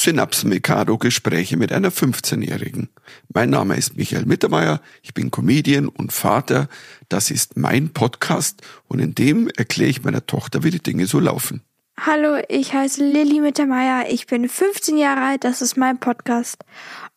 Synapsen 0.00 0.48
Mikado 0.48 0.96
Gespräche 0.96 1.58
mit 1.58 1.72
einer 1.72 1.90
15-Jährigen. 1.90 2.88
Mein 3.34 3.50
Name 3.50 3.76
ist 3.76 3.98
Michael 3.98 4.24
Mittermeier, 4.24 4.80
ich 5.02 5.12
bin 5.12 5.30
Comedian 5.30 5.88
und 5.88 6.10
Vater. 6.10 6.68
Das 7.10 7.30
ist 7.30 7.58
mein 7.58 7.90
Podcast 7.90 8.62
und 8.88 8.98
in 8.98 9.14
dem 9.14 9.50
erkläre 9.50 9.90
ich 9.90 10.02
meiner 10.02 10.24
Tochter, 10.24 10.62
wie 10.62 10.70
die 10.70 10.82
Dinge 10.82 11.06
so 11.06 11.20
laufen. 11.20 11.60
Hallo, 11.98 12.42
ich 12.48 12.72
heiße 12.72 13.04
Lilly 13.04 13.40
Mittermeier, 13.40 14.06
ich 14.08 14.26
bin 14.26 14.48
15 14.48 14.96
Jahre 14.96 15.20
alt, 15.20 15.44
das 15.44 15.60
ist 15.60 15.76
mein 15.76 16.00
Podcast 16.00 16.64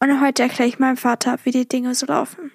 und 0.01 0.19
heute 0.19 0.43
erkläre 0.43 0.67
ich 0.67 0.77
meinem 0.77 0.97
Vater, 0.97 1.39
wie 1.45 1.51
die 1.51 1.69
Dinge 1.69 1.95
so 1.95 2.05
laufen. 2.05 2.51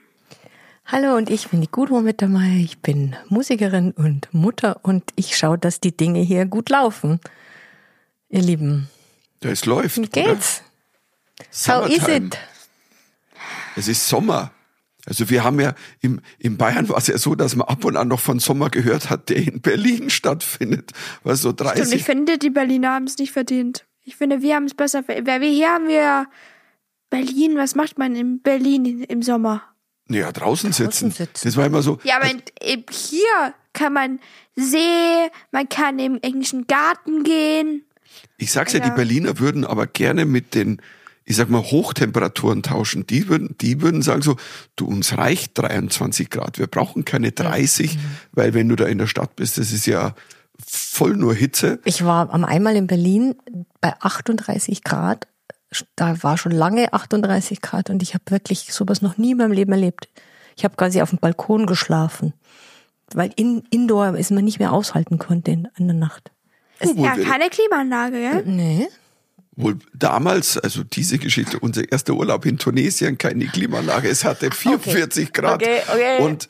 Hallo 0.85 1.17
und 1.17 1.31
ich 1.31 1.49
bin 1.49 1.63
die 1.63 1.71
Gudrun 1.71 2.05
Mittermeier, 2.05 2.63
ich 2.63 2.81
bin 2.81 3.17
Musikerin 3.31 3.93
und 3.93 4.29
Mutter 4.35 4.81
und 4.83 5.05
ich 5.17 5.39
schaue, 5.39 5.57
dass 5.57 5.81
die 5.81 5.97
Dinge 5.97 6.21
hier 6.21 6.45
gut 6.45 6.69
laufen. 6.69 7.19
Ihr 8.29 8.43
Lieben. 8.43 8.91
Ja, 9.43 9.50
es 9.50 9.64
läuft. 9.66 9.96
Wie 9.98 10.07
geht's? 10.07 10.62
Oder? 11.66 11.82
How 11.84 11.88
is 11.88 12.06
it? 12.09 12.38
Es 13.77 13.88
ist 13.88 14.09
Sommer. 14.09 14.51
Also 15.06 15.30
wir 15.30 15.42
haben 15.45 15.59
ja 15.60 15.74
im, 16.01 16.20
in 16.38 16.59
Bayern 16.59 16.88
war 16.88 16.98
es 16.98 17.06
ja 17.06 17.16
so, 17.16 17.34
dass 17.34 17.56
man 17.56 17.66
ab 17.69 17.84
und 17.84 17.96
an 17.96 18.09
noch 18.09 18.20
von 18.20 18.41
Sommer 18.41 18.69
gehört 18.69 19.09
hat, 19.09 19.29
der 19.30 19.37
in 19.38 19.60
Berlin 19.60 20.10
stattfindet. 20.10 20.93
Was 21.23 21.41
so 21.43 21.52
30. 21.52 21.84
Und 21.87 21.93
ich 21.95 22.05
finde, 22.05 22.38
die 22.38 22.51
Berliner 22.51 22.93
haben 22.95 23.05
es 23.05 23.16
nicht 23.19 23.32
verdient. 23.32 23.87
Ich 24.05 24.16
finde, 24.16 24.43
wir 24.43 24.55
haben 24.56 24.65
es 24.65 24.74
besser 24.74 25.02
verdient. 25.02 25.29
Weil 25.29 25.41
wir 25.41 25.51
hier 25.51 25.68
haben 25.70 25.87
wir 25.88 26.27
Berlin, 27.10 27.57
was 27.57 27.74
macht 27.74 27.98
man 27.98 28.16
in 28.16 28.41
Berlin 28.43 29.02
im 29.05 29.23
Sommer? 29.23 29.62
Ja, 30.10 30.32
draußen, 30.32 30.73
sitzen. 30.73 31.10
sitzen. 31.10 31.46
Das 31.46 31.57
war 31.57 31.66
immer 31.66 31.82
so. 31.82 31.98
Ja, 32.02 32.16
aber 32.16 32.30
in- 32.30 32.84
hier 32.91 33.55
kann 33.73 33.93
man 33.93 34.20
See, 34.57 35.30
man 35.52 35.68
kann 35.68 35.98
im 36.01 36.18
englischen 36.20 36.66
Garten 36.66 37.23
gehen. 37.23 37.84
Ich 38.37 38.53
sag's 38.53 38.73
ja, 38.73 38.81
Ja. 38.81 38.89
die 38.89 38.95
Berliner 38.95 39.39
würden 39.39 39.65
aber 39.65 39.87
gerne 39.87 40.25
mit 40.25 40.55
den, 40.55 40.81
ich 41.25 41.37
sag 41.37 41.51
mal, 41.51 41.63
Hochtemperaturen 41.63 42.63
tauschen. 42.63 43.07
Die 43.07 43.29
würden, 43.29 43.57
die 43.61 43.81
würden 43.81 44.02
sagen 44.02 44.23
so, 44.23 44.37
du, 44.77 44.87
uns 44.87 45.16
reicht 45.16 45.59
23 45.59 46.30
Grad. 46.30 46.59
Wir 46.59 46.66
brauchen 46.66 47.05
keine 47.05 47.33
30, 47.33 47.99
weil 48.33 48.55
wenn 48.55 48.69
du 48.69 48.77
da 48.77 48.87
in 48.87 48.99
der 48.99 49.07
Stadt 49.07 49.37
bist, 49.37 49.59
das 49.59 49.73
ist 49.73 49.87
ja 49.87 50.15
voll 50.66 51.16
nur 51.16 51.35
Hitze. 51.35 51.80
Ich 51.85 52.05
war 52.05 52.30
am 52.33 52.45
einmal 52.45 52.77
in 52.77 52.87
Berlin 52.87 53.35
bei 53.80 53.95
38 54.01 54.82
Grad. 54.85 55.27
Da 55.97 56.23
war 56.23 56.38
schon 56.38 56.53
lange 56.53 56.93
38 56.93 57.60
Grad 57.60 57.91
und 57.91 58.03
ich 58.03 58.15
habe 58.15 58.25
wirklich 58.29 58.73
sowas 58.73 59.03
noch 59.03 59.19
nie 59.19 59.32
in 59.32 59.37
meinem 59.38 59.53
Leben 59.53 59.73
erlebt. 59.73 60.09
Ich 60.57 60.65
habe 60.65 60.77
quasi 60.77 61.03
auf 61.03 61.10
dem 61.10 61.19
Balkon 61.19 61.66
geschlafen, 61.66 62.32
weil 63.13 63.30
in, 63.37 63.63
indoor 63.71 64.16
ist 64.16 64.31
man 64.31 64.44
nicht 64.44 64.59
mehr 64.59 64.72
aushalten 64.72 65.19
konnte 65.19 65.50
in, 65.50 65.69
in 65.77 65.87
der 65.87 65.97
Nacht. 65.97 66.32
Obwohl, 66.81 67.06
Ja, 67.06 67.16
keine 67.16 67.48
Klimaanlage, 67.50 68.22
ja? 68.22 68.41
Nee. 68.44 68.88
wohl 69.56 69.78
damals, 69.94 70.56
also 70.59 70.84
diese 70.84 71.19
Geschichte, 71.19 71.59
unser 71.60 71.91
erster 71.91 72.15
Urlaub 72.15 72.47
in 72.47 72.59
Tunesien, 72.59 73.19
keine 73.19 73.47
Klimaanlage, 73.47 74.09
es 74.09 74.25
hatte 74.25 74.50
44 74.50 75.32
Grad 75.32 75.62
Okay, 75.62 75.81
okay. 75.88 76.22
und 76.22 76.48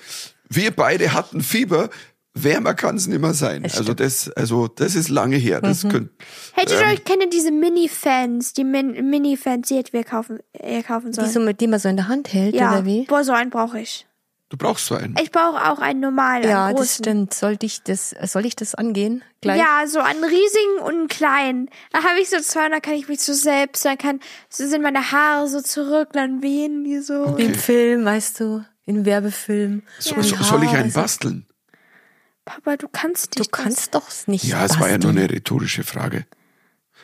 wir 0.50 0.70
beide 0.70 1.12
hatten 1.12 1.40
Fieber. 1.42 1.90
Wärmer 2.34 2.74
kann 2.74 2.94
es 2.96 3.08
nicht 3.08 3.20
mehr 3.20 3.34
sein. 3.34 3.64
Das 3.64 3.78
Also 3.78 3.94
das, 3.94 4.30
also 4.30 4.68
das 4.68 4.94
ist 4.94 5.08
lange 5.08 5.34
her. 5.36 5.60
Das 5.60 5.82
Mhm. 5.82 5.88
könnt, 5.88 6.10
Hättet 6.52 6.78
ihr 6.78 6.86
Ähm. 6.86 6.92
euch 6.92 7.04
keine 7.04 7.28
diese 7.28 7.50
Mini-Fans, 7.50 8.52
die 8.52 8.62
Min 8.62 9.10
Mini-Fans, 9.10 9.66
die 9.66 9.76
hätten 9.76 9.92
wir 9.92 10.04
kaufen, 10.04 10.38
äh, 10.52 10.82
kaufen 10.84 11.10
Die, 11.10 11.14
sollen? 11.16 11.32
so, 11.32 11.40
mit 11.40 11.60
die 11.60 11.66
man 11.66 11.80
so 11.80 11.88
in 11.88 11.96
der 11.96 12.06
Hand 12.06 12.32
hält, 12.32 12.54
ja, 12.54 12.70
oder 12.70 12.84
wie? 12.86 13.06
boah, 13.06 13.24
so 13.24 13.32
einen 13.32 13.50
brauche 13.50 13.80
ich. 13.80 14.06
Du 14.48 14.56
brauchst 14.56 14.86
so 14.86 14.94
einen. 14.94 15.14
Ich 15.22 15.30
brauche 15.30 15.70
auch 15.70 15.78
einen 15.78 16.00
normalen, 16.00 16.48
Ja, 16.48 16.66
einen 16.66 16.76
das 16.76 16.96
stimmt. 16.96 17.34
Sollte 17.34 17.66
ich 17.66 17.82
das, 17.82 18.10
soll 18.24 18.46
ich 18.46 18.56
das 18.56 18.74
angehen? 18.74 19.22
Gleich? 19.40 19.58
Ja, 19.58 19.86
so 19.86 20.00
einen 20.00 20.24
riesigen 20.24 20.78
und 20.82 20.94
einen 20.94 21.08
kleinen. 21.08 21.70
Da 21.92 22.02
habe 22.04 22.20
ich 22.20 22.30
so 22.30 22.40
zwei 22.40 22.66
und 22.66 22.72
dann 22.72 22.82
kann 22.82 22.94
ich 22.94 23.08
mich 23.08 23.20
so 23.20 23.32
selbst, 23.32 23.84
dann 23.84 23.98
kann, 23.98 24.20
so 24.48 24.66
sind 24.66 24.82
meine 24.82 25.12
Haare 25.12 25.48
so 25.48 25.60
zurück, 25.60 26.08
dann 26.12 26.42
wehen 26.42 26.84
die 26.84 26.98
so. 27.00 27.36
Wie 27.38 27.44
im 27.44 27.54
Film, 27.54 28.04
weißt 28.04 28.40
du, 28.40 28.64
in 28.86 29.04
Werbefilm. 29.04 29.82
So, 29.98 30.14
Und 30.16 30.22
so, 30.24 30.36
soll 30.42 30.64
ich 30.64 30.70
einen 30.70 30.92
basteln? 30.92 31.46
Papa, 32.44 32.76
du 32.78 32.88
kannst 32.88 33.36
Du 33.36 33.40
nicht. 33.40 33.52
kannst 33.52 33.94
doch 33.94 34.06
nicht. 34.26 34.44
Ja, 34.44 34.64
es 34.64 34.80
war 34.80 34.88
ja 34.88 34.96
nur 34.98 35.10
eine 35.10 35.28
rhetorische 35.30 35.84
Frage. 35.84 36.24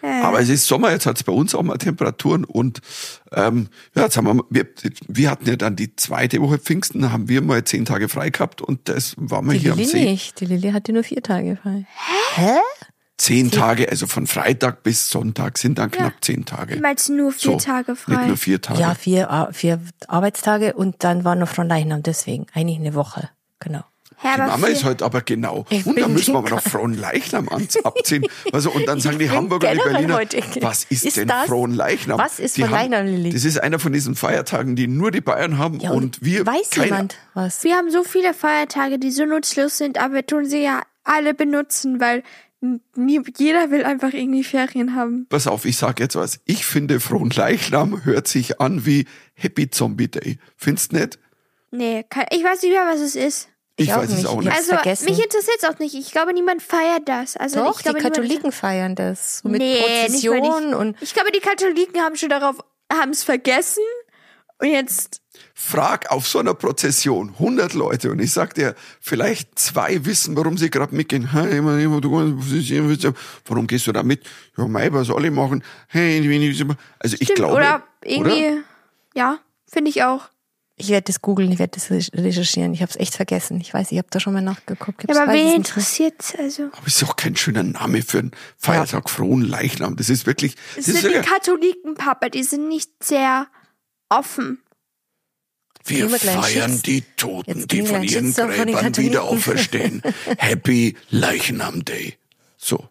Äh, 0.04 0.22
Aber 0.22 0.41
es 0.41 0.48
ist 0.50 0.66
Sommer, 0.66 0.91
jetzt 0.91 1.06
hat 1.06 1.16
es 1.16 1.22
bei 1.25 1.32
uns 1.32 1.54
auch 1.54 1.62
mal 1.62 1.78
Temperaturen 1.78 2.44
und 2.44 2.81
ähm, 3.32 3.69
ja, 3.97 4.03
jetzt 4.03 4.16
haben 4.19 4.26
wir, 4.26 4.44
wir, 4.50 4.66
wir 5.09 5.31
hatten 5.31 5.48
ja 5.48 5.56
dann 5.56 5.76
die 5.76 5.97
zweite 5.97 6.41
Woche 6.42 6.59
Pfingsten, 6.59 7.00
da 7.00 7.10
haben 7.10 7.28
wir 7.28 7.41
mal 7.41 7.65
zehn 7.65 7.84
Tage 7.87 8.09
frei 8.10 8.28
gehabt 8.31 8.60
und 8.60 8.88
das 8.88 9.14
waren 9.16 9.47
wir 9.47 9.54
Die 9.54 9.60
hier 9.60 9.72
am 9.72 9.78
Lilly 9.78 9.91
See. 9.91 10.04
nicht. 10.04 10.41
Die 10.41 10.47
Lilly 10.47 10.72
hatte 10.72 10.93
nur 10.93 11.04
vier 11.04 11.22
Tage 11.22 11.56
frei. 11.62 11.87
Zehn 13.16 13.50
Tage, 13.53 13.88
also 13.88 14.06
von 14.09 14.26
Freitag 14.26 14.82
bis 14.82 15.09
Sonntag 15.09 15.56
sind 15.56 15.78
dann 15.78 15.91
knapp 15.91 16.14
zehn 16.20 16.41
ich 16.41 16.44
Tage. 16.47 16.81
meinst 16.81 17.09
nur 17.10 17.31
vier 17.32 17.53
So, 17.53 17.56
Tage 17.59 17.93
Nicht 17.93 18.00
frei. 18.03 18.26
nur 18.26 18.37
vier 18.37 18.60
Tage. 18.60 18.81
Ja, 18.81 18.94
vier, 18.97 19.31
Ar- 19.31 19.53
vier 19.53 19.81
Arbeitstage 20.09 20.75
und 20.75 21.04
dann 21.04 21.25
war 21.25 21.37
noch 21.37 21.48
Fronleichnam, 21.48 22.03
deswegen. 22.03 22.47
Eigentlich 22.53 22.78
eine 22.81 22.94
Woche. 22.94 23.31
Genau. 23.60 23.84
Die 24.25 24.39
Mama 24.41 24.67
ist 24.69 24.85
heute 24.85 25.05
aber 25.05 25.21
genau. 25.21 25.67
Ich 25.71 25.85
und 25.87 26.01
dann 26.01 26.12
müssen 26.12 26.33
wir 26.35 26.39
aber 26.39 26.51
noch 26.51 26.62
frohen 26.62 26.95
Leichnam 26.99 27.49
abziehen. 27.49 28.25
Also, 28.53 28.71
und 28.71 28.87
dann 28.87 29.01
sagen 29.01 29.19
die 29.19 29.31
Hamburger 29.31 29.71
und 29.71 29.79
die 29.79 29.83
Berliner, 29.93 30.15
heute- 30.17 30.41
was 30.61 30.85
ist, 30.85 31.05
Ist 31.05 31.17
denn 31.19 31.29
das- 31.29 31.47
frohen 31.47 31.75
Leichnam? 31.75 32.19
was 32.19 32.39
ist 32.39 32.57
Fronleichnam, 32.59 33.07
Lilly? 33.07 33.31
Das 33.31 33.45
ist 33.45 33.59
einer 33.59 33.79
von 33.79 33.93
diesen 33.93 34.15
Feiertagen, 34.15 34.77
die 34.77 34.87
nur 34.87 35.11
die 35.11 35.21
Bayern 35.21 35.59
haben 35.59 35.81
Ja, 35.81 35.91
und 35.91 36.19
wir 36.25 36.47
weiß 36.47 36.71
keiner. 36.71 36.87
jemand 36.87 37.17
was? 37.35 37.62
Wir 37.65 37.77
haben 37.77 37.91
so 37.91 38.03
viele 38.05 38.33
Feiertage, 38.35 38.99
die 38.99 39.11
so 39.11 39.25
nutzlos 39.27 39.77
sind, 39.79 39.99
aber 39.99 40.15
wir 40.15 40.27
tun 40.27 40.47
sie 40.47 40.62
ja 40.62 40.83
alle 41.05 41.35
benutzen, 41.35 42.01
weil 42.01 42.23
jeder 42.97 43.71
will 43.71 43.85
einfach 43.85 44.12
irgendwie 44.15 44.43
Ferien 44.45 44.95
haben. 44.95 45.27
Pass 45.29 45.47
auf, 45.47 45.65
ich 45.67 45.77
sag 45.77 46.01
jetzt 46.01 46.17
was. 46.17 46.41
Ich 46.47 46.65
finde, 46.65 46.99
frohen 47.01 47.31
Leichnam 47.31 48.05
hört 48.05 48.27
sich 48.29 48.61
an 48.61 48.87
wie 48.87 49.06
Happy 49.35 49.69
Zombie 49.71 50.09
Day. 50.09 50.39
Findest 50.56 50.93
nicht? 50.93 51.19
Nee, 51.71 52.05
ich 52.31 52.43
weiß 52.45 52.62
nicht 52.62 52.73
mehr, 52.73 52.87
was 52.91 53.01
es 53.01 53.17
ist. 53.17 53.49
Ich, 53.77 53.89
Ich 53.89 53.93
auch 53.95 53.99
weiß 54.03 54.11
es 54.11 54.17
nicht. 54.19 54.27
auch 54.27 54.39
Ich 54.41 54.47
nicht. 54.47 54.57
Also, 54.57 54.75
vergessen. 54.75 55.05
mich 55.07 55.19
interessiert 55.23 55.57
es 55.61 55.69
auch 55.69 55.79
nicht. 55.81 55.95
Ich 55.95 56.12
glaube, 56.12 56.33
niemand 56.33 56.62
feiert 56.62 57.09
das. 57.09 57.37
Also, 57.37 57.65
Doch, 57.65 57.79
ich 57.79 57.83
glaube, 57.85 57.99
die 57.99 58.05
niemand- 58.05 58.17
Katholiken 58.23 58.53
feiern 58.53 58.95
das. 58.95 59.39
So 59.39 59.49
mit 59.49 59.61
Nee, 59.61 59.81
Prozession 59.81 60.69
ich. 60.71 60.75
und 60.77 60.97
Ich 61.03 61.12
glaube, 61.15 61.33
die 61.33 61.41
Katholiken 61.41 62.01
haben 62.01 62.15
schon 62.17 62.29
darauf, 62.29 62.59
haben 62.93 63.11
es 63.11 63.25
vergessen. 63.25 63.83
Und 64.61 64.69
jetzt, 64.69 65.21
Frag 65.53 66.12
auf 66.12 66.29
so 66.29 66.39
einer 66.39 66.55
Prozession 66.55 67.35
100 67.41 67.75
Leute 67.75 68.12
und 68.12 68.21
ich 68.21 68.31
sag 68.33 68.55
dir, 68.55 68.77
vielleicht 69.01 69.59
zwei 69.59 70.05
wissen, 70.05 70.37
warum 70.37 70.56
sie 70.56 70.71
gerade 70.71 70.95
mitgehen. 70.95 71.29
Warum 71.33 72.37
gehst 73.67 73.87
du 73.89 73.93
da 73.93 74.05
mit? 74.05 74.23
Ja, 74.56 74.69
mei, 74.69 74.93
was 74.93 75.11
alle 75.11 75.33
machen. 75.33 75.65
Hey, 75.89 76.19
also 77.01 77.17
ich 77.19 77.25
stimmt, 77.25 77.35
glaube, 77.37 77.55
oder 77.55 77.83
irgendwie, 78.05 78.47
oder? 78.53 78.62
ja, 79.17 79.39
finde 79.67 79.91
ich 79.91 80.05
auch. 80.05 80.29
Ich 80.77 80.89
werde 80.89 81.05
das 81.05 81.23
googeln, 81.23 81.53
ich 81.53 81.59
werde 81.61 81.79
das 81.79 81.91
recherchieren. 81.91 82.75
Ich 82.75 82.83
habe 82.83 82.91
es 82.91 82.97
echt 82.97 83.15
vergessen. 83.15 83.61
Ich 83.61 83.73
weiß, 83.73 83.93
ich 83.93 83.99
habe 83.99 84.09
da 84.11 84.19
schon 84.19 84.33
mal 84.33 84.43
nachgeguckt. 84.43 85.05
Ja, 85.09 85.23
aber 85.23 85.27
es 85.27 85.29
wen 85.29 85.35
nicht 85.35 85.47
mehr. 85.47 85.55
interessiert's? 85.57 86.35
Also, 86.37 86.65
Aber 86.65 86.87
es 86.87 86.97
ist 87.01 87.09
auch 87.09 87.17
kein 87.17 87.37
schöner 87.37 87.62
Name 87.62 88.03
für 88.03 88.19
einen 88.19 88.33
Feiertag, 88.57 89.09
frohen 89.09 89.43
Leichnam. 89.43 89.95
Das 89.97 90.11
ist 90.11 90.27
wirklich, 90.27 90.57
es 90.77 90.87
das 90.87 90.97
ist 90.97 91.03
sind 91.03 91.15
die 91.15 91.21
Katholiken, 91.21 91.95
Papa, 91.95 92.29
die 92.29 92.43
sind 92.43 92.69
nicht 92.69 92.91
sehr 93.05 93.47
offen. 94.09 94.62
wir 95.85 96.11
feiern 96.11 96.73
Schutz. 96.73 96.83
die 96.83 97.03
Toten, 97.17 97.59
Jetzt 97.61 97.71
die 97.71 97.87
von 97.87 98.03
ihren 98.03 98.35
den 98.35 98.49
Gräbern 98.49 98.97
wieder 98.97 99.23
auferstehen. 99.25 100.03
Happy 100.39 100.97
Leichnam 101.11 101.85
Day. 101.85 102.19
So. 102.56 102.89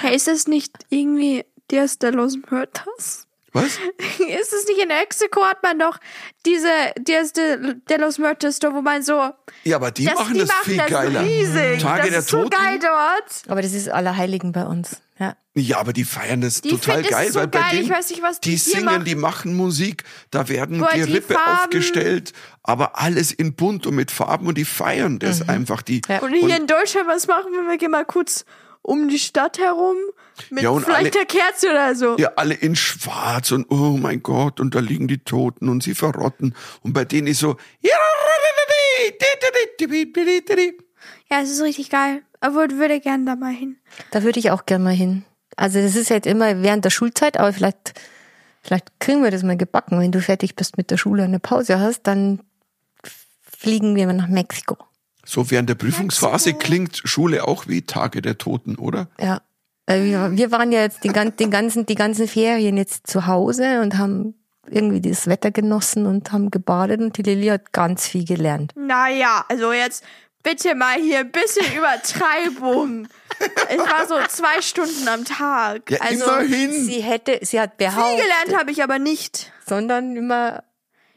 Hey, 0.00 0.14
ist 0.14 0.28
das 0.28 0.46
nicht 0.46 0.72
irgendwie 0.90 1.44
Dias 1.70 1.98
de 1.98 2.10
los 2.10 2.36
Muertos? 2.48 3.26
Was? 3.54 3.78
Ist 4.18 4.52
es 4.52 4.66
nicht 4.68 4.80
in 4.82 4.88
Mexiko 4.88 5.42
hat 5.44 5.62
man 5.62 5.78
doch 5.78 5.98
diese 6.44 6.68
Dias 6.98 7.32
de, 7.32 7.76
de 7.88 7.96
los 7.98 8.18
Muertos, 8.18 8.58
wo 8.62 8.82
man 8.82 9.02
so 9.02 9.30
Ja, 9.62 9.76
aber 9.76 9.90
die 9.92 10.04
das, 10.04 10.14
machen 10.14 10.34
die 10.34 10.40
das 10.40 10.48
machen 10.48 10.64
viel 10.64 10.76
das 10.76 10.90
geiler. 10.90 11.22
riesig. 11.22 11.80
Tage 11.82 12.00
das 12.02 12.10
der 12.10 12.18
ist 12.18 12.28
so 12.28 12.36
Toten. 12.42 12.50
geil 12.50 12.78
dort. 12.80 13.42
Aber 13.48 13.62
das 13.62 13.72
ist 13.72 13.88
Allerheiligen 13.88 14.52
bei 14.52 14.64
uns. 14.64 15.00
Ja. 15.18 15.36
Ja, 15.54 15.78
aber 15.78 15.92
die 15.92 16.02
feiern 16.02 16.40
das 16.40 16.60
Die 16.62 16.70
total 16.70 17.04
geil, 17.04 17.30
so 17.30 17.38
weil 17.38 17.46
bei 17.46 17.60
geil. 17.60 17.70
denen, 17.70 17.84
Ich 17.84 17.90
weiß 17.90 18.10
nicht, 18.10 18.22
was 18.22 18.40
die 18.40 18.50
die 18.50 18.56
singen, 18.56 18.84
machen. 18.86 19.04
die 19.04 19.14
machen 19.14 19.54
Musik, 19.54 20.02
da 20.32 20.48
werden 20.48 20.80
Boah, 20.80 20.90
die 20.92 20.98
Gerippe 21.02 21.34
Farben. 21.34 21.58
aufgestellt, 21.62 22.32
aber 22.64 22.98
alles 23.00 23.30
in 23.30 23.54
bunt 23.54 23.86
und 23.86 23.94
mit 23.94 24.10
Farben 24.10 24.48
und 24.48 24.58
die 24.58 24.64
feiern 24.64 25.20
das 25.20 25.48
einfach. 25.48 25.82
Die, 25.82 26.02
Ja. 26.08 26.18
Und 26.22 26.32
hier 26.34 26.56
in 26.56 26.66
Deutschland, 26.66 27.06
was 27.06 27.28
machen 27.28 27.52
wir? 27.52 27.62
Wir 27.70 27.78
gehen 27.78 27.92
mal 27.92 28.04
kurz 28.04 28.44
um 28.84 29.08
die 29.08 29.18
Stadt 29.18 29.58
herum 29.58 29.96
mit 30.50 30.62
Ja, 30.62 30.70
und 30.70 30.84
vielleicht 30.84 31.00
alle- 31.00 31.10
der 31.10 31.24
Kerze 31.26 31.70
oder 31.70 31.94
so. 31.94 32.16
Ja, 32.18 32.32
alle 32.36 32.54
in 32.54 32.76
schwarz 32.76 33.50
und 33.50 33.66
oh 33.70 33.96
mein 33.96 34.22
Gott, 34.22 34.60
und 34.60 34.74
da 34.74 34.80
liegen 34.80 35.08
die 35.08 35.18
Toten 35.18 35.68
und 35.68 35.82
sie 35.82 35.94
verrotten. 35.94 36.54
Und 36.82 36.92
bei 36.92 37.04
denen 37.04 37.26
ist 37.26 37.40
so, 37.40 37.56
Ja, 41.30 41.40
es 41.42 41.50
ist 41.50 41.62
richtig 41.62 41.90
geil. 41.90 42.22
Aber 42.40 42.66
ich 42.66 42.72
würde 42.72 43.00
gerne 43.00 43.24
da 43.24 43.36
mal 43.36 43.52
hin. 43.52 43.76
Da 44.10 44.22
würde 44.22 44.38
ich 44.38 44.50
auch 44.50 44.66
gerne 44.66 44.84
mal 44.84 44.94
hin. 44.94 45.24
Also 45.56 45.80
das 45.80 45.96
ist 45.96 46.10
halt 46.10 46.26
immer 46.26 46.62
während 46.62 46.84
der 46.84 46.90
Schulzeit, 46.90 47.38
aber 47.38 47.52
vielleicht, 47.52 47.94
vielleicht 48.62 49.00
kriegen 49.00 49.22
wir 49.22 49.30
das 49.30 49.42
mal 49.42 49.56
gebacken. 49.56 49.98
Wenn 50.00 50.12
du 50.12 50.20
fertig 50.20 50.54
bist 50.56 50.76
mit 50.76 50.90
der 50.90 50.96
Schule 50.98 51.22
und 51.22 51.28
eine 51.28 51.40
Pause 51.40 51.80
hast, 51.80 52.02
dann 52.02 52.40
fliegen 53.42 53.96
wir 53.96 54.06
mal 54.06 54.12
nach 54.12 54.28
Mexiko. 54.28 54.76
So 55.26 55.50
während 55.50 55.68
der 55.68 55.74
Prüfungsphase 55.74 56.54
klingt 56.54 57.00
Schule 57.04 57.46
auch 57.46 57.66
wie 57.68 57.82
Tage 57.82 58.22
der 58.22 58.38
Toten, 58.38 58.76
oder? 58.76 59.08
Ja. 59.20 59.40
Äh, 59.86 60.00
wir, 60.32 60.50
waren 60.50 60.72
ja 60.72 60.80
jetzt 60.80 61.04
den, 61.04 61.12
gan- 61.12 61.36
den 61.36 61.50
ganzen, 61.50 61.86
die 61.86 61.94
ganzen 61.94 62.26
Ferien 62.28 62.76
jetzt 62.76 63.06
zu 63.06 63.26
Hause 63.26 63.80
und 63.80 63.98
haben 63.98 64.34
irgendwie 64.66 65.00
das 65.02 65.26
Wetter 65.26 65.50
genossen 65.50 66.06
und 66.06 66.32
haben 66.32 66.50
gebadet 66.50 67.00
und 67.00 67.16
die 67.18 67.22
Lilly 67.22 67.48
hat 67.48 67.72
ganz 67.72 68.06
viel 68.06 68.24
gelernt. 68.24 68.72
Naja, 68.76 69.44
also 69.48 69.72
jetzt 69.72 70.04
bitte 70.42 70.74
mal 70.74 70.98
hier 70.98 71.18
ein 71.20 71.30
bisschen 71.30 71.66
Übertreibung. 71.76 73.08
Ich 73.70 73.78
war 73.78 74.06
so 74.06 74.14
zwei 74.28 74.62
Stunden 74.62 75.06
am 75.08 75.24
Tag. 75.24 75.90
Ja, 75.90 75.98
also 76.00 76.24
immerhin. 76.24 76.72
Sie 76.72 77.02
hätte, 77.02 77.40
sie 77.42 77.60
hat 77.60 77.72
viel 77.76 77.88
behauptet, 77.88 78.22
gelernt 78.22 78.58
habe 78.60 78.70
ich 78.70 78.82
aber 78.82 78.98
nicht. 78.98 79.52
sondern 79.66 80.16
immer, 80.16 80.62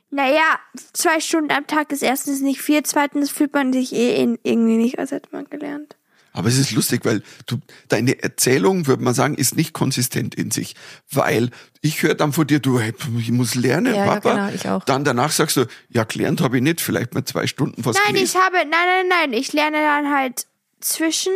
Naja, 0.09 0.59
zwei 0.94 1.19
Stunden 1.19 1.51
am 1.51 1.68
Tag 1.68 1.92
ist 1.92 2.01
erstens 2.01 2.42
nicht 2.42 2.62
viel, 2.62 2.81
zweitens 2.83 3.30
fühlt 3.30 3.54
man 3.54 3.74
sich 3.74 3.94
eh 3.94 4.15
in, 4.21 4.39
irgendwie 4.44 4.77
nicht, 4.77 5.00
als 5.00 5.12
hätte 5.12 5.30
man 5.31 5.45
gelernt. 5.50 5.95
Aber 6.33 6.50
es 6.50 6.57
ist 6.59 6.71
lustig, 6.71 7.04
weil 7.04 7.24
du, 7.48 7.57
deine 7.89 8.21
Erzählung, 8.21 8.86
würde 8.86 9.04
man 9.04 9.15
sagen, 9.15 9.33
ist 9.36 9.57
nicht 9.57 9.74
konsistent 9.74 10.36
in 10.36 10.51
sich. 10.51 10.75
Weil 11.12 11.50
ich 11.81 12.04
höre 12.04 12.13
dann 12.13 12.31
von 12.31 12.45
dir, 12.45 12.59
du, 12.59 12.80
hey, 12.80 12.94
ich 13.18 13.31
muss 13.31 13.56
lernen, 13.56 13.94
Ja, 13.95 14.06
ja, 14.06 14.13
Papa. 14.19 14.33
genau, 14.33 14.50
ich 14.54 14.69
auch. 14.69 14.83
Dann 14.86 15.04
danach 15.04 15.31
sagst 15.31 15.57
du, 15.57 15.65
ja, 15.89 16.04
gelernt 16.04 16.39
habe 16.42 16.57
ich 16.57 16.63
nicht, 16.63 16.80
vielleicht 16.80 17.15
mal 17.15 17.25
zwei 17.25 17.48
Stunden 17.48 17.83
was 17.83 17.95
Nein, 17.95 18.13
gelesen. 18.13 18.38
ich 18.38 18.44
habe, 18.44 18.57
nein, 18.57 18.69
nein, 18.69 19.07
nein, 19.09 19.33
ich 19.33 19.51
lerne 19.51 19.77
dann 19.77 20.13
halt 20.15 20.45
zwischen, 20.80 21.33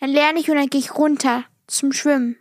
dann 0.00 0.10
lerne 0.10 0.40
ich 0.40 0.50
und 0.50 0.56
dann 0.56 0.68
gehe 0.68 0.80
ich 0.80 0.96
runter 0.96 1.44
zum 1.68 1.92
Schwimmen. 1.92 2.36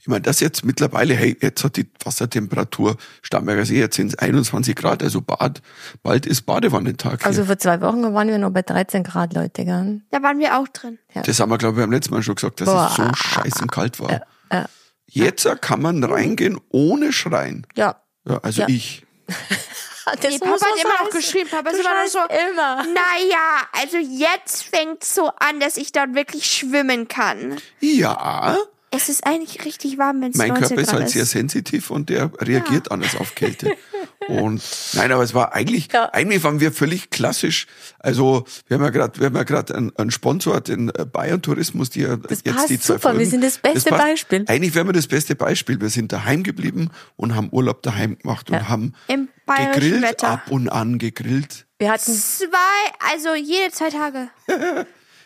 Ich 0.00 0.06
meine, 0.08 0.22
das 0.22 0.40
jetzt 0.40 0.64
mittlerweile, 0.64 1.14
hey, 1.14 1.36
jetzt 1.40 1.64
hat 1.64 1.76
die 1.76 1.88
Wassertemperatur 2.04 2.96
Starnberger 3.22 3.64
See, 3.64 3.78
jetzt 3.78 3.96
sind 3.96 4.08
es 4.08 4.18
21 4.18 4.74
Grad, 4.76 5.02
also 5.02 5.20
Bad, 5.20 5.62
bald 6.02 6.26
ist 6.26 6.42
Badewannentag. 6.42 7.20
hier. 7.20 7.26
also 7.26 7.44
vor 7.44 7.58
zwei 7.58 7.80
Wochen 7.80 8.02
waren 8.14 8.28
wir 8.28 8.38
noch 8.38 8.50
bei 8.50 8.62
13 8.62 9.02
Grad, 9.04 9.34
Leute, 9.34 9.64
gell? 9.64 10.00
Da 10.10 10.22
waren 10.22 10.38
wir 10.38 10.58
auch 10.58 10.68
drin. 10.68 10.98
das 11.14 11.40
haben 11.40 11.50
wir, 11.50 11.58
glaube 11.58 11.78
ich, 11.80 11.84
beim 11.84 11.92
letzten 11.92 12.14
Mal 12.14 12.22
schon 12.22 12.34
gesagt, 12.34 12.60
dass 12.60 12.68
Boah. 12.68 12.88
es 12.90 12.96
so 12.96 13.14
scheißen 13.14 13.66
kalt 13.68 14.00
war. 14.00 14.10
äh. 14.50 14.64
Jetzt 15.06 15.46
kann 15.60 15.80
man 15.80 16.02
reingehen 16.02 16.58
ohne 16.70 17.12
Schreien. 17.12 17.66
Ja. 17.76 17.96
Ja, 18.28 18.38
also 18.38 18.62
Ja. 18.62 18.68
ich. 18.68 19.04
Das 20.20 20.30
Nee, 20.30 20.38
Papa 20.38 20.52
hat 20.52 20.84
immer 20.84 21.02
noch 21.02 21.10
geschrieben, 21.10 21.48
Papa 21.50 21.70
ist 21.70 21.80
immer 21.80 22.02
noch 22.04 22.10
so, 22.10 22.18
immer. 22.18 22.76
naja, 22.84 23.62
also 23.72 23.96
jetzt 23.96 24.64
fängt's 24.64 25.14
so 25.14 25.30
an, 25.38 25.60
dass 25.60 25.78
ich 25.78 25.92
dort 25.92 26.14
wirklich 26.14 26.44
schwimmen 26.46 27.08
kann. 27.08 27.56
Ja, 27.80 28.58
Es 28.96 29.08
ist 29.08 29.26
eigentlich 29.26 29.64
richtig 29.64 29.98
warm, 29.98 30.20
wenn 30.22 30.30
es 30.30 30.36
mein 30.36 30.48
19 30.48 30.68
Körper 30.68 30.82
ist 30.82 30.92
halt 30.92 31.08
sehr 31.10 31.22
ist. 31.24 31.30
sensitiv 31.30 31.90
und 31.90 32.08
der 32.10 32.30
reagiert 32.40 32.90
anders 32.90 33.16
auf 33.16 33.34
Kälte. 33.34 33.72
Und 34.26 34.62
nein, 34.94 35.12
aber 35.12 35.22
es 35.22 35.34
war 35.34 35.52
eigentlich, 35.52 35.92
Ja. 35.92 36.08
eigentlich 36.14 36.42
waren 36.44 36.58
wir 36.58 36.72
völlig 36.72 37.10
klassisch. 37.10 37.66
Also 37.98 38.46
wir 38.68 38.76
haben 38.78 38.84
ja 38.84 38.88
gerade, 38.88 39.20
wir 39.20 39.26
haben 39.26 39.36
ja 39.36 39.42
gerade 39.42 39.74
einen, 39.74 39.94
einen 39.96 40.10
Sponsor, 40.10 40.62
den 40.62 40.88
äh, 40.88 41.04
Bayern 41.04 41.42
Tourismus, 41.42 41.90
die 41.90 42.00
ja 42.02 42.16
Das 42.16 42.40
jetzt 42.42 42.56
passt 42.56 42.70
die 42.70 42.80
zwei 42.80 42.94
super, 42.94 43.10
wir 43.10 43.16
Folgen, 43.16 43.30
sind 43.30 43.44
das 43.44 43.58
beste 43.58 43.90
passt. 43.90 44.02
Beispiel. 44.02 44.44
Eigentlich 44.48 44.74
wären 44.74 44.88
wir 44.88 44.94
das 44.94 45.08
beste 45.08 45.34
Beispiel. 45.34 45.78
Wir 45.78 45.90
sind 45.90 46.10
daheim 46.10 46.42
geblieben 46.42 46.88
und 47.16 47.34
haben 47.34 47.50
Urlaub 47.52 47.82
daheim 47.82 48.16
gemacht 48.18 48.48
und 48.50 48.66
haben 48.66 48.94
Im 49.08 49.28
gegrillt, 49.46 50.00
Wetter. 50.02 50.28
ab 50.28 50.50
und 50.50 50.70
an 50.70 50.98
gegrillt. 50.98 51.66
Wir 51.78 51.90
hatten, 51.92 52.12
Zwei, 52.14 52.56
also 53.12 53.34
jede 53.34 53.72
zwei 53.72 53.90
Tage. 53.90 54.28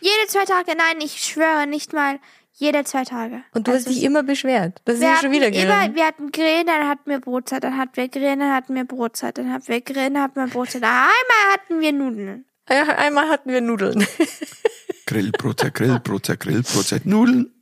jede 0.01 0.27
zwei 0.29 0.45
Tage, 0.45 0.73
nein, 0.77 1.01
ich 1.05 1.23
schwöre 1.23 1.69
nicht 1.69 1.93
mal, 1.93 2.19
jede 2.61 2.83
zwei 2.85 3.05
Tage. 3.05 3.43
und 3.55 3.69
du 3.69 3.73
hast 3.73 3.87
Also 3.87 3.91
dich 3.91 4.03
immer 4.03 4.23
beschwert. 4.23 4.81
Das 4.85 4.97
ist 4.97 5.03
ja 5.03 5.17
schon 5.21 5.31
wieder 5.31 5.47
immer, 5.49 5.95
wir 5.95 6.07
hatten 6.07 6.33
Grillen, 6.33 6.67
dann 6.67 6.89
hatten 6.89 7.09
wir 7.09 7.21
Brotzeit, 7.21 7.63
dann 7.65 7.79
hatten 7.79 7.97
wir 7.97 8.09
Grillen, 8.09 8.41
dann 8.41 8.53
hatten 8.53 8.75
wir 8.75 8.85
Brotzeit, 8.85 9.39
dann 9.39 9.53
hatten 9.53 9.69
wir 9.69 9.81
Grillen, 9.81 10.15
dann 10.15 10.23
hatten 10.25 10.41
wir 10.41 10.47
Brotzeit. 10.49 10.83
Einmal 10.83 11.53
hatten 11.53 11.81
wir 11.81 11.93
Nudeln. 11.93 12.45
Ja, 12.69 12.83
einmal 12.97 13.29
hatten 13.29 13.51
wir 13.51 13.61
Nudeln. 13.61 14.05
Grillbrotzeit, 15.07 15.75
Grillbrotzeit, 15.75 16.41
Grillbrotzeit, 16.41 17.07
Nudeln. 17.07 17.53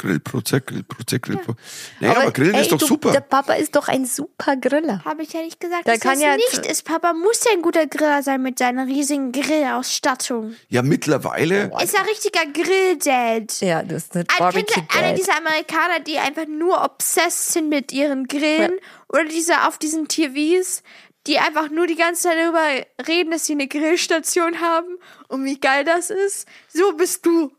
Grillbrotzeit, 0.00 0.66
Grillbrotzeit, 0.66 1.22
Grillbrotzeit. 1.22 1.64
Naja, 2.00 2.20
aber, 2.22 2.32
Grillen 2.32 2.54
ey, 2.54 2.62
ist 2.62 2.72
doch 2.72 2.78
du, 2.78 2.86
super. 2.86 3.12
Der 3.12 3.20
Papa 3.20 3.52
ist 3.52 3.76
doch 3.76 3.86
ein 3.88 4.06
super 4.06 4.56
Griller. 4.56 5.04
Habe 5.04 5.22
ich 5.22 5.32
ja 5.34 5.42
nicht 5.42 5.60
gesagt, 5.60 5.86
Da 5.86 5.92
dass 5.92 6.00
kann 6.00 6.14
das 6.14 6.22
ja 6.22 6.36
nicht 6.36 6.66
ist. 6.66 6.84
Papa 6.86 7.12
muss 7.12 7.44
ja 7.44 7.52
ein 7.52 7.60
guter 7.60 7.86
Griller 7.86 8.22
sein 8.22 8.40
mit 8.42 8.58
seiner 8.58 8.86
riesigen 8.86 9.30
Grillausstattung. 9.30 10.56
Ja, 10.70 10.80
mittlerweile. 10.80 11.70
Ist 11.82 11.98
ein 11.98 12.06
richtiger 12.06 12.46
Grill-Dad. 12.46 13.60
Ja, 13.60 13.82
das 13.82 14.04
ist 14.04 14.14
eine 14.14 14.24
Kennt 14.24 14.38
Barbecue 14.38 14.82
Dad. 14.88 15.18
dieser 15.18 15.36
Amerikaner, 15.36 16.00
die 16.00 16.16
einfach 16.18 16.46
nur 16.46 16.82
obsessed 16.82 17.52
sind 17.52 17.68
mit 17.68 17.92
ihren 17.92 18.26
Grillen? 18.26 18.72
Oder 19.08 19.24
diese 19.24 19.66
auf 19.68 19.76
diesen 19.76 20.08
TVs, 20.08 20.82
die 21.26 21.38
einfach 21.38 21.68
nur 21.68 21.86
die 21.86 21.96
ganze 21.96 22.22
Zeit 22.22 22.38
darüber 22.38 22.64
reden, 23.06 23.32
dass 23.32 23.44
sie 23.44 23.52
eine 23.52 23.68
Grillstation 23.68 24.62
haben 24.62 24.96
und 25.28 25.44
wie 25.44 25.60
geil 25.60 25.84
das 25.84 26.08
ist? 26.08 26.48
So 26.72 26.92
bist 26.94 27.26
du. 27.26 27.52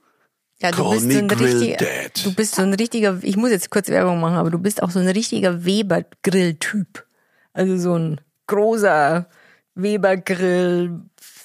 Ja, 0.61 0.71
du 0.71 0.83
Call 0.83 0.91
bist 0.99 1.11
so 1.11 1.17
ein 1.17 1.29
richtiger, 1.31 1.77
Dad. 1.77 2.25
du 2.25 2.33
bist 2.35 2.55
so 2.55 2.61
ein 2.61 2.73
richtiger, 2.73 3.17
ich 3.21 3.35
muss 3.37 3.49
jetzt 3.51 3.69
kurz 3.71 3.87
Werbung 3.89 4.19
machen, 4.19 4.35
aber 4.35 4.49
du 4.51 4.59
bist 4.59 4.83
auch 4.83 4.91
so 4.91 4.99
ein 4.99 5.07
richtiger 5.07 5.65
Weber-Grill-Typ. 5.65 7.05
Also 7.53 7.77
so 7.77 7.95
ein 7.97 8.21
großer 8.47 9.27
Weber-Grill, 9.75 11.01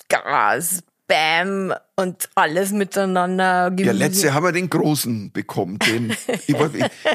Gas, 0.09 0.83
Bam 1.09 1.73
und 1.95 2.29
alles 2.35 2.73
miteinander. 2.73 3.45
Ja, 3.45 3.69
Gemüse. 3.71 3.93
letzte 3.93 4.35
haben 4.35 4.45
wir 4.45 4.51
den 4.53 4.69
großen 4.69 5.31
bekommen. 5.33 5.79
Den, 5.79 6.11
ich, 6.47 6.57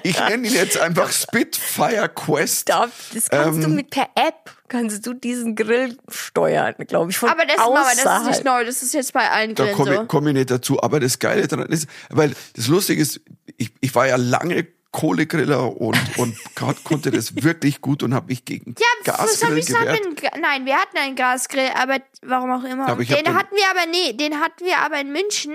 ich, 0.03 0.19
nenne 0.19 0.47
ihn 0.47 0.53
jetzt 0.53 0.79
einfach 0.79 1.11
Spitfire 1.11 2.07
Quest. 2.07 2.69
Da- 2.69 2.87
Das 3.13 3.29
kannst 3.29 3.59
du 3.63 3.65
Ähm, 3.67 3.75
mit 3.75 3.89
per 3.89 4.07
App, 4.15 4.49
kannst 4.71 5.05
du 5.05 5.13
diesen 5.13 5.55
Grill 5.55 5.97
steuern, 6.07 6.73
glaube 6.87 7.11
ich, 7.11 7.17
von 7.17 7.29
Aber 7.29 7.45
das, 7.45 7.57
Mama, 7.57 7.81
das 7.83 7.93
ist 7.93 7.99
außerhalb. 8.07 8.27
nicht 8.27 8.43
neu. 8.45 8.65
Das 8.65 8.81
ist 8.81 8.93
jetzt 8.93 9.13
bei 9.13 9.29
allen 9.29 9.53
Da 9.53 9.63
Grillen 9.65 9.77
komme 9.77 9.95
so. 9.95 10.01
ich, 10.03 10.07
komm 10.07 10.27
ich 10.27 10.33
nicht 10.33 10.49
dazu. 10.49 10.81
Aber 10.81 10.99
das 10.99 11.19
Geile 11.19 11.47
daran 11.47 11.67
ist, 11.67 11.87
weil 12.09 12.33
das 12.55 12.67
Lustige 12.67 13.01
ist, 13.01 13.21
ich, 13.57 13.71
ich 13.81 13.93
war 13.93 14.07
ja 14.07 14.15
lange 14.15 14.65
Kohlegriller 14.91 15.79
und, 15.79 15.97
und 16.17 16.35
kon- 16.55 16.75
konnte 16.83 17.11
das 17.11 17.43
wirklich 17.43 17.81
gut 17.81 18.03
und 18.03 18.13
habe 18.13 18.27
mich 18.27 18.43
gegen 18.45 18.75
Ja, 18.77 18.85
was 19.05 19.13
hab 19.19 19.27
Gasgrill 19.27 19.57
ich 19.57 19.65
gesagt? 19.67 19.85
gewehrt. 20.15 20.33
Nein, 20.41 20.65
wir 20.65 20.75
hatten 20.75 20.97
einen 20.97 21.15
Gasgrill, 21.15 21.69
aber 21.75 21.97
warum 22.23 22.51
auch 22.51 22.63
immer. 22.63 22.87
Aber 22.87 23.03
den 23.03 23.33
hatten 23.33 23.55
wir 23.55 23.69
aber, 23.69 23.89
nee, 23.89 24.13
den 24.13 24.39
hatten 24.41 24.65
wir 24.65 24.77
aber 24.79 24.99
in 24.99 25.11
München. 25.11 25.53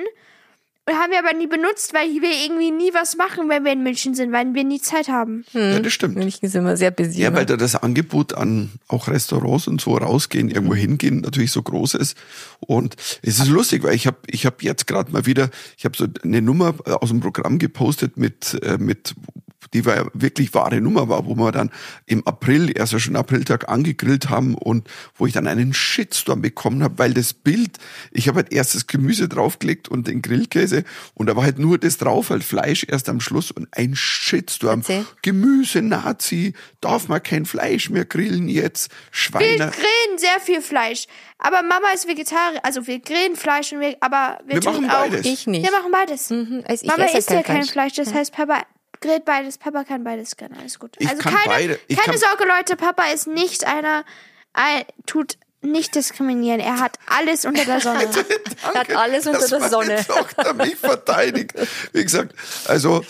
Und 0.88 0.94
haben 0.94 1.10
wir 1.10 1.18
aber 1.18 1.36
nie 1.36 1.48
benutzt, 1.48 1.94
weil 1.94 2.08
wir 2.22 2.30
irgendwie 2.44 2.70
nie 2.70 2.94
was 2.94 3.16
machen, 3.16 3.48
wenn 3.48 3.64
wir 3.64 3.72
in 3.72 3.82
München 3.82 4.14
sind, 4.14 4.30
weil 4.30 4.54
wir 4.54 4.62
nie 4.62 4.80
Zeit 4.80 5.08
haben. 5.08 5.44
Ja, 5.52 5.80
das 5.80 5.92
stimmt. 5.92 6.14
München 6.14 6.48
sind 6.48 6.64
wir 6.64 6.76
sehr 6.76 6.92
busy. 6.92 7.20
Ja, 7.20 7.30
ne? 7.30 7.38
weil 7.38 7.46
da 7.46 7.56
das 7.56 7.74
Angebot 7.74 8.34
an 8.34 8.70
auch 8.86 9.08
Restaurants 9.08 9.66
und 9.66 9.80
so 9.80 9.96
rausgehen, 9.96 10.48
irgendwo 10.48 10.74
Mhm. 10.74 10.78
hingehen, 10.78 11.20
natürlich 11.22 11.50
so 11.50 11.60
groß 11.62 11.94
ist. 11.94 12.16
Und 12.60 12.94
es 13.22 13.40
ist 13.40 13.48
lustig, 13.48 13.82
weil 13.82 13.96
ich 13.96 14.06
habe 14.06 14.18
ich 14.28 14.46
hab 14.46 14.62
jetzt 14.62 14.86
gerade 14.86 15.10
mal 15.10 15.26
wieder, 15.26 15.50
ich 15.76 15.84
habe 15.84 15.96
so 15.96 16.06
eine 16.22 16.40
Nummer 16.40 16.74
aus 17.00 17.08
dem 17.08 17.18
Programm 17.18 17.58
gepostet 17.58 18.16
mit, 18.16 18.56
äh, 18.62 18.78
mit 18.78 19.16
die 19.74 19.84
war 19.84 19.96
ja 19.96 20.06
wirklich 20.14 20.54
wahre 20.54 20.80
Nummer 20.80 21.08
war, 21.08 21.26
wo 21.26 21.34
wir 21.34 21.52
dann 21.52 21.70
im 22.06 22.26
April, 22.26 22.72
erst 22.76 22.92
ja 22.92 22.98
schon 22.98 23.16
Apriltag 23.16 23.68
angegrillt 23.68 24.28
haben 24.30 24.54
und 24.54 24.88
wo 25.14 25.26
ich 25.26 25.32
dann 25.32 25.46
einen 25.46 25.74
Shitstorm 25.74 26.42
bekommen 26.42 26.82
habe, 26.82 26.98
weil 26.98 27.14
das 27.14 27.32
Bild, 27.32 27.78
ich 28.10 28.28
habe 28.28 28.36
halt 28.38 28.52
erst 28.52 28.74
das 28.74 28.86
Gemüse 28.86 29.28
draufgelegt 29.28 29.88
und 29.88 30.06
den 30.08 30.22
Grillkäse 30.22 30.84
und 31.14 31.26
da 31.26 31.36
war 31.36 31.44
halt 31.44 31.58
nur 31.58 31.78
das 31.78 31.98
drauf, 31.98 32.30
halt 32.30 32.44
Fleisch 32.44 32.84
erst 32.88 33.08
am 33.08 33.20
Schluss 33.20 33.50
und 33.50 33.68
ein 33.72 33.94
Shitstorm. 33.96 34.80
Erzähl. 34.80 35.06
Gemüse, 35.22 35.82
Nazi, 35.82 36.54
darf 36.80 37.08
man 37.08 37.22
kein 37.22 37.44
Fleisch 37.46 37.90
mehr 37.90 38.04
grillen 38.04 38.48
jetzt, 38.48 38.90
Wir 38.90 38.96
Schweine. 39.10 39.56
grillen 39.56 40.18
sehr 40.18 40.40
viel 40.40 40.62
Fleisch. 40.62 41.06
Aber 41.38 41.62
Mama 41.62 41.88
ist 41.94 42.08
Vegetarier, 42.08 42.60
also 42.62 42.86
wir 42.86 42.98
grillen 43.00 43.36
Fleisch, 43.36 43.72
und 43.72 43.80
wir, 43.80 43.96
aber 44.00 44.38
wir, 44.46 44.54
Wir 44.54 44.60
tun 44.62 44.72
machen 44.86 44.90
auch. 44.90 45.00
beides. 45.10 45.26
ich 45.26 45.46
nicht. 45.46 45.64
Wir 45.64 45.72
machen 45.72 45.92
beides. 45.92 46.30
Mhm, 46.30 46.62
also 46.66 46.84
ich 46.84 46.90
Mama 46.90 47.04
isst 47.04 47.30
ja 47.30 47.42
kein 47.42 47.64
Fleisch. 47.64 47.70
Fleisch, 47.72 47.94
das 47.94 48.14
heißt, 48.14 48.32
Papa 48.32 48.62
grillt 49.00 49.24
beides. 49.24 49.58
Papa 49.58 49.84
kann 49.84 50.04
beides 50.04 50.36
gerne, 50.36 50.56
alles 50.58 50.78
gut. 50.78 50.96
Ich 50.98 51.08
also 51.08 51.22
kann 51.22 51.34
keine, 51.34 51.46
beide. 51.46 51.80
Ich 51.88 51.96
keine 51.96 52.18
kann- 52.18 52.28
Sorge, 52.28 52.44
Leute, 52.44 52.76
Papa 52.76 53.04
ist 53.12 53.26
nicht 53.26 53.66
einer, 53.66 54.04
ein, 54.52 54.84
tut 55.06 55.36
nicht 55.66 55.94
diskriminieren. 55.94 56.60
Er 56.60 56.80
hat 56.80 56.98
alles 57.06 57.44
unter 57.44 57.64
der 57.64 57.80
Sonne. 57.80 58.00
Er 58.74 58.80
hat 58.80 58.94
alles 58.94 59.26
unter 59.26 59.38
dass 59.40 59.50
der 59.50 59.58
meine 59.60 59.70
Sonne. 59.70 60.06
Tochter 60.06 60.54
mich 60.54 60.76
verteidigt. 60.76 61.52
Wie 61.92 62.02
gesagt, 62.02 62.34
also 62.66 63.04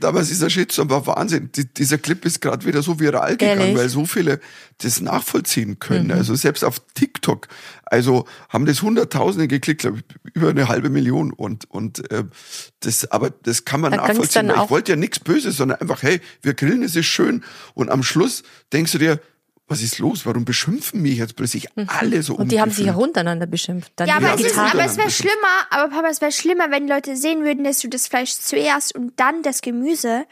damals 0.00 0.28
dieser 0.28 0.50
Shitstorm 0.50 0.90
war 0.90 1.06
Wahnsinn. 1.06 1.50
Die, 1.54 1.64
dieser 1.72 1.98
Clip 1.98 2.24
ist 2.24 2.40
gerade 2.40 2.66
wieder 2.66 2.82
so 2.82 3.00
viral 3.00 3.36
gegangen, 3.36 3.60
Ehrlich? 3.60 3.76
weil 3.76 3.88
so 3.88 4.04
viele 4.04 4.40
das 4.78 5.00
nachvollziehen 5.00 5.70
Mhm. 5.70 5.78
können. 5.78 6.12
Also 6.12 6.34
selbst 6.34 6.62
auf 6.64 6.80
TikTok, 6.94 7.48
also 7.84 8.26
haben 8.48 8.66
das 8.66 8.82
Hunderttausende 8.82 9.48
geklickt, 9.48 9.80
glaube 9.80 9.98
ich, 9.98 10.34
über 10.34 10.50
eine 10.50 10.68
halbe 10.68 10.90
Million 10.90 11.32
und 11.32 11.68
und 11.70 12.10
äh, 12.12 12.24
das, 12.80 13.10
aber 13.10 13.30
das 13.30 13.64
kann 13.64 13.80
man 13.80 13.92
Da 13.92 13.98
nachvollziehen. 13.98 14.50
Ich 14.50 14.70
wollte 14.70 14.92
ja 14.92 14.96
nichts 14.96 15.18
Böses, 15.20 15.56
sondern 15.56 15.80
einfach, 15.80 16.02
hey, 16.02 16.20
wir 16.42 16.54
grillen, 16.54 16.82
es 16.82 16.94
ist 16.96 17.06
schön. 17.06 17.42
Und 17.74 17.90
am 17.90 18.02
Schluss 18.02 18.42
denkst 18.72 18.92
du 18.92 18.98
dir, 18.98 19.20
was 19.68 19.82
ist 19.82 19.98
los? 19.98 20.24
Warum 20.24 20.44
beschimpfen 20.44 21.02
mich 21.02 21.18
jetzt 21.18 21.36
plötzlich 21.36 21.68
alle 21.86 22.22
so. 22.22 22.34
Und 22.34 22.50
die 22.50 22.60
haben 22.60 22.70
sich 22.70 22.86
ja 22.86 22.92
ungefühlt? 22.92 23.08
untereinander 23.08 23.46
beschimpft. 23.46 23.92
Dann 23.96 24.08
Ja, 24.08 24.16
aber, 24.16 24.34
es, 24.34 24.40
ist, 24.40 24.58
aber 24.58 24.84
es 24.84 24.96
wäre 24.96 25.10
schlimmer, 25.10 25.66
aber 25.70 25.90
Papa, 25.94 26.08
es 26.08 26.20
wäre 26.20 26.32
schlimmer, 26.32 26.70
wenn 26.70 26.86
die 26.86 26.92
Leute 26.92 27.16
sehen 27.16 27.44
würden, 27.44 27.64
dass 27.64 27.80
du 27.80 27.88
das 27.88 28.08
Fleisch 28.08 28.32
zuerst 28.32 28.94
und 28.94 29.20
dann 29.20 29.42
das 29.42 29.60
Gemüse. 29.60 30.26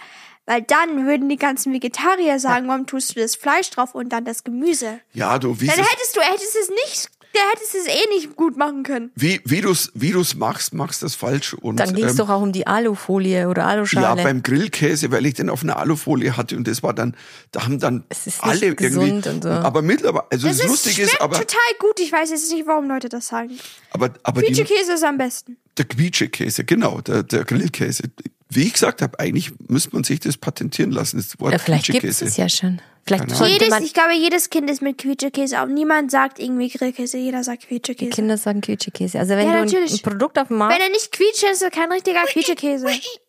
Weil 0.47 0.63
dann 0.63 1.07
würden 1.07 1.29
die 1.29 1.37
ganzen 1.37 1.73
Vegetarier 1.73 2.39
sagen, 2.39 2.69
warum 2.69 2.87
tust 2.87 3.17
du 3.17 3.21
das 3.21 3.35
Fleisch 3.35 3.69
drauf 3.71 3.95
und 3.95 4.11
dann 4.11 4.25
das 4.25 4.45
Gemüse? 4.45 5.01
Ja, 5.13 5.39
du, 5.39 5.61
wie 5.61 5.67
Dann 5.67 5.81
es 5.81 5.91
hättest 5.91 6.17
du, 6.17 6.21
hättest 6.21 6.57
es 6.57 6.71
nicht 6.71 7.11
der 7.37 7.51
hättest 7.53 7.75
es 7.75 7.87
eh 7.87 8.09
nicht 8.15 8.35
gut 8.37 8.57
machen 8.57 8.83
können. 8.83 9.11
Wie, 9.15 9.41
wie 9.45 9.61
du's, 9.61 9.91
wie 9.95 10.11
du's 10.13 10.35
machst, 10.35 10.73
machst 10.75 11.03
das 11.03 11.15
falsch. 11.15 11.55
Und, 11.55 11.79
Dann 11.79 11.95
ging 11.95 12.05
es 12.05 12.13
ähm, 12.13 12.17
doch 12.19 12.29
auch 12.31 12.41
um 12.43 12.53
die 12.53 12.67
Alufolie 12.67 13.49
oder 13.49 13.63
Ja, 13.63 13.69
Aluschale. 13.69 14.23
beim 14.23 14.43
Grillkäse, 14.43 15.11
weil 15.11 15.27
ich 15.27 15.35
den 15.35 15.51
auf 15.51 15.63
einer 15.63 15.77
Alufolie 15.79 16.37
hatte 16.37 16.57
und 16.57 16.67
das 16.67 16.83
war 16.83 16.95
dann, 16.95 17.17
da 17.53 17.65
haben 17.65 17.79
dann 17.79 18.05
Es 18.09 18.27
ist 18.27 18.43
nicht 18.43 18.45
alle 18.45 18.75
gesund 18.75 19.27
irgendwie. 19.27 19.29
und 19.29 19.43
so. 19.45 19.51
Aber 19.51 19.83
mittlerweile, 19.83 20.25
also 20.31 20.49
das, 20.49 20.59
Das 20.59 20.67
ist, 20.67 20.83
schmeckt 20.95 20.99
ist, 21.13 21.21
aber, 21.21 21.37
total 21.39 21.59
gut. 21.79 22.01
Ich 22.01 22.11
weiß 22.13 22.31
jetzt 22.31 22.51
nicht, 22.53 22.67
warum 22.67 22.89
Leute 22.89 23.09
das 23.09 23.27
sagen. 23.29 23.59
aber, 23.91 24.11
aber 24.23 24.43
Quietschekäse 24.43 24.95
ist 24.95 25.05
am 25.05 25.19
besten. 25.19 25.57
der 25.77 25.85
Quietschekäse, 25.85 26.65
genau, 26.65 27.01
der, 27.03 27.23
der 27.23 27.45
Grillkäse. 27.45 28.05
Wie 28.49 28.63
ich 28.65 28.73
gesagt 28.75 29.03
habe, 29.03 29.19
eigentlich 29.19 29.53
müsste 29.69 29.91
man 29.93 30.05
sich 30.05 30.21
das 30.21 30.37
patentieren 30.37 30.93
lassen, 30.93 31.17
das 31.17 31.39
Wort 31.41 31.53
ja, 31.53 31.59
vielleicht 31.59 31.87
gibt 31.87 32.05
es 32.05 32.37
ja 32.37 32.49
schon. 32.49 32.81
Vielleicht 33.05 33.31
Jedes, 33.41 33.81
ich 33.81 33.95
glaube, 33.95 34.15
jedes 34.15 34.51
Kind 34.51 34.69
ist 34.69 34.83
mit 34.83 34.99
Quietschekäse. 34.99 35.61
Auch 35.61 35.67
niemand 35.67 36.11
sagt 36.11 36.41
irgendwie 36.41 36.69
Grillkäse. 36.69 37.19
Jeder 37.19 37.45
sagt 37.45 37.69
Quietschekäse. 37.69 38.11
Kinder 38.11 38.37
sagen 38.37 38.61
Quietschekäse. 38.61 39.19
Also 39.21 39.35
wenn 39.37 39.47
Ja, 39.47 39.53
du 39.53 39.59
ein, 39.61 39.65
natürlich. 39.67 39.93
ein 39.95 40.03
Produkt 40.03 40.39
auf 40.41 40.49
den 40.49 40.57
Markt 40.57 40.75
Wenn 40.75 40.83
er 40.83 40.91
nicht 40.91 41.13
quietscht, 41.13 41.45
ist 41.45 41.63
er 41.63 41.71
kein 41.71 41.91
richtiger 41.93 42.25
Quietschekäse. 42.25 42.87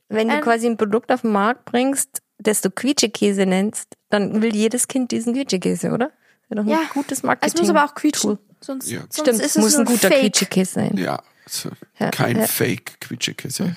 Wenn 0.09 0.29
du 0.29 0.35
Ähm. 0.35 0.41
quasi 0.41 0.65
ein 0.65 0.77
Produkt 0.77 1.11
auf 1.11 1.21
den 1.21 1.31
Markt 1.31 1.65
bringst, 1.65 2.21
das 2.39 2.61
du 2.61 2.71
Quietschekäse 2.71 3.45
nennst, 3.45 3.93
dann 4.09 4.41
will 4.41 4.55
jedes 4.55 4.87
Kind 4.87 5.11
diesen 5.11 5.33
Quietschekäse, 5.33 5.91
oder? 5.91 6.11
Ein 6.49 6.67
Ja, 6.67 6.81
gutes 6.93 7.19
Es 7.19 7.23
Marketing. 7.23 7.59
muss 7.59 7.69
aber 7.69 7.85
auch 7.85 7.93
quietschen. 7.93 8.39
Sonst, 8.61 8.89
Ja. 8.89 9.01
sonst 9.01 9.19
Stimmt, 9.19 9.39
ist 9.39 9.45
es 9.45 9.55
es 9.57 9.61
muss 9.61 9.75
ein 9.75 9.85
guter. 9.85 10.09
Quietschekäse 10.09 10.73
sein. 10.73 10.97
Ja, 10.97 11.21
so, 11.45 11.69
Ja, 11.99 12.09
kein 12.09 12.37
ja. 12.39 12.47
Fake-Quietschekäse. 12.47 13.75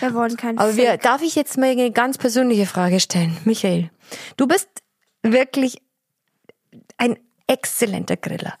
Wir 0.00 0.14
wollen 0.14 0.36
keinen 0.36 0.58
Aber 0.58 0.76
wir, 0.76 0.96
darf 0.96 1.22
ich 1.22 1.34
jetzt 1.34 1.58
mal 1.58 1.70
eine 1.70 1.90
ganz 1.90 2.18
persönliche 2.18 2.66
Frage 2.66 3.00
stellen? 3.00 3.36
Michael, 3.44 3.90
du 4.36 4.46
bist 4.46 4.68
wirklich 5.22 5.80
ein 6.96 7.18
exzellenter 7.46 8.16
Griller. 8.16 8.54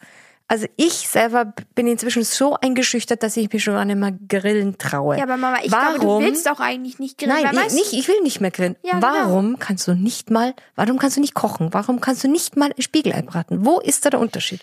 Also 0.50 0.66
ich 0.76 1.06
selber 1.06 1.52
bin 1.74 1.86
inzwischen 1.86 2.24
so 2.24 2.54
eingeschüchtert, 2.54 3.22
dass 3.22 3.36
ich 3.36 3.52
mich 3.52 3.62
schon 3.62 3.74
gar 3.74 3.84
nicht 3.84 3.98
mehr 3.98 4.16
grillen 4.28 4.78
traue. 4.78 5.18
Ja, 5.18 5.24
aber 5.24 5.36
Mama, 5.36 5.58
ich 5.62 5.70
warum, 5.70 6.00
glaube, 6.00 6.20
du 6.20 6.26
willst 6.26 6.48
auch 6.50 6.58
eigentlich 6.58 6.98
nicht 6.98 7.18
grillen. 7.18 7.36
Nein, 7.42 7.66
ich, 7.66 7.74
nicht, 7.74 7.92
ich 7.92 8.08
will 8.08 8.22
nicht 8.22 8.40
mehr 8.40 8.50
grillen. 8.50 8.74
Ja, 8.82 8.94
genau. 8.94 9.12
warum 9.12 9.58
kannst 9.58 9.86
du 9.86 9.92
nicht 9.92 10.30
mal, 10.30 10.54
warum 10.74 10.98
kannst 10.98 11.18
du 11.18 11.20
nicht 11.20 11.34
kochen? 11.34 11.74
Warum 11.74 12.00
kannst 12.00 12.24
du 12.24 12.28
nicht 12.28 12.56
mal 12.56 12.72
Spiegelei 12.78 13.20
braten? 13.20 13.66
Wo 13.66 13.78
ist 13.78 14.06
da 14.06 14.10
der 14.10 14.20
Unterschied? 14.20 14.62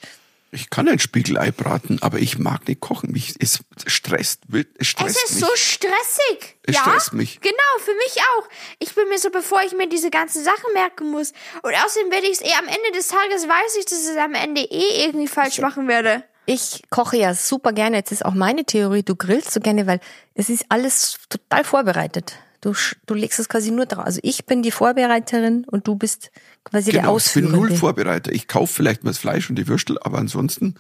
Ich 0.52 0.70
kann 0.70 0.88
ein 0.88 1.00
Spiegelei 1.00 1.52
braten, 1.52 2.02
aber 2.02 2.20
ich 2.20 2.38
mag 2.38 2.68
nicht 2.68 2.80
kochen. 2.80 3.12
Mich, 3.12 3.36
es 3.40 3.60
stresst, 3.88 4.44
es 4.54 4.66
Es 4.78 4.88
stresst 4.88 5.18
ist 5.26 5.36
mich. 5.36 5.44
so 5.46 5.56
stressig. 5.56 6.58
Es 6.64 6.76
ja, 6.76 6.82
stresst 6.82 7.14
mich. 7.14 7.42
Genau, 7.42 7.56
für 7.80 7.94
mich 7.96 8.18
auch. 8.38 8.48
Ich 8.80 8.96
bin 8.96 9.10
mir 9.10 9.20
so, 9.20 9.30
bevor 9.30 9.62
ich 9.64 9.74
mir 9.74 9.90
diese 9.90 10.10
ganzen 10.10 10.44
Sachen 10.44 10.72
merken 10.74 11.12
muss. 11.12 11.34
Und 11.62 11.74
außerdem 11.74 12.10
werde 12.12 12.28
ich 12.28 12.34
es 12.34 12.42
eh 12.42 12.54
am 12.54 12.68
Ende 12.68 12.92
des 12.94 13.10
Tages, 13.10 13.48
weiß 13.48 13.76
ich, 13.80 13.86
dass 13.86 14.02
ich 14.04 14.12
es 14.12 14.18
am 14.18 14.34
Ende 14.34 14.62
eh 14.62 15.06
irgendwie 15.06 15.28
falsch 15.28 15.60
machen 15.60 15.88
werde. 15.88 16.24
Ich 16.46 16.84
koche 16.90 17.18
ja 17.18 17.34
super 17.34 17.74
gerne. 17.74 17.98
Jetzt 17.98 18.12
ist 18.12 18.24
auch 18.24 18.36
meine 18.36 18.66
Theorie, 18.66 19.04
du 19.04 19.16
grillst 19.16 19.52
so 19.52 19.60
gerne, 19.60 19.88
weil 19.88 20.00
es 20.36 20.50
ist 20.50 20.66
alles 20.70 21.18
total 21.28 21.64
vorbereitet. 21.64 22.38
Du, 22.66 22.74
du 23.06 23.14
legst 23.14 23.38
es 23.40 23.48
quasi 23.48 23.70
nur 23.70 23.86
drauf. 23.86 24.06
Also 24.06 24.20
ich 24.24 24.46
bin 24.48 24.64
die 24.64 24.72
Vorbereiterin 24.72 25.66
und 25.70 25.88
du 25.88 25.94
bist 25.96 26.32
quasi 26.64 26.92
der 26.92 27.02
Genau, 27.02 27.18
ich 27.18 27.32
bin 27.32 27.46
Ausführende. 27.46 27.58
null 27.58 27.76
Vorbereiter. 27.76 28.32
Ich 28.32 28.48
kaufe 28.48 28.74
vielleicht 28.74 29.04
mal 29.04 29.12
das 29.12 29.20
Fleisch 29.20 29.52
und 29.52 29.56
die 29.56 29.68
Würstel, 29.68 30.00
aber 30.02 30.18
ansonsten 30.18 30.74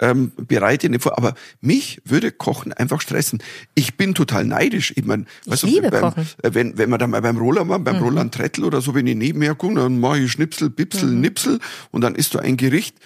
ähm, 0.00 0.30
bereite 0.36 0.86
ich 0.86 0.90
nicht 0.92 1.02
vor. 1.02 1.18
Aber 1.18 1.34
mich 1.60 2.00
würde 2.04 2.30
Kochen 2.30 2.72
einfach 2.72 3.00
stressen. 3.00 3.42
Ich 3.74 3.96
bin 3.96 4.14
total 4.14 4.44
neidisch. 4.44 4.92
Ich 4.94 5.04
mein, 5.06 5.26
weißt 5.46 5.64
liebe 5.64 5.90
beim, 5.90 6.02
Kochen. 6.02 6.28
äh, 6.44 6.50
Wenn, 6.54 6.78
wenn 6.78 6.88
wir 6.88 6.98
dann 6.98 7.10
mal 7.10 7.20
beim 7.20 7.36
Roland 7.38 7.68
waren, 7.68 7.82
beim 7.82 7.96
Mhm. 7.96 8.02
Roland 8.02 8.34
Trettel 8.34 8.62
oder 8.64 8.80
so, 8.80 8.94
wenn 8.94 9.08
ich 9.08 9.16
nebenher 9.16 9.56
gucke, 9.56 9.74
dann 9.74 9.98
mache 9.98 10.20
ich 10.20 10.30
Schnipsel, 10.30 10.70
Bipsel, 10.70 11.08
Mhm. 11.10 11.20
Nipsel 11.20 11.58
und 11.90 12.02
dann 12.02 12.14
isst 12.14 12.32
du 12.34 12.38
ein 12.38 12.56
Gericht. 12.56 12.96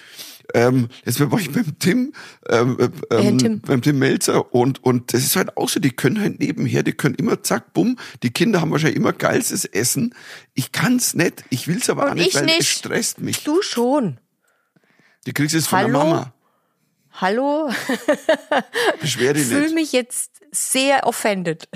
Ähm, 0.53 0.89
jetzt 1.05 1.19
war 1.19 1.39
ich 1.39 1.51
beim 1.51 1.79
Tim, 1.79 2.13
ähm, 2.49 2.77
äh, 3.09 3.15
ähm, 3.15 3.37
Tim? 3.37 3.61
beim 3.61 3.81
Tim 3.81 3.97
Melzer 3.99 4.53
und, 4.53 4.83
und 4.83 5.13
das 5.13 5.21
ist 5.23 5.35
halt 5.35 5.55
auch 5.57 5.69
so, 5.69 5.79
die 5.79 5.91
können 5.91 6.19
halt 6.19 6.39
nebenher, 6.39 6.83
die 6.83 6.91
können 6.93 7.15
immer 7.15 7.41
zack, 7.43 7.73
bumm, 7.73 7.97
die 8.23 8.31
Kinder 8.31 8.61
haben 8.61 8.71
wahrscheinlich 8.71 8.97
immer 8.97 9.13
geilstes 9.13 9.65
Essen. 9.65 10.13
Ich 10.53 10.71
kann's 10.71 11.13
nicht, 11.13 11.43
ich 11.49 11.67
will's 11.67 11.89
aber 11.89 12.03
Und 12.05 12.09
auch 12.11 12.15
nicht, 12.15 12.27
ich 12.29 12.35
weil 12.35 12.49
es 12.49 12.57
nicht. 12.57 12.69
stresst 12.69 13.19
mich. 13.21 13.43
Du 13.43 13.61
schon. 13.61 14.19
Die 15.25 15.33
kriegst 15.33 15.55
es 15.55 15.67
von 15.67 15.79
Hallo? 15.79 15.87
der 15.93 15.97
Mama. 16.03 16.33
Hallo? 17.21 17.69
Beschwer 19.01 19.33
dich 19.33 19.43
Ich 19.43 19.47
fühle 19.49 19.61
nicht. 19.65 19.75
mich 19.75 19.91
jetzt 19.91 20.31
sehr 20.51 21.05
offended. 21.07 21.67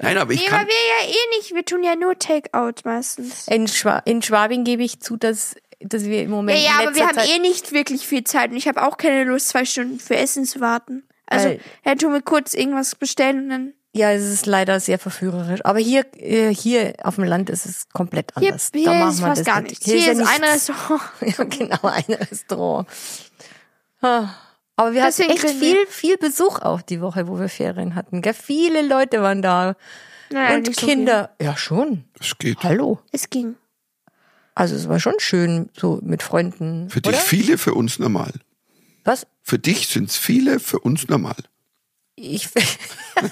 Nein, 0.00 0.18
aber 0.18 0.32
ich 0.32 0.40
Nee, 0.40 0.46
kann, 0.46 0.60
weil 0.60 0.66
wir 0.68 0.74
ja 1.06 1.12
eh 1.12 1.38
nicht, 1.38 1.54
wir 1.54 1.64
tun 1.64 1.82
ja 1.84 1.94
nur 1.96 2.18
Takeout 2.18 2.80
meistens. 2.84 3.46
In, 3.48 3.68
Schwa 3.68 3.98
in 3.98 4.22
Schwabing 4.22 4.64
gebe 4.64 4.82
ich 4.82 5.00
zu, 5.00 5.16
dass, 5.16 5.54
dass 5.80 6.04
wir 6.04 6.22
im 6.22 6.30
Ja, 6.30 6.36
Moment. 6.36 6.58
ja, 6.60 6.80
in 6.80 6.86
aber 6.88 6.96
wir 6.96 7.06
haben 7.06 7.14
Zeit, 7.16 7.28
eh 7.28 7.38
nicht 7.38 7.72
wirklich 7.72 8.06
viel 8.06 8.24
Zeit 8.24 8.50
und 8.50 8.56
ich 8.56 8.68
habe 8.68 8.82
auch 8.86 8.96
keine 8.96 9.24
Lust, 9.24 9.48
zwei 9.48 9.64
Stunden 9.64 9.98
für 10.00 10.16
Essen 10.16 10.44
zu 10.44 10.60
warten. 10.60 11.04
Also, 11.26 11.48
Weil- 11.48 11.60
ja, 11.84 11.94
tu 11.96 12.08
mir 12.08 12.22
kurz 12.22 12.54
irgendwas 12.54 12.94
bestellen 12.94 13.44
und 13.44 13.48
dann. 13.50 13.72
Ja, 13.92 14.12
es 14.12 14.24
ist 14.24 14.44
leider 14.46 14.78
sehr 14.78 14.98
verführerisch. 14.98 15.64
Aber 15.64 15.78
hier, 15.78 16.04
äh, 16.18 16.54
hier 16.54 16.92
auf 17.02 17.14
dem 17.14 17.24
Land 17.24 17.48
ist 17.48 17.64
es 17.64 17.88
komplett 17.88 18.30
Hier, 18.38 18.48
anders. 18.48 18.70
hier 18.74 18.84
da 18.84 18.92
machen 18.94 19.08
ist 19.10 19.20
wir 19.20 19.26
fast 19.26 19.38
das 19.40 19.46
gar 19.46 19.60
nicht. 19.62 19.70
nichts. 19.70 19.84
Hier, 19.86 19.96
ja 19.98 20.12
ist 20.12 20.20
ein 20.20 20.40
nichts. 20.42 20.68
Restaurant. 20.68 21.02
Ja, 21.38 21.44
genau, 21.44 21.78
ein 21.82 22.04
Restaurant. 22.14 22.88
Ah, 24.02 24.28
Aber 24.76 24.92
wir 24.92 25.00
hatten 25.02 25.14
Deswegen 25.16 25.30
echt 25.32 25.40
grillen 25.42 25.60
wir. 25.60 25.68
viel, 25.76 25.86
viel 25.86 26.16
Besuch 26.18 26.60
auch 26.60 26.82
die 26.82 27.00
Woche, 27.00 27.26
wo 27.28 27.38
wir 27.40 27.48
Ferien 27.48 27.94
hatten. 27.94 28.20
Gell? 28.20 28.34
Viele 28.34 28.82
Leute 28.82 29.22
waren 29.22 29.40
da. 29.40 29.74
Naja, 30.28 30.56
und 30.56 30.66
nicht 30.68 30.78
so 30.78 30.86
Kinder. 30.86 31.34
ja, 31.40 31.56
schon. 31.56 32.04
es 32.20 32.36
geht. 32.36 32.62
Hallo. 32.64 32.98
Es 33.12 33.30
ging. 33.30 33.56
Also 34.56 34.74
es 34.74 34.88
war 34.88 34.98
schon 34.98 35.16
schön, 35.18 35.68
so 35.78 36.00
mit 36.02 36.22
Freunden. 36.22 36.88
Für 36.88 37.02
dich 37.02 37.12
oder? 37.12 37.22
viele, 37.22 37.58
für 37.58 37.74
uns 37.74 37.98
normal. 37.98 38.32
Was? 39.04 39.26
Für 39.42 39.58
dich 39.58 39.86
sind's 39.86 40.16
viele, 40.16 40.60
für 40.60 40.80
uns 40.80 41.08
normal. 41.08 41.36
Ich 42.16 42.48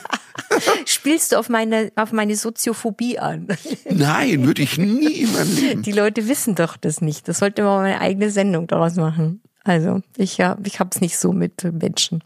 spielst 0.84 1.32
du 1.32 1.38
auf 1.38 1.48
meine 1.48 1.90
auf 1.96 2.12
meine 2.12 2.36
Soziophobie 2.36 3.18
an? 3.18 3.48
Nein, 3.88 4.46
würde 4.46 4.60
ich 4.60 4.76
nie 4.76 5.22
in 5.22 5.32
meinem 5.32 5.56
Leben. 5.56 5.82
Die 5.82 5.92
Leute 5.92 6.28
wissen 6.28 6.54
doch 6.54 6.76
das 6.76 7.00
nicht. 7.00 7.26
Das 7.26 7.38
sollte 7.38 7.62
man 7.62 7.80
mal 7.80 7.84
eine 7.86 8.00
eigene 8.02 8.30
Sendung 8.30 8.66
daraus 8.66 8.96
machen. 8.96 9.40
Also 9.64 10.02
ich 10.18 10.36
ja, 10.36 10.58
ich 10.62 10.78
hab's 10.78 11.00
nicht 11.00 11.16
so 11.16 11.32
mit 11.32 11.64
Menschen. 11.64 12.22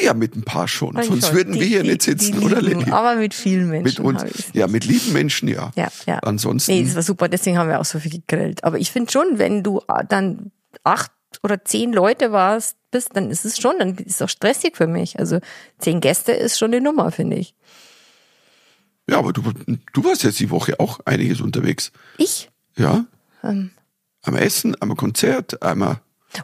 Ja, 0.00 0.14
mit 0.14 0.36
ein 0.36 0.42
paar 0.42 0.68
schon. 0.68 0.94
Sonst 1.02 1.26
Schon. 1.26 1.36
würden 1.36 1.54
wir 1.54 1.62
Die- 1.62 1.68
hier 1.68 1.82
die- 1.82 1.90
nicht 1.90 2.02
sitzen, 2.02 2.38
die 2.40 2.46
oder 2.46 2.62
lieben, 2.62 2.80
Lilly? 2.80 2.92
Aber 2.92 3.16
mit 3.16 3.34
vielen 3.34 3.68
Mit 3.68 3.82
Menschen 3.84 4.04
uns. 4.04 4.20
habe 4.20 4.30
ich's. 4.30 4.44
Ja, 4.54 4.66
mit 4.66 4.84
lieben 4.84 5.12
Menschen, 5.12 5.48
ja. 5.48 5.70
Ja, 5.76 5.88
ja. 6.06 6.18
Ansonsten. 6.20 6.72
Nee, 6.72 6.84
das 6.84 6.94
war 6.94 7.02
super, 7.02 7.28
deswegen 7.28 7.58
haben 7.58 7.68
wir 7.68 7.78
auch 7.80 7.84
so 7.84 7.98
viel 7.98 8.10
gegrillt. 8.12 8.64
Aber 8.64 8.78
ich 8.78 8.90
finde 8.90 9.10
schon, 9.12 9.38
wenn 9.38 9.62
du 9.62 9.80
äh, 9.88 10.04
dann 10.08 10.50
acht 10.84 11.10
oder 11.42 11.64
zehn 11.64 11.92
Leute 11.92 12.32
warst, 12.32 12.76
bist, 12.90 13.10
dann 13.14 13.30
ist 13.30 13.44
es 13.44 13.58
schon, 13.58 13.78
dann 13.78 13.96
ist 13.96 14.16
es 14.16 14.22
auch 14.22 14.28
stressig 14.28 14.76
für 14.76 14.86
mich. 14.86 15.18
Also 15.18 15.40
zehn 15.78 16.00
Gäste 16.00 16.32
ist 16.32 16.58
schon 16.58 16.72
eine 16.72 16.80
Nummer, 16.82 17.10
finde 17.10 17.36
ich. 17.36 17.54
Ja, 19.08 19.18
aber 19.18 19.32
du, 19.32 19.42
du 19.92 20.04
warst 20.04 20.22
jetzt 20.22 20.38
die 20.40 20.50
Woche 20.50 20.78
auch 20.78 21.00
einiges 21.04 21.40
unterwegs. 21.40 21.90
Ich? 22.18 22.50
Ja? 22.76 23.04
Ähm. 23.42 23.70
Am 24.22 24.36
Essen, 24.36 24.76
am 24.80 24.96
Konzert, 24.96 25.62
einmal 25.62 26.00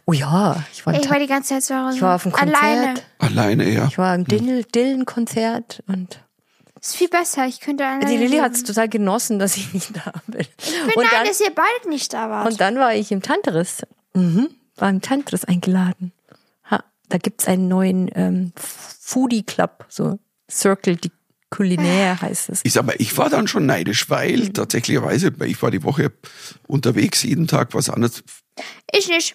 Oh 0.06 0.12
ja, 0.12 0.62
ich 0.72 0.84
war, 0.84 0.94
Ich 0.94 1.08
war 1.10 1.18
die 1.18 1.26
ganze 1.26 1.50
Zeit 1.50 1.62
zu 1.64 1.74
Hause. 1.76 1.96
ich 1.96 2.02
war 2.02 2.16
auf 2.16 2.22
dem 2.22 2.32
Konzert. 2.32 2.56
Alleine. 2.62 2.94
alleine, 3.18 3.70
ja. 3.70 3.86
Ich 3.86 3.98
war 3.98 4.14
im 4.14 4.24
Dill- 4.24 4.64
Dillen-Konzert 4.64 5.82
und 5.86 6.20
Ist 6.80 6.96
viel 6.96 7.08
besser. 7.08 7.46
Ich 7.46 7.60
könnte 7.60 7.86
alleine. 7.86 8.06
die 8.06 8.16
Lilly 8.16 8.38
hat 8.38 8.52
es 8.52 8.64
total 8.64 8.88
genossen, 8.88 9.38
dass 9.38 9.56
ich 9.56 9.72
nicht 9.72 9.96
da 9.96 10.12
bin. 10.26 10.40
Ich 10.58 10.72
bin 10.72 10.82
Und 10.94 10.96
nein, 11.04 11.06
dann, 11.12 11.26
dass 11.26 11.40
ihr 11.40 11.52
beide 11.54 11.88
nicht 11.88 12.12
da 12.12 12.28
wart. 12.30 12.50
und 12.50 12.60
dann 12.60 12.76
war 12.76 12.94
ich 12.94 13.10
im 13.12 13.22
Tantris. 13.22 13.82
Mhm, 14.14 14.48
war 14.76 14.90
im 14.90 15.00
Tantris 15.00 15.44
eingeladen. 15.44 16.12
Ha, 16.70 16.82
da 17.08 17.18
gibt's 17.18 17.46
einen 17.46 17.68
neuen 17.68 18.10
ähm, 18.14 18.52
Foodie 18.56 19.42
Club, 19.42 19.86
so 19.88 20.18
Circle 20.50 20.96
die 20.96 21.10
Kulinaire 21.50 22.20
heißt 22.20 22.50
es. 22.50 22.60
Ich 22.62 22.74
sag 22.74 22.84
mal, 22.84 22.94
ich 22.98 23.16
war 23.16 23.30
dann 23.30 23.48
schon 23.48 23.64
neidisch, 23.64 24.10
weil 24.10 24.50
tatsächlicherweise, 24.50 25.32
ich 25.46 25.62
war 25.62 25.70
die 25.70 25.82
Woche 25.82 26.12
unterwegs, 26.66 27.22
jeden 27.22 27.46
Tag 27.46 27.72
was 27.72 27.88
anderes. 27.88 28.22
ich 28.92 29.08
nicht. 29.08 29.34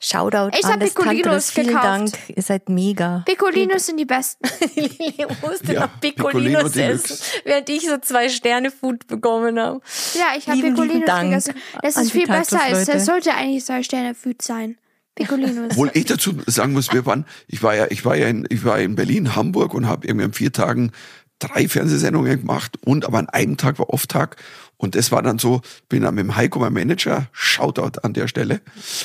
Shoutout 0.00 0.56
Ich 0.56 0.64
an 0.64 0.78
das 0.78 0.90
Piccolinos 0.94 1.22
Tantris. 1.24 1.50
Vielen 1.50 1.66
gekauft. 1.68 1.84
Dank. 1.84 2.12
Ihr 2.36 2.42
seid 2.42 2.68
mega. 2.68 3.22
Picolinos 3.26 3.86
sind 3.86 3.96
die 3.96 4.04
besten. 4.04 4.48
Lilly 4.76 5.26
musste 5.42 5.72
Ja, 5.72 5.80
noch 5.82 6.00
Piccolino 6.00 6.58
Piccolinos 6.60 6.72
Deluxe. 6.72 7.14
essen, 7.14 7.24
während 7.44 7.68
ich 7.68 7.86
so 7.88 7.98
zwei 7.98 8.28
Sterne 8.28 8.70
Food 8.70 9.06
bekommen 9.08 9.58
habe. 9.58 9.80
Ja, 10.14 10.36
ich 10.38 10.48
habe 10.48 10.60
Picolinos 10.60 11.04
Dank 11.06 11.30
gegessen. 11.30 11.54
Das 11.82 11.96
ist 11.96 12.12
viel 12.12 12.26
besser 12.26 12.62
als, 12.62 12.86
das 12.86 13.06
sollte 13.06 13.34
eigentlich 13.34 13.64
zwei 13.64 13.82
Sterne 13.82 14.14
Food 14.14 14.40
sein. 14.42 14.78
Picolinos. 15.16 15.72
Obwohl 15.72 15.90
ich 15.94 16.04
dazu 16.04 16.34
sagen 16.46 16.72
muss, 16.74 16.92
wir 16.92 17.04
waren, 17.04 17.26
ich 17.48 17.62
war 17.64 17.74
ja, 17.74 17.86
ich 17.90 18.04
war 18.04 18.14
ja 18.16 18.28
in, 18.28 18.46
ich 18.50 18.64
war 18.64 18.78
in 18.78 18.94
Berlin, 18.94 19.34
Hamburg 19.34 19.74
und 19.74 19.88
habe 19.88 20.06
irgendwie 20.06 20.26
an 20.26 20.32
vier 20.32 20.52
Tagen 20.52 20.92
drei 21.40 21.68
Fernsehsendungen 21.68 22.40
gemacht 22.40 22.76
und 22.84 23.04
aber 23.04 23.18
an 23.18 23.28
einem 23.28 23.56
Tag 23.56 23.78
war 23.80 23.90
Off-Tag 23.90 24.36
Und 24.78 24.94
das 24.94 25.10
war 25.10 25.22
dann 25.22 25.38
so, 25.38 25.60
bin 25.88 26.02
dann 26.02 26.14
mit 26.14 26.24
dem 26.24 26.36
Heiko, 26.36 26.60
mein 26.60 26.72
Manager, 26.72 27.28
Shoutout 27.32 28.00
an 28.02 28.14
der 28.14 28.28
Stelle. 28.28 28.60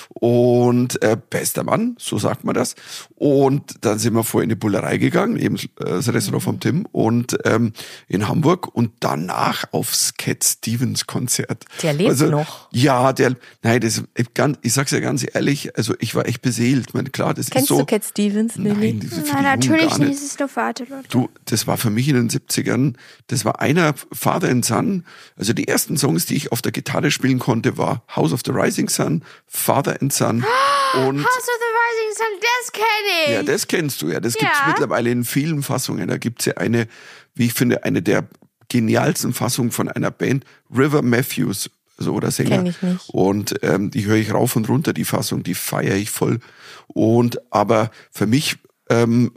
Und 0.09 1.01
äh, 1.01 1.17
bester 1.29 1.63
Mann, 1.63 1.95
so 1.99 2.19
sagt 2.19 2.43
man 2.43 2.53
das. 2.53 2.75
Und 3.15 3.83
dann 3.83 3.97
sind 3.97 4.13
wir 4.13 4.23
vorher 4.23 4.43
in 4.43 4.49
die 4.49 4.55
Bullerei 4.55 4.97
gegangen, 4.97 5.37
eben 5.37 5.55
äh, 5.55 5.65
das 5.79 6.13
Restaurant 6.13 6.43
vom 6.43 6.59
Tim 6.59 6.85
und 6.91 7.37
ähm, 7.45 7.73
in 8.07 8.27
Hamburg 8.27 8.73
und 8.75 8.91
danach 8.99 9.65
aufs 9.71 10.13
Cat 10.15 10.43
Stevens 10.43 11.07
Konzert. 11.07 11.65
Der 11.81 11.93
lebt 11.93 12.19
noch. 12.19 12.69
Ja, 12.71 13.11
der, 13.11 13.35
nein, 13.63 13.81
das, 13.81 14.03
ich, 14.15 14.33
ganz, 14.35 14.59
ich 14.61 14.73
sag's 14.73 14.91
ja 14.91 14.99
ganz 14.99 15.25
ehrlich, 15.33 15.75
also 15.75 15.95
ich 15.99 16.13
war 16.13 16.27
echt 16.27 16.43
beseelt. 16.43 16.85
Ich 16.89 16.93
meine, 16.93 17.09
klar, 17.09 17.33
das 17.33 17.49
Kennst 17.49 17.71
ist 17.71 17.75
so. 17.75 17.79
du 17.79 17.85
Cat 17.85 18.05
Stevens? 18.05 18.57
Nein, 18.57 18.75
für 18.75 18.81
die 18.81 18.93
Nein, 18.99 19.09
Jungen 19.09 19.43
natürlich 19.43 19.89
gar 19.89 19.99
nicht. 19.99 20.13
Es 20.13 20.23
ist 20.23 20.39
nur 20.39 20.49
alte 20.55 20.83
Leute. 20.83 21.07
Du, 21.09 21.29
das 21.45 21.65
war 21.65 21.77
für 21.77 21.89
mich 21.89 22.07
in 22.07 22.15
den 22.15 22.29
70ern, 22.29 22.93
das 23.27 23.43
war 23.43 23.59
einer 23.59 23.95
Father 24.11 24.49
and 24.49 24.63
Son. 24.63 25.03
Also 25.35 25.53
die 25.53 25.62
ersten 25.67 25.97
Songs, 25.97 26.25
die 26.25 26.35
ich 26.35 26.51
auf 26.51 26.61
der 26.61 26.71
Gitarre 26.71 27.11
spielen 27.11 27.39
konnte, 27.39 27.77
war 27.77 28.03
House 28.15 28.33
of 28.33 28.41
the 28.45 28.51
Rising 28.51 28.89
Sun, 28.89 29.23
Father 29.47 29.99
and 30.01 30.11
Son 30.13 30.37
und 30.93 31.19
House 31.23 31.37
of 31.37 31.59
the 31.59 31.73
Rising 31.79 32.15
Sun, 32.15 32.39
das 32.41 32.71
kenne 32.71 32.83
ich. 33.27 33.31
ja, 33.33 33.43
das 33.43 33.67
kennst 33.67 34.01
du 34.01 34.09
ja. 34.09 34.19
Das 34.19 34.33
gibt's 34.35 34.57
Ja. 34.59 34.67
mittlerweile 34.67 35.11
in 35.11 35.23
vielen 35.23 35.63
Fassungen. 35.63 36.07
Da 36.07 36.17
gibt's 36.17 36.45
ja 36.45 36.53
eine, 36.57 36.87
wie 37.35 37.45
ich 37.47 37.53
finde, 37.53 37.83
eine 37.83 38.01
der 38.01 38.27
genialsten 38.69 39.33
Fassungen 39.33 39.71
von 39.71 39.87
einer 39.89 40.11
Band, 40.11 40.45
River 40.75 41.01
Matthews, 41.01 41.69
so 41.97 42.13
oder 42.13 42.31
Sänger. 42.31 42.57
Kenn 42.57 42.65
ich 42.67 42.81
nicht. 42.81 43.09
Und 43.09 43.55
ähm, 43.61 43.91
die 43.91 44.05
höre 44.05 44.15
ich 44.17 44.33
rauf 44.33 44.55
und 44.55 44.67
runter, 44.69 44.93
die 44.93 45.05
Fassung, 45.05 45.43
die 45.43 45.53
feiere 45.53 45.95
ich 45.95 46.09
voll. 46.09 46.39
Und 46.87 47.39
aber 47.51 47.91
für 48.11 48.25
mich, 48.25 48.57
ähm, 48.89 49.31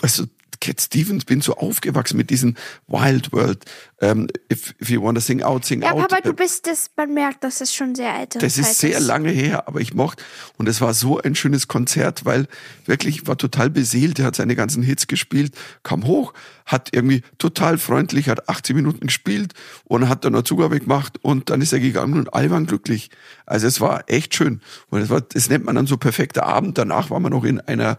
weißt 0.00 0.18
du, 0.20 0.24
Cat 0.60 0.80
Stevens 0.80 1.24
bin 1.24 1.40
so 1.40 1.56
aufgewachsen 1.56 2.16
mit 2.16 2.30
diesen 2.30 2.56
Wild 2.86 3.32
World. 3.32 3.64
Ähm, 4.00 4.28
if, 4.52 4.74
if 4.80 4.90
you 4.90 5.02
wanna 5.02 5.20
sing 5.20 5.42
out, 5.42 5.64
sing 5.64 5.82
ja, 5.82 5.92
out. 5.92 6.08
Papa, 6.08 6.20
du 6.22 6.30
Äh, 6.30 6.34
bist 6.34 6.66
das, 6.66 6.90
man 6.96 7.14
merkt, 7.14 7.44
dass 7.44 7.58
das 7.58 7.74
schon 7.74 7.94
sehr 7.94 8.14
ältere 8.14 8.42
das 8.42 8.58
ist 8.58 8.78
sehr 8.78 9.00
lange 9.00 9.30
her, 9.30 9.66
aber 9.66 9.80
ich 9.80 9.94
mochte, 9.94 10.22
und 10.58 10.68
es 10.68 10.80
war 10.80 10.92
so 10.92 11.18
ein 11.18 11.34
schönes 11.34 11.68
Konzert, 11.68 12.24
weil 12.24 12.46
wirklich 12.84 13.16
ich 13.16 13.26
war 13.26 13.38
total 13.38 13.70
beseelt. 13.70 14.18
Er 14.18 14.26
hat 14.26 14.36
seine 14.36 14.54
ganzen 14.56 14.82
Hits 14.82 15.06
gespielt, 15.06 15.54
kam 15.82 16.06
hoch, 16.06 16.34
hat 16.66 16.90
irgendwie 16.92 17.22
total 17.38 17.78
freundlich, 17.78 18.28
hat 18.28 18.48
80 18.48 18.76
Minuten 18.76 19.06
gespielt 19.06 19.54
und 19.84 20.08
hat 20.08 20.24
dann 20.24 20.32
noch 20.32 20.42
Zugabe 20.42 20.78
gemacht 20.78 21.18
und 21.22 21.50
dann 21.50 21.62
ist 21.62 21.72
er 21.72 21.80
gegangen 21.80 22.18
und 22.18 22.34
alle 22.34 22.50
waren 22.50 22.66
glücklich. 22.66 23.10
Also 23.46 23.66
es 23.66 23.80
war 23.80 24.04
echt 24.08 24.34
schön. 24.34 24.60
Und 24.90 25.00
es 25.00 25.08
war, 25.08 25.20
das 25.20 25.48
nennt 25.48 25.64
man 25.64 25.76
dann 25.76 25.86
so 25.86 25.96
perfekter 25.96 26.44
Abend. 26.44 26.76
Danach 26.78 27.10
waren 27.10 27.22
wir 27.22 27.30
noch 27.30 27.44
in 27.44 27.60
einer 27.60 27.98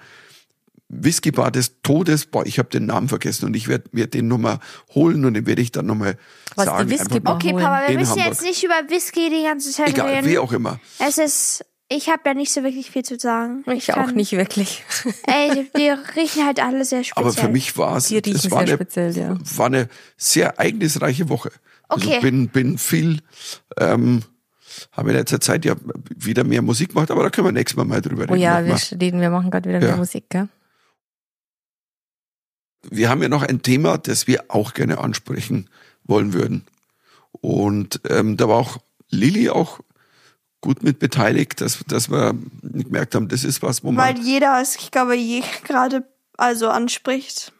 Whiskybar 0.89 1.51
des 1.51 1.81
Todes. 1.81 2.25
Boah, 2.27 2.45
ich 2.45 2.59
habe 2.59 2.69
den 2.69 2.85
Namen 2.85 3.09
vergessen 3.09 3.45
und 3.45 3.55
ich 3.55 3.67
werde 3.67 3.85
mir 3.91 4.07
den 4.07 4.27
nochmal 4.27 4.59
holen 4.95 5.25
und 5.25 5.33
den 5.33 5.45
werde 5.45 5.61
ich 5.61 5.71
dann 5.71 5.85
nochmal 5.85 6.17
Was, 6.55 6.65
die 6.65 6.71
sagen. 6.71 6.89
Whiskybar? 6.89 7.35
Einfach 7.35 7.47
Okay. 7.49 7.53
Papa, 7.53 7.87
wir 7.89 7.97
müssen 7.99 8.11
Hamburg. 8.11 8.27
jetzt 8.27 8.41
nicht 8.43 8.63
über 8.63 8.75
Whisky 8.87 9.29
die 9.29 9.43
ganze 9.43 9.71
Zeit 9.71 9.89
Egal, 9.89 10.07
reden. 10.13 10.27
wie 10.27 10.37
auch 10.39 10.53
immer. 10.53 10.79
Es 10.99 11.17
ist, 11.17 11.65
ich 11.89 12.07
habe 12.09 12.21
da 12.23 12.33
nicht 12.33 12.51
so 12.53 12.63
wirklich 12.63 12.89
viel 12.89 13.03
zu 13.03 13.19
sagen. 13.19 13.63
Ich 13.73 13.91
auch 13.93 14.05
kann- 14.07 14.15
nicht 14.15 14.31
wirklich. 14.31 14.83
Ey, 15.27 15.51
die, 15.55 15.69
die 15.77 15.89
riechen 16.19 16.45
halt 16.45 16.61
alle 16.63 16.85
sehr 16.85 17.03
speziell. 17.03 17.25
Aber 17.25 17.33
für 17.33 17.49
mich 17.49 17.77
war 17.77 17.97
es, 17.97 18.09
es 18.11 18.49
war 18.51 18.59
sehr 18.59 18.59
eine, 18.59 18.73
speziell, 18.75 19.17
ja. 19.17 19.37
war 19.57 19.65
eine 19.65 19.89
sehr 20.15 20.47
ereignisreiche 20.57 21.27
Woche. 21.29 21.51
Okay. 21.89 22.07
Also 22.15 22.21
bin, 22.21 22.47
bin 22.49 22.77
viel, 22.77 23.19
ähm, 23.77 24.21
habe 24.91 25.09
in 25.11 25.15
letzter 25.17 25.39
Zeit 25.41 25.65
ja 25.65 25.75
wieder 26.15 26.43
mehr 26.43 26.61
Musik 26.61 26.89
gemacht, 26.89 27.11
aber 27.11 27.23
da 27.23 27.29
können 27.29 27.47
wir 27.47 27.51
nächstes 27.51 27.77
Mal 27.77 27.85
mal 27.85 28.01
drüber 28.01 28.23
reden. 28.23 28.33
Oh 28.33 28.35
ja, 28.35 28.63
wir, 28.65 28.75
reden, 29.01 29.19
wir 29.21 29.29
machen 29.29 29.49
gerade 29.51 29.67
wieder 29.69 29.79
mehr 29.79 29.89
Ja. 29.89 29.95
Musik, 29.97 30.25
gell? 30.29 30.47
Wir 32.89 33.09
haben 33.09 33.21
ja 33.21 33.29
noch 33.29 33.43
ein 33.43 33.61
Thema, 33.61 33.97
das 33.97 34.27
wir 34.27 34.45
auch 34.49 34.73
gerne 34.73 34.97
ansprechen 34.99 35.69
wollen 36.03 36.33
würden. 36.33 36.65
Und 37.31 38.01
ähm, 38.09 38.37
da 38.37 38.47
war 38.47 38.57
auch 38.57 38.77
Lilly 39.09 39.49
auch 39.49 39.79
gut 40.61 40.83
mit 40.83 40.99
beteiligt, 40.99 41.61
dass, 41.61 41.79
dass 41.87 42.09
wir 42.09 42.35
gemerkt 42.63 43.15
haben, 43.15 43.27
das 43.27 43.43
ist 43.43 43.61
was, 43.61 43.83
wo 43.83 43.91
man 43.91 44.05
Weil 44.05 44.19
jeder 44.23 44.59
es, 44.61 44.75
ich 44.75 44.91
glaube, 44.91 45.15
je 45.15 45.43
gerade 45.63 46.05
also 46.37 46.69
anspricht. 46.69 47.51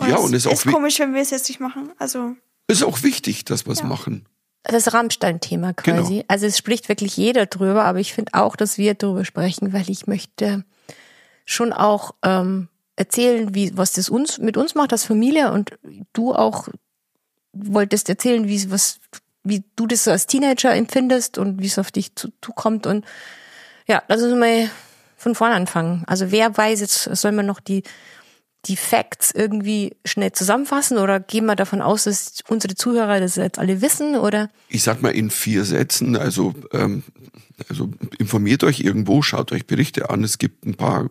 ja 0.00 0.16
und 0.16 0.34
es 0.34 0.44
ist 0.44 0.46
auch, 0.46 0.52
ist 0.52 0.66
komisch, 0.66 0.98
wenn 0.98 1.14
wir 1.14 1.22
es 1.22 1.30
jetzt 1.30 1.48
nicht 1.48 1.60
machen. 1.60 1.90
Also, 1.98 2.36
ist 2.68 2.84
auch 2.84 3.02
wichtig, 3.02 3.44
dass 3.44 3.66
wir 3.66 3.72
es 3.72 3.82
machen. 3.82 4.26
Das 4.64 4.92
Rammstein-Thema 4.94 5.74
quasi. 5.74 6.14
Genau. 6.14 6.24
Also 6.28 6.46
es 6.46 6.56
spricht 6.56 6.88
wirklich 6.88 7.16
jeder 7.16 7.46
drüber, 7.46 7.84
aber 7.84 7.98
ich 7.98 8.12
finde 8.12 8.34
auch, 8.34 8.54
dass 8.54 8.78
wir 8.78 8.94
drüber 8.94 9.24
sprechen, 9.24 9.72
weil 9.72 9.90
ich 9.90 10.06
möchte 10.06 10.64
schon 11.44 11.72
auch 11.72 12.14
ähm, 12.22 12.68
erzählen, 12.96 13.54
wie 13.54 13.76
was 13.76 13.92
das 13.92 14.08
uns 14.08 14.38
mit 14.38 14.56
uns 14.56 14.74
macht 14.74 14.92
als 14.92 15.04
Familie 15.04 15.52
und 15.52 15.72
du 16.12 16.34
auch 16.34 16.68
wolltest 17.52 18.08
erzählen, 18.08 18.48
wie 18.48 18.70
was 18.70 19.00
wie 19.44 19.64
du 19.76 19.86
das 19.86 20.04
so 20.04 20.10
als 20.10 20.26
Teenager 20.26 20.72
empfindest 20.74 21.36
und 21.38 21.60
wie 21.60 21.66
es 21.66 21.78
auf 21.78 21.90
dich 21.90 22.14
zu- 22.14 22.32
zukommt 22.40 22.86
und 22.86 23.04
ja, 23.88 24.02
lass 24.08 24.22
uns 24.22 24.38
mal 24.38 24.70
von 25.16 25.34
vorne 25.34 25.54
anfangen. 25.54 26.04
Also 26.06 26.30
wer 26.30 26.56
weiß 26.56 26.80
jetzt, 26.80 27.04
soll 27.04 27.32
man 27.32 27.46
noch 27.46 27.60
die 27.60 27.82
die 28.66 28.76
Facts 28.76 29.32
irgendwie 29.34 29.96
schnell 30.04 30.32
zusammenfassen 30.32 30.98
oder 30.98 31.18
gehen 31.18 31.46
wir 31.46 31.56
davon 31.56 31.80
aus, 31.80 32.04
dass 32.04 32.34
unsere 32.48 32.74
Zuhörer 32.74 33.18
das 33.18 33.36
jetzt 33.36 33.58
alle 33.58 33.80
wissen 33.80 34.16
oder 34.16 34.50
Ich 34.68 34.82
sag 34.84 35.02
mal 35.02 35.10
in 35.10 35.30
vier 35.30 35.64
Sätzen, 35.64 36.16
also, 36.16 36.54
ähm, 36.72 37.02
also 37.68 37.90
informiert 38.18 38.62
euch 38.62 38.80
irgendwo, 38.80 39.20
schaut 39.22 39.50
euch 39.52 39.66
Berichte 39.66 40.10
an. 40.10 40.22
Es 40.22 40.38
gibt 40.38 40.64
ein 40.64 40.74
paar 40.74 41.08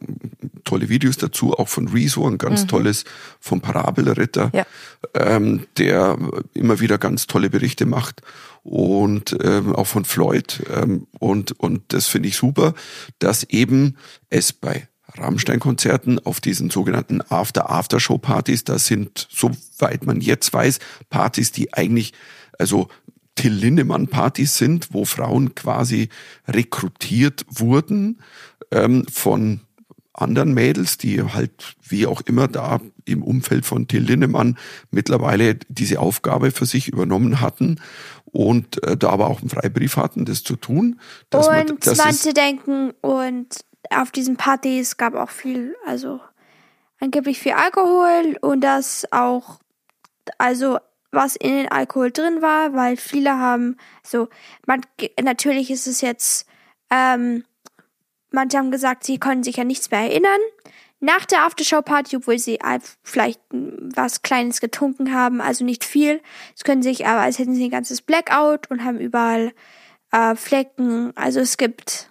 tolle 0.64 0.88
Videos 0.90 1.18
dazu, 1.18 1.54
auch 1.54 1.68
von 1.68 1.90
Rezo, 1.90 2.26
ein 2.28 2.38
ganz 2.38 2.68
tolles 2.68 3.04
vom 3.40 3.60
Parabelritter, 3.62 4.52
Ja. 4.54 4.66
ähm, 5.14 5.66
der 5.78 6.18
immer 6.54 6.80
wieder 6.80 6.98
ganz 6.98 7.28
tolle 7.28 7.50
Berichte 7.50 7.86
macht. 7.86 8.22
Und 8.64 9.36
ähm, 9.44 9.76
auch 9.76 9.88
von 9.88 10.06
Floyd. 10.06 10.64
Ähm, 10.72 11.08
und, 11.20 11.60
und 11.60 11.82
das 11.90 12.08
finde 12.08 12.30
ich 12.30 12.38
super, 12.38 12.76
dass 13.20 13.44
eben 13.44 13.98
es 14.30 14.54
bei 14.54 14.88
Rammstein-Konzerten 15.18 16.20
auf 16.20 16.42
diesen 16.42 16.70
sogenannten 16.70 17.22
After-After-Show-Partys, 17.22 18.64
das 18.64 18.88
sind, 18.88 19.28
soweit 19.32 20.06
man 20.06 20.22
jetzt 20.22 20.54
weiß, 20.54 20.80
Partys, 21.10 21.52
die 21.52 21.74
eigentlich, 21.74 22.14
also 22.58 22.88
Till 23.36 23.54
Lindemann-Partys 23.54 24.58
sind, 24.58 24.94
wo 24.94 25.06
Frauen 25.06 25.56
quasi 25.56 26.10
rekrutiert 26.48 27.46
wurden 27.50 28.22
ähm, 28.72 29.06
von 29.12 29.62
anderen 30.14 30.54
Mädels, 30.54 30.98
die 30.98 31.24
halt 31.24 31.76
wie 31.88 32.06
auch 32.06 32.22
immer 32.22 32.48
da 32.48 32.80
im 33.06 33.24
Umfeld 33.24 33.66
von 33.66 33.88
Till 33.88 34.04
Lindemann 34.04 34.58
mittlerweile 34.92 35.56
diese 35.70 36.00
Aufgabe 36.00 36.52
für 36.52 36.66
sich 36.66 36.88
übernommen 36.90 37.40
hatten 37.42 37.80
und 38.26 38.84
äh, 38.84 38.98
da 38.98 39.10
aber 39.10 39.28
auch 39.28 39.42
einen 39.42 39.50
Freibrief 39.50 39.98
hatten, 39.98 40.26
das 40.26 40.44
zu 40.44 40.56
tun. 40.56 41.00
Dass 41.30 41.48
man, 41.48 41.70
und 41.70 41.86
das 41.86 42.00
ist, 42.00 42.06
manche 42.06 42.34
denken, 42.34 42.92
und 43.02 43.48
auf 43.92 44.12
diesen 44.12 44.38
Partys 44.38 44.98
gab 44.98 45.16
auch 45.16 45.30
viel, 45.30 45.76
also 45.86 46.20
angeblich 47.00 47.40
viel 47.40 47.54
Alkohol 47.54 48.38
und 48.42 48.62
das 48.62 49.08
auch, 49.12 49.60
also 50.38 50.80
was 51.12 51.36
in 51.36 51.52
den 51.56 51.72
Alkohol 51.72 52.12
drin 52.12 52.42
war, 52.42 52.74
weil 52.74 52.96
viele 52.96 53.38
haben, 53.38 53.78
so, 54.04 54.30
man, 54.66 54.82
natürlich 55.22 55.70
ist 55.70 55.88
es 55.88 56.02
jetzt, 56.02 56.48
ähm, 56.90 57.44
manche 58.32 58.58
haben 58.58 58.72
gesagt, 58.72 59.04
sie 59.04 59.20
können 59.20 59.44
sich 59.44 59.60
an 59.60 59.68
nichts 59.68 59.92
mehr 59.92 60.02
erinnern. 60.02 60.40
Nach 61.04 61.26
der 61.26 61.46
Aftershow-Party, 61.46 62.18
obwohl 62.18 62.38
sie 62.38 62.60
vielleicht 63.04 63.42
was 63.50 64.22
Kleines 64.22 64.62
getrunken 64.62 65.14
haben, 65.14 65.42
also 65.42 65.66
nicht 65.66 65.84
viel. 65.84 66.22
Es 66.56 66.64
können 66.64 66.84
sich 66.84 67.08
aber, 67.08 67.22
als 67.22 67.40
hätten 67.40 67.56
sie 67.56 67.66
ein 67.66 67.72
ganzes 67.72 68.04
Blackout 68.04 68.70
und 68.70 68.84
haben 68.84 69.00
überall 69.00 69.52
äh, 70.12 70.36
Flecken. 70.36 71.12
Also 71.18 71.40
es 71.40 71.58
gibt, 71.58 72.11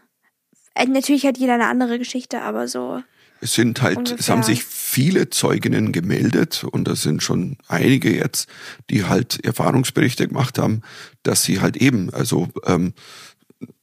natürlich 0.88 1.26
hat 1.26 1.38
jeder 1.38 1.54
eine 1.54 1.66
andere 1.66 1.98
Geschichte, 1.98 2.42
aber 2.42 2.68
so. 2.68 3.02
Es 3.42 3.54
sind 3.54 3.80
halt, 3.80 3.98
es 4.18 4.28
haben 4.28 4.40
Ungefähr. 4.40 4.56
sich 4.56 4.64
viele 4.64 5.30
Zeuginnen 5.30 5.92
gemeldet 5.92 6.64
und 6.64 6.86
das 6.86 7.02
sind 7.02 7.22
schon 7.22 7.56
einige 7.68 8.14
jetzt, 8.14 8.48
die 8.90 9.04
halt 9.04 9.42
Erfahrungsberichte 9.44 10.28
gemacht 10.28 10.58
haben, 10.58 10.82
dass 11.22 11.42
sie 11.42 11.60
halt 11.60 11.78
eben, 11.78 12.12
also 12.12 12.48
ähm, 12.66 12.92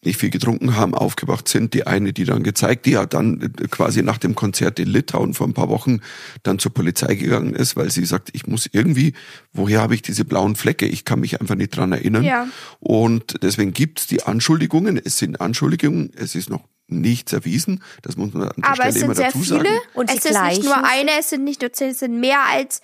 nicht 0.04 0.20
viel 0.20 0.30
getrunken 0.30 0.76
haben, 0.76 0.96
aufgewacht 0.96 1.48
sind. 1.48 1.74
Die 1.74 1.86
eine, 1.86 2.14
die 2.14 2.24
dann 2.24 2.44
gezeigt, 2.44 2.86
die 2.86 2.98
hat 2.98 3.14
dann 3.14 3.42
äh, 3.42 3.68
quasi 3.68 4.02
nach 4.02 4.18
dem 4.18 4.36
Konzert 4.36 4.80
in 4.80 4.88
Litauen 4.88 5.34
vor 5.34 5.48
ein 5.48 5.54
paar 5.54 5.70
Wochen 5.70 6.00
dann 6.44 6.60
zur 6.60 6.74
Polizei 6.74 7.16
gegangen 7.16 7.54
ist, 7.54 7.76
weil 7.76 7.92
sie 7.92 8.06
sagt, 8.06 8.30
ich 8.34 8.48
muss 8.48 8.68
irgendwie, 8.72 9.14
woher 9.54 9.82
habe 9.82 9.96
ich 9.96 10.02
diese 10.02 10.26
blauen 10.26 10.56
Flecke? 10.56 10.88
Ich 10.88 11.06
kann 11.06 11.20
mich 11.20 11.42
einfach 11.42 11.56
nicht 11.56 11.76
dran 11.76 11.92
erinnern. 11.92 12.24
Ja. 12.24 12.48
Und 12.80 13.44
deswegen 13.44 13.74
gibt's 13.74 14.08
die 14.08 14.24
Anschuldigungen. 14.24 14.98
Es 15.04 15.18
sind 15.18 15.42
Anschuldigungen, 15.42 16.12
es 16.16 16.36
ist 16.36 16.50
noch 16.50 16.64
nichts 16.88 17.34
erwiesen. 17.34 17.84
Das 18.02 18.16
muss 18.18 18.34
man 18.34 18.50
an 18.50 18.54
der 18.58 18.66
Aber 18.66 18.76
Stelle 18.76 18.90
es 18.90 18.96
sind 18.96 19.04
immer 19.06 19.16
sehr 19.16 19.26
dazu 19.28 19.40
viele. 19.40 19.64
sagen. 19.64 19.80
Und 19.94 20.10
es 20.10 20.24
sie 20.24 20.30
ist 20.30 20.42
nicht 20.44 20.64
nur 20.64 20.84
eine, 20.84 21.12
es 21.20 21.30
sind 21.30 21.44
nicht 21.44 21.62
nur 21.62 21.74
zehn, 21.74 21.90
es 21.90 22.00
sind 22.00 22.20
mehr 22.20 22.42
als, 22.44 22.82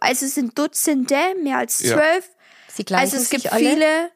also 0.00 0.26
es 0.26 0.34
sind 0.34 0.58
Dutzende, 0.58 1.16
mehr 1.42 1.58
als 1.58 1.80
Ja. 1.80 1.96
zwölf. 1.96 2.30
sie 2.68 2.84
gleichen 2.84 3.02
Also 3.02 3.16
es 3.16 3.30
gibt 3.30 3.48
viele, 3.54 4.10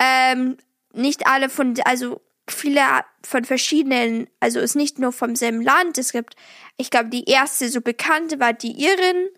ähm, 0.00 0.56
nicht 0.92 1.26
alle 1.26 1.48
von, 1.48 1.74
also 1.84 2.20
viele 2.48 2.80
von 3.24 3.44
verschiedenen, 3.44 4.28
also 4.40 4.60
ist 4.60 4.76
nicht 4.76 4.98
nur 4.98 5.12
vom 5.12 5.34
selben 5.36 5.62
Land. 5.62 5.98
Es 5.98 6.12
gibt, 6.12 6.36
ich 6.76 6.90
glaube, 6.90 7.08
die 7.08 7.24
erste 7.24 7.68
so 7.68 7.80
bekannte 7.80 8.38
war 8.38 8.52
die 8.52 8.72
Irin, 8.84 9.28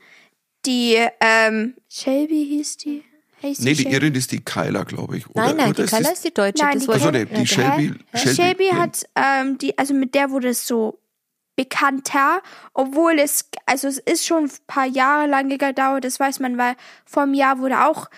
die 0.67 0.99
ähm, 1.21 1.75
Shelby 1.89 2.45
hieß 2.49 2.77
die. 2.79 3.05
Heißt 3.43 3.63
Nee, 3.63 3.75
die? 3.75 3.87
Irin 3.89 4.15
ist 4.15 4.33
die 4.33 4.45
Kyla, 4.45 4.83
glaube 4.85 5.17
ich. 5.19 5.29
Oder, 5.31 5.47
Nein, 5.47 5.57
nein, 5.57 5.71
oder 5.71 5.85
die 5.85 5.91
Kyla 5.91 6.11
ist 6.11 6.25
die 6.25 6.35
Deutsche. 6.35 6.65
Nein, 6.65 6.75
das 6.75 6.85
die 6.85 6.91
Also 6.93 7.09
Kyla- 7.09 7.25
die? 7.25 7.47
Shelby, 7.47 7.95
Shelby, 8.15 8.35
Shelby, 8.35 8.67
hat, 8.69 9.05
ähm, 9.15 9.59
die, 9.59 9.79
also 9.79 9.95
mit 9.95 10.15
der 10.15 10.31
wurde 10.31 10.49
es 10.49 10.67
so 10.67 10.99
bekannter, 11.57 12.41
obwohl 12.73 13.19
es, 13.19 13.49
also 13.67 13.89
es 13.89 13.99
ist 13.99 14.27
schon 14.27 14.45
ein 14.45 14.51
paar 14.67 14.87
Jahre 14.87 15.27
lang 15.27 15.49
gedauert, 15.49 16.05
das 16.05 16.21
weiß 16.21 16.39
man, 16.41 16.57
weil 16.57 16.77
vor 17.05 17.25
einem 17.25 17.35
Jahr 17.35 17.59
wurde 17.59 17.85
auch 17.85 18.09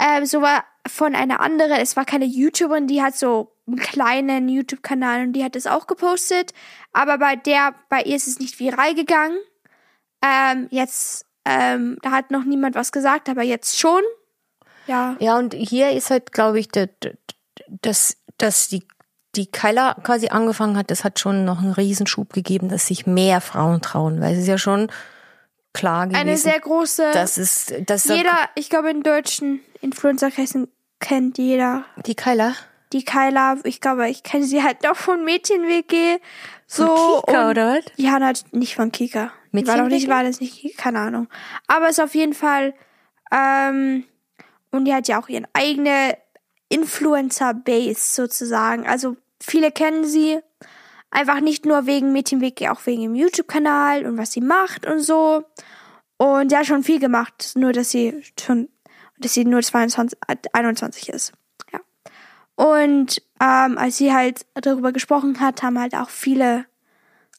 ähm, 0.00 0.26
so 0.26 0.42
war 0.42 0.64
von 0.88 1.14
einer 1.14 1.38
anderen, 1.40 1.72
es 1.80 1.96
war 1.96 2.04
keine 2.04 2.24
YouTuberin, 2.24 2.88
die 2.88 3.00
hat 3.02 3.16
so 3.16 3.52
einen 3.68 3.76
kleinen 3.76 4.48
YouTube-Kanal 4.48 5.26
und 5.26 5.32
die 5.34 5.44
hat 5.44 5.54
das 5.54 5.68
auch 5.68 5.86
gepostet, 5.86 6.52
aber 6.92 7.18
bei 7.18 7.36
der, 7.36 7.74
bei 7.88 8.02
ihr 8.02 8.16
ist 8.16 8.26
es 8.26 8.40
nicht 8.40 8.58
viral 8.58 8.94
gegangen. 8.96 9.36
Ähm, 10.24 10.66
jetzt, 10.70 11.26
ähm, 11.44 11.98
da 12.02 12.10
hat 12.10 12.30
noch 12.32 12.42
niemand 12.44 12.74
was 12.74 12.90
gesagt, 12.90 13.28
aber 13.28 13.42
jetzt 13.42 13.78
schon. 13.78 14.02
Ja. 14.86 15.16
Ja, 15.20 15.38
und 15.38 15.54
hier 15.54 15.90
ist 15.90 16.10
halt, 16.10 16.32
glaube 16.32 16.58
ich, 16.60 16.68
dass, 17.68 18.16
dass 18.38 18.68
die, 18.68 18.84
die 19.36 19.46
Kyla 19.46 19.94
quasi 20.02 20.28
angefangen 20.28 20.76
hat, 20.76 20.90
das 20.90 21.04
hat 21.04 21.18
schon 21.18 21.44
noch 21.44 21.60
einen 21.60 21.72
Riesenschub 21.72 22.32
gegeben, 22.32 22.68
dass 22.68 22.86
sich 22.86 23.06
mehr 23.06 23.40
Frauen 23.40 23.80
trauen, 23.80 24.20
weil 24.20 24.32
es 24.34 24.40
ist 24.40 24.48
ja 24.48 24.58
schon 24.58 24.90
klar 25.72 26.06
gewesen, 26.06 26.20
Eine 26.20 26.36
sehr 26.36 26.60
große. 26.60 27.10
dass 27.12 27.38
es, 27.38 27.72
dass 27.86 28.04
Jeder, 28.04 28.36
ich 28.54 28.68
glaube, 28.70 28.90
in 28.90 29.02
deutschen 29.02 29.60
Influencer-Kreisen 29.80 30.68
kennt 31.00 31.38
jeder 31.38 31.84
die 32.06 32.14
Kyla 32.14 32.52
die 32.92 33.04
Kyla. 33.04 33.56
Ich 33.64 33.80
glaube, 33.80 34.08
ich 34.10 34.22
kenne 34.22 34.44
sie 34.44 34.62
halt 34.62 34.82
noch 34.82 34.96
von 34.96 35.24
Mädchen-WG. 35.24 36.18
So. 36.66 36.86
von 36.86 37.22
Kika, 37.26 37.44
und- 37.44 37.50
oder 37.50 37.76
was? 37.76 37.84
Ja, 37.96 38.32
nicht 38.52 38.74
von 38.74 38.92
Kika. 38.92 39.32
Die 39.52 39.66
war 39.66 39.78
doch 39.78 39.88
nicht, 39.88 40.08
war 40.08 40.22
das 40.24 40.40
nicht, 40.40 40.76
keine 40.76 40.98
Ahnung. 41.00 41.28
Aber 41.66 41.88
ist 41.88 42.00
auf 42.00 42.14
jeden 42.14 42.34
Fall, 42.34 42.74
ähm, 43.30 44.04
und 44.72 44.86
die 44.86 44.94
hat 44.94 45.06
ja 45.06 45.20
auch 45.20 45.28
ihren 45.28 45.46
eigene 45.52 46.16
Influencer-Base 46.68 48.14
sozusagen. 48.14 48.86
Also 48.86 49.16
viele 49.40 49.70
kennen 49.70 50.04
sie. 50.04 50.40
Einfach 51.10 51.40
nicht 51.40 51.66
nur 51.66 51.84
wegen 51.84 52.12
Mädchenweg, 52.12 52.66
auch 52.70 52.86
wegen 52.86 53.02
dem 53.02 53.14
YouTube-Kanal 53.14 54.06
und 54.06 54.16
was 54.16 54.32
sie 54.32 54.40
macht 54.40 54.86
und 54.86 55.00
so. 55.00 55.44
Und 56.16 56.48
sie 56.48 56.56
hat 56.56 56.66
schon 56.66 56.82
viel 56.82 56.98
gemacht, 56.98 57.52
nur 57.54 57.72
dass 57.72 57.90
sie 57.90 58.22
schon, 58.40 58.70
dass 59.18 59.34
sie 59.34 59.44
nur 59.44 59.60
22, 59.60 60.18
äh, 60.26 60.36
21 60.54 61.10
ist. 61.10 61.32
Ja. 61.70 61.80
Und 62.54 63.20
ähm, 63.40 63.76
als 63.76 63.98
sie 63.98 64.14
halt 64.14 64.46
darüber 64.54 64.92
gesprochen 64.92 65.38
hat, 65.40 65.62
haben 65.62 65.78
halt 65.78 65.94
auch 65.94 66.08
viele 66.08 66.64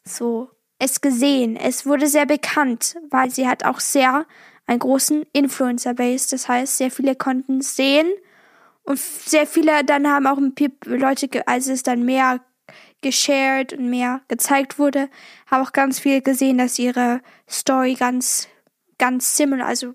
so 0.05 0.51
es 0.77 1.01
gesehen. 1.01 1.55
Es 1.55 1.85
wurde 1.85 2.07
sehr 2.07 2.25
bekannt, 2.25 2.97
weil 3.09 3.31
sie 3.31 3.47
hat 3.47 3.65
auch 3.65 3.79
sehr 3.79 4.25
einen 4.65 4.79
großen 4.79 5.23
Influencer-Base. 5.33 6.29
Das 6.31 6.47
heißt, 6.47 6.77
sehr 6.77 6.91
viele 6.91 7.15
konnten 7.15 7.59
es 7.59 7.75
sehen 7.75 8.07
und 8.83 8.99
sehr 8.99 9.47
viele 9.47 9.83
dann 9.83 10.07
haben 10.07 10.27
auch 10.27 10.39
Leute, 10.85 11.47
als 11.47 11.67
es 11.67 11.83
dann 11.83 12.03
mehr 12.03 12.41
geshared 13.01 13.73
und 13.73 13.89
mehr 13.89 14.21
gezeigt 14.27 14.79
wurde, 14.79 15.09
haben 15.47 15.63
auch 15.63 15.73
ganz 15.73 15.99
viele 15.99 16.21
gesehen, 16.21 16.57
dass 16.57 16.79
ihre 16.79 17.21
Story 17.49 17.95
ganz, 17.95 18.47
ganz 18.97 19.37
similar, 19.37 19.67
also 19.67 19.93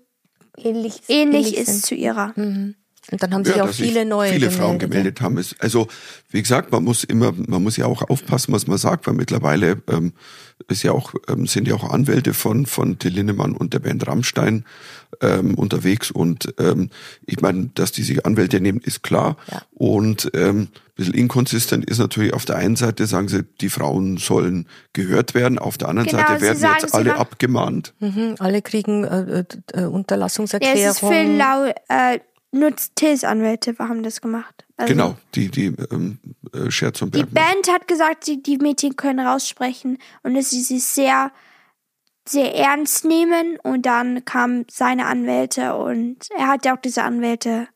ähnlich, 0.57 1.01
ähnlich 1.07 1.57
ist 1.57 1.67
sind. 1.67 1.85
zu 1.85 1.95
ihrer. 1.95 2.33
Und 3.11 3.23
dann 3.23 3.33
haben 3.33 3.43
sich 3.45 3.55
Ja, 3.55 3.63
auch 3.65 3.69
viele 3.69 4.05
neue 4.05 4.29
viele 4.29 4.39
gemeldet. 4.47 4.59
Frauen 4.59 4.79
gemeldet 4.79 5.21
haben. 5.21 5.37
Es- 5.37 5.55
Also 5.59 5.87
wie 6.29 6.41
gesagt, 6.41 6.71
man 6.71 6.83
muss 6.83 7.03
immer, 7.03 7.33
man 7.47 7.63
muss 7.63 7.75
ja 7.77 7.85
auch 7.87 8.07
aufpassen, 8.09 8.53
was 8.53 8.67
man 8.67 8.77
sagt, 8.77 9.07
weil 9.07 9.15
mittlerweile 9.15 9.81
ähm, 9.89 10.13
ist 10.67 10.83
ja 10.83 10.91
auch 10.91 11.13
ähm, 11.27 11.47
sind 11.47 11.67
ja 11.67 11.73
auch 11.75 11.89
Anwälte 11.89 12.33
von 12.33 12.65
von 12.65 12.99
Till 12.99 13.13
Lindemann 13.13 13.53
und 13.55 13.73
der 13.73 13.79
Band 13.79 14.05
Rammstein 14.07 14.63
ähm, 15.21 15.55
unterwegs 15.55 16.11
und 16.11 16.53
ähm, 16.59 16.89
ich 17.25 17.41
meine, 17.41 17.71
dass 17.73 17.91
die 17.91 18.03
sich 18.03 18.25
Anwälte 18.25 18.59
nehmen, 18.59 18.79
ist 18.81 19.01
klar. 19.01 19.37
Ja. 19.51 19.61
Und 19.71 20.29
ähm, 20.35 20.67
ein 20.67 20.69
bisschen 20.95 21.13
inkonsistent 21.15 21.85
ist 21.89 21.97
natürlich 21.97 22.33
auf 22.33 22.45
der 22.45 22.57
einen 22.57 22.75
Seite 22.75 23.07
sagen 23.07 23.27
sie, 23.29 23.43
die 23.61 23.69
Frauen 23.69 24.17
sollen 24.17 24.67
gehört 24.93 25.33
werden, 25.33 25.57
auf 25.57 25.77
der 25.77 25.87
anderen 25.89 26.09
Genau, 26.09 26.21
Seite 26.27 26.41
werden 26.41 26.59
sagen, 26.59 26.77
jetzt 26.81 26.93
alle 26.93 27.15
abgemahnt. 27.15 27.93
Mhm, 27.99 28.35
alle 28.39 28.61
kriegen 28.61 29.03
äh, 29.05 29.39
äh, 29.39 29.43
äh, 29.73 29.81
Ja, 29.81 29.87
Unterlassungserklärung. 29.87 30.77
es 30.79 30.91
ist 30.91 30.99
für 30.99 31.23
lau, 31.23 31.65
äh, 31.87 32.19
nur 32.51 32.73
Tills 32.95 33.23
Anwälte 33.23 33.75
haben 33.77 34.03
das 34.03 34.21
gemacht. 34.21 34.65
Also 34.77 34.93
Genau, 34.93 35.15
die 35.35 35.49
die 35.49 35.73
ähm, 35.91 36.19
äh, 36.53 36.71
Scherz 36.71 37.01
und 37.01 37.13
Die 37.13 37.23
Bergmann. 37.23 37.53
Band 37.53 37.71
hat 37.71 37.87
gesagt, 37.87 38.27
die, 38.27 38.41
die 38.41 38.57
Mädchen 38.57 38.95
können 38.95 39.25
raussprechen 39.25 39.97
und 40.23 40.33
dass 40.33 40.49
sie 40.49 40.61
sich 40.61 40.83
sehr, 40.83 41.31
sehr 42.27 42.55
ernst 42.55 43.05
nehmen. 43.05 43.57
Und 43.61 43.85
dann 43.85 44.25
kamen 44.25 44.65
seine 44.71 45.05
Anwälte 45.05 45.75
und 45.75 46.27
er 46.37 46.47
hat 46.47 46.65
ja 46.65 46.75
auch 46.75 46.81
diese 46.81 47.03
Anwälte, 47.03 47.67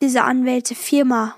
diese 0.00 0.22
Anwältefirma 0.22 1.36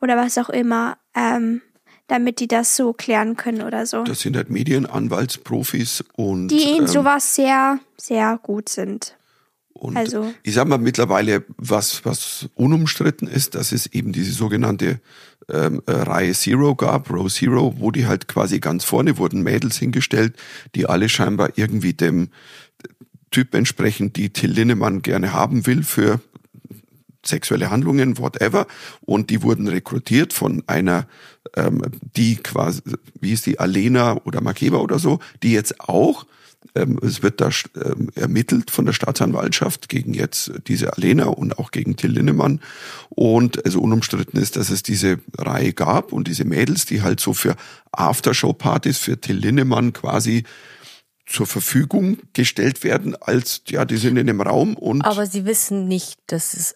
oder 0.00 0.16
was 0.16 0.38
auch 0.38 0.48
immer, 0.48 0.98
ähm, 1.14 1.62
damit 2.08 2.40
die 2.40 2.48
das 2.48 2.76
so 2.76 2.92
klären 2.92 3.36
können 3.36 3.62
oder 3.62 3.86
so. 3.86 4.02
Das 4.02 4.20
sind 4.20 4.36
halt 4.36 4.50
Medienanwaltsprofis 4.50 6.04
und 6.14 6.48
die 6.48 6.62
in 6.62 6.82
ähm, 6.82 6.86
sowas 6.86 7.34
sehr, 7.34 7.78
sehr 7.96 8.38
gut 8.42 8.68
sind. 8.68 9.16
Und 9.82 9.96
Also- 9.96 10.32
ich 10.44 10.54
sag 10.54 10.68
mal 10.68 10.78
mittlerweile, 10.78 11.44
was, 11.56 12.04
was 12.04 12.48
unumstritten 12.54 13.26
ist, 13.26 13.56
dass 13.56 13.72
es 13.72 13.86
eben 13.86 14.12
diese 14.12 14.30
sogenannte 14.30 15.00
ähm, 15.48 15.82
äh, 15.86 15.90
Reihe 15.90 16.34
Zero 16.34 16.76
gab, 16.76 17.10
Row 17.10 17.28
Zero, 17.28 17.74
wo 17.78 17.90
die 17.90 18.06
halt 18.06 18.28
quasi 18.28 18.60
ganz 18.60 18.84
vorne 18.84 19.18
wurden 19.18 19.42
Mädels 19.42 19.76
hingestellt, 19.76 20.36
die 20.76 20.86
alle 20.86 21.08
scheinbar 21.08 21.50
irgendwie 21.56 21.94
dem 21.94 22.28
Typ 23.32 23.56
entsprechen, 23.56 24.12
die 24.12 24.30
Till 24.30 24.52
Linnemann 24.52 25.02
gerne 25.02 25.32
haben 25.32 25.66
will 25.66 25.82
für 25.82 26.20
sexuelle 27.26 27.70
Handlungen, 27.70 28.18
whatever. 28.18 28.68
Und 29.00 29.30
die 29.30 29.42
wurden 29.42 29.66
rekrutiert 29.66 30.32
von 30.32 30.62
einer, 30.68 31.08
ähm, 31.56 31.82
die 32.16 32.36
quasi, 32.36 32.82
wie 33.20 33.32
ist 33.32 33.46
die, 33.46 33.58
Alena 33.58 34.20
oder 34.24 34.40
Makeba 34.40 34.76
oder 34.76 35.00
so, 35.00 35.18
die 35.42 35.52
jetzt 35.52 35.80
auch, 35.80 36.24
es 36.74 37.22
wird 37.22 37.40
da 37.40 37.50
ähm, 37.76 38.10
ermittelt 38.14 38.70
von 38.70 38.86
der 38.86 38.92
Staatsanwaltschaft 38.92 39.88
gegen 39.88 40.14
jetzt 40.14 40.52
diese 40.66 40.94
Alena 40.94 41.26
und 41.26 41.58
auch 41.58 41.70
gegen 41.70 41.96
Till 41.96 42.12
Linnemann. 42.12 42.60
Und 43.10 43.64
also 43.64 43.80
unumstritten 43.80 44.40
ist, 44.40 44.56
dass 44.56 44.70
es 44.70 44.82
diese 44.82 45.18
Reihe 45.36 45.72
gab 45.72 46.12
und 46.12 46.28
diese 46.28 46.44
Mädels, 46.44 46.86
die 46.86 47.02
halt 47.02 47.20
so 47.20 47.34
für 47.34 47.56
Aftershow-Partys 47.92 48.98
für 48.98 49.20
Till 49.20 49.36
Linnemann 49.36 49.92
quasi 49.92 50.44
zur 51.26 51.46
Verfügung 51.46 52.18
gestellt 52.32 52.84
werden, 52.84 53.16
als, 53.20 53.62
ja, 53.68 53.84
die 53.84 53.96
sind 53.96 54.16
in 54.16 54.26
dem 54.26 54.40
Raum 54.40 54.74
und 54.74 55.02
Aber 55.02 55.26
sie 55.26 55.44
wissen 55.44 55.88
nicht, 55.88 56.18
dass 56.26 56.54
es, 56.54 56.74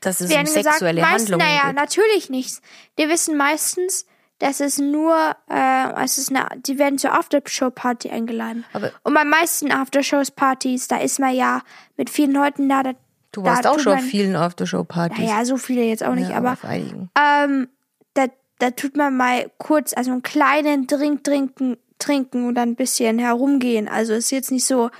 dass 0.00 0.20
es 0.20 0.26
um 0.26 0.30
werden 0.30 0.46
gesagt, 0.46 0.66
sexuelle 0.66 1.00
meist, 1.02 1.20
Handlungen 1.20 1.46
naja, 1.46 1.66
geht. 1.66 1.76
natürlich 1.76 2.30
nicht. 2.30 2.60
Die 2.98 3.08
wissen 3.08 3.36
meistens, 3.36 4.06
dass 4.40 4.58
es 4.60 4.78
nur, 4.78 5.14
äh, 5.48 6.02
es 6.04 6.18
ist 6.18 6.30
eine, 6.30 6.48
die 6.66 6.78
werden 6.78 6.98
zur 6.98 7.12
Aftershow-Party 7.14 8.10
eingeladen. 8.10 8.64
Aber- 8.72 8.90
Und 9.04 9.14
bei 9.14 9.24
meisten 9.24 9.70
Aftershows-Partys, 9.70 10.88
da 10.88 10.96
ist 10.96 11.20
man 11.20 11.34
ja 11.34 11.62
mit 11.96 12.10
vielen 12.10 12.32
Leuten 12.32 12.68
da. 12.68 12.82
da 12.82 12.92
Du 13.32 13.44
warst 13.44 13.64
da 13.64 13.70
auch 13.70 13.78
schon 13.78 13.92
auf 13.98 14.00
vielen 14.04 14.34
Aftershow-Partys. 14.34 15.18
Naja, 15.18 15.44
so 15.44 15.56
viele 15.56 15.82
jetzt 15.84 16.02
auch 16.02 16.14
nicht, 16.16 16.30
Ja, 16.30 16.36
aber 16.38 16.58
einigen. 16.62 17.10
ähm, 17.16 17.68
da, 18.14 18.24
da 18.58 18.70
tut 18.72 18.96
man 18.96 19.16
mal 19.16 19.50
kurz, 19.58 19.92
also 19.96 20.10
einen 20.10 20.22
kleinen 20.22 20.86
Drink 20.88 21.22
trinken, 21.22 21.76
trinken 22.00 22.46
und 22.48 22.56
dann 22.56 22.70
ein 22.70 22.76
bisschen 22.76 23.18
herumgehen. 23.20 23.86
Also 23.88 24.14
ist 24.14 24.30
jetzt 24.32 24.50
nicht 24.50 24.64
so, 24.66 24.90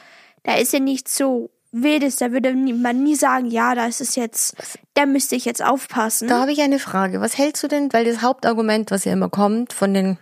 da 0.44 0.54
ist 0.54 0.72
ja 0.72 0.78
nicht 0.78 1.08
so 1.08 1.50
wildes, 1.72 2.16
da 2.16 2.32
würde 2.32 2.54
man 2.54 3.02
nie 3.02 3.14
sagen, 3.14 3.46
ja, 3.46 3.74
da 3.74 3.86
ist 3.86 4.00
es 4.00 4.16
jetzt, 4.16 4.56
da 4.94 5.06
müsste 5.06 5.36
ich 5.36 5.44
jetzt 5.44 5.64
aufpassen. 5.64 6.28
Da 6.28 6.40
habe 6.40 6.52
ich 6.52 6.60
eine 6.60 6.78
Frage. 6.78 7.20
Was 7.20 7.38
hältst 7.38 7.62
du 7.62 7.68
denn, 7.68 7.92
weil 7.92 8.04
das 8.04 8.22
Hauptargument, 8.22 8.90
was 8.90 9.04
ja 9.04 9.12
immer 9.12 9.28
kommt 9.28 9.72
von 9.72 9.94
den 9.94 10.18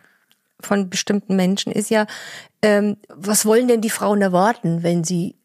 von 0.60 0.90
bestimmten 0.90 1.36
Menschen, 1.36 1.72
ist 1.72 1.88
ja, 1.88 2.06
ähm, 2.62 2.96
was 3.08 3.46
wollen 3.46 3.68
denn 3.68 3.80
die 3.80 3.90
Frauen 3.90 4.20
erwarten, 4.20 4.82
wenn 4.82 5.04
sie 5.04 5.37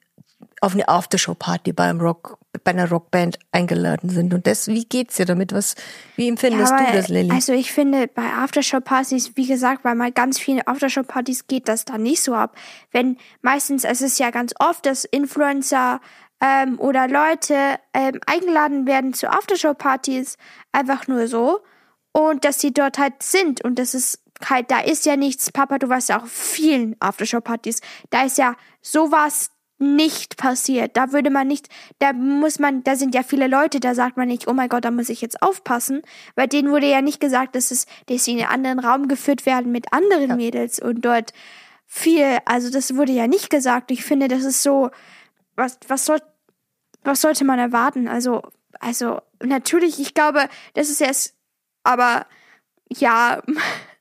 auf 0.63 0.73
eine 0.73 0.87
Aftershow-Party 0.87 1.73
beim 1.73 1.99
Rock, 1.99 2.37
bei 2.63 2.71
einer 2.71 2.89
Rockband 2.89 3.37
eingeladen 3.51 4.09
sind? 4.09 4.33
Und 4.33 4.47
das, 4.47 4.67
wie 4.67 4.85
geht's 4.85 5.17
dir 5.17 5.25
damit? 5.25 5.51
Was, 5.51 5.75
wie 6.15 6.29
empfindest 6.29 6.71
Ja, 6.71 6.77
aber, 6.77 6.87
du 6.87 6.97
das, 6.97 7.09
Lilly? 7.09 7.31
Also 7.31 7.51
ich 7.51 7.73
finde, 7.73 8.07
bei 8.07 8.31
Aftershow-Partys, 8.31 9.33
wie 9.35 9.45
gesagt, 9.45 9.83
bei 9.83 9.93
mal 9.93 10.13
ganz 10.13 10.39
vielen 10.39 10.65
Aftershow-Partys 10.65 11.47
geht 11.47 11.67
das 11.67 11.83
da 11.83 11.97
nicht 11.97 12.23
so 12.23 12.33
ab. 12.33 12.55
Wenn 12.93 13.17
meistens, 13.41 13.83
es 13.83 14.01
ist 14.01 14.19
ja 14.19 14.31
ganz 14.31 14.53
oft, 14.57 14.85
dass 14.85 15.03
Influencer 15.03 15.99
ähm, 16.39 16.79
oder 16.79 17.09
Leute 17.09 17.75
ähm, 17.93 18.21
eingeladen 18.25 18.87
werden 18.87 19.13
zu 19.13 19.29
Aftershow-Partys, 19.29 20.37
einfach 20.71 21.09
nur 21.09 21.27
so. 21.27 21.59
Und 22.13 22.45
dass 22.45 22.61
sie 22.61 22.71
dort 22.71 22.99
halt 22.99 23.21
sind. 23.21 23.61
Und 23.65 23.79
das 23.79 23.93
ist 23.93 24.21
halt, 24.49 24.71
da 24.71 24.79
ist 24.79 25.05
ja 25.05 25.17
nichts, 25.17 25.51
Papa, 25.51 25.77
du 25.77 25.89
warst 25.89 26.07
ja 26.07 26.21
auch 26.21 26.27
vielen 26.27 26.95
Aftershow-Partys. 27.01 27.81
Da 28.11 28.23
ist 28.23 28.37
ja 28.37 28.55
sowas 28.81 29.49
nicht 29.79 30.37
passiert. 30.37 30.95
Da 30.95 31.11
würde 31.11 31.29
man 31.29 31.47
nicht, 31.47 31.67
da 31.99 32.13
muss 32.13 32.59
man, 32.59 32.83
da 32.83 32.95
sind 32.95 33.15
ja 33.15 33.23
viele 33.23 33.47
Leute, 33.47 33.79
da 33.79 33.95
sagt 33.95 34.17
man 34.17 34.27
nicht, 34.27 34.47
oh 34.47 34.53
mein 34.53 34.69
Gott, 34.69 34.85
da 34.85 34.91
muss 34.91 35.09
ich 35.09 35.21
jetzt 35.21 35.41
aufpassen, 35.41 36.01
weil 36.35 36.47
denen 36.47 36.71
wurde 36.71 36.89
ja 36.89 37.01
nicht 37.01 37.19
gesagt, 37.19 37.55
dass 37.55 37.71
es, 37.71 37.85
dass 38.07 38.25
sie 38.25 38.33
in 38.33 38.39
einen 38.39 38.65
anderen 38.65 38.79
Raum 38.79 39.07
geführt 39.07 39.45
werden 39.45 39.71
mit 39.71 39.91
anderen 39.91 40.37
Mädels 40.37 40.79
und 40.79 41.03
dort 41.03 41.33
viel, 41.85 42.39
also 42.45 42.71
das 42.71 42.95
wurde 42.95 43.11
ja 43.11 43.27
nicht 43.27 43.49
gesagt. 43.49 43.91
Ich 43.91 44.03
finde, 44.03 44.27
das 44.27 44.43
ist 44.43 44.63
so, 44.63 44.89
was, 45.55 45.77
was 45.87 46.05
soll, 46.05 46.19
was 47.03 47.21
sollte 47.21 47.45
man 47.45 47.59
erwarten? 47.59 48.07
Also, 48.07 48.41
also 48.79 49.21
natürlich, 49.43 49.99
ich 49.99 50.13
glaube, 50.13 50.49
das 50.73 50.89
ist 50.89 51.01
erst, 51.01 51.35
aber 51.83 52.25
ja, 52.89 53.41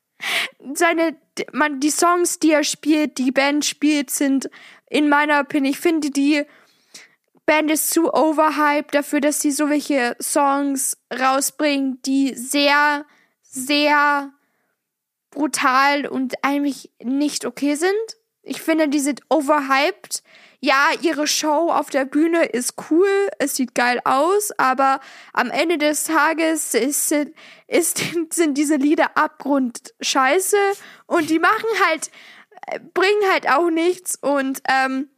seine, 0.75 1.17
man, 1.53 1.81
die 1.81 1.91
Songs, 1.91 2.39
die 2.39 2.53
er 2.53 2.65
spielt, 2.65 3.19
die 3.19 3.33
Band 3.33 3.65
spielt, 3.65 4.11
sind 4.11 4.49
in 4.93 5.09
meiner 5.09 5.41
Opinion, 5.41 5.73
ich 5.73 5.81
finde, 5.81 6.11
die 6.11 6.45
Band 7.47 7.71
ist 7.71 7.91
zu 7.91 8.13
overhyped 8.13 8.95
dafür, 8.95 9.21
dass 9.21 9.41
sie 9.41 9.51
so 9.51 9.71
welche 9.71 10.17
Songs 10.21 10.99
rausbringen, 11.13 12.01
die 12.03 12.35
sehr, 12.35 13.07
sehr 13.43 14.33
brutal 15.31 16.07
und 16.07 16.35
eigentlich 16.43 16.91
nicht 17.03 17.47
okay 17.47 17.75
sind. 17.75 17.91
Ich 18.43 18.61
finde, 18.61 18.89
die 18.89 19.01
sind 19.01 19.23
overhyped. 19.31 20.23
Ja, 20.61 20.91
ihre 21.01 21.27
Show 21.27 21.71
auf 21.71 21.91
der 21.91 22.05
Bühne 22.05 22.45
ist 22.45 22.75
cool, 22.91 23.09
es 23.39 23.57
sieht 23.57 23.75
geil 23.75 23.99
aus, 24.05 24.53
aber 24.59 25.01
am 25.33 25.51
Ende 25.51 25.79
des 25.79 26.05
Tages 26.05 26.75
ist, 26.75 27.13
ist, 27.67 28.03
sind 28.31 28.59
diese 28.59 28.77
Lieder 28.77 29.17
Abgrund 29.17 29.95
scheiße 30.03 30.57
und 31.07 31.31
die 31.31 31.39
machen 31.39 31.69
halt, 31.87 32.11
bringen 32.95 33.31
halt 33.33 33.49
auch 33.49 33.71
nichts 33.71 34.17
und 34.21 34.63
ähm, 34.69 35.09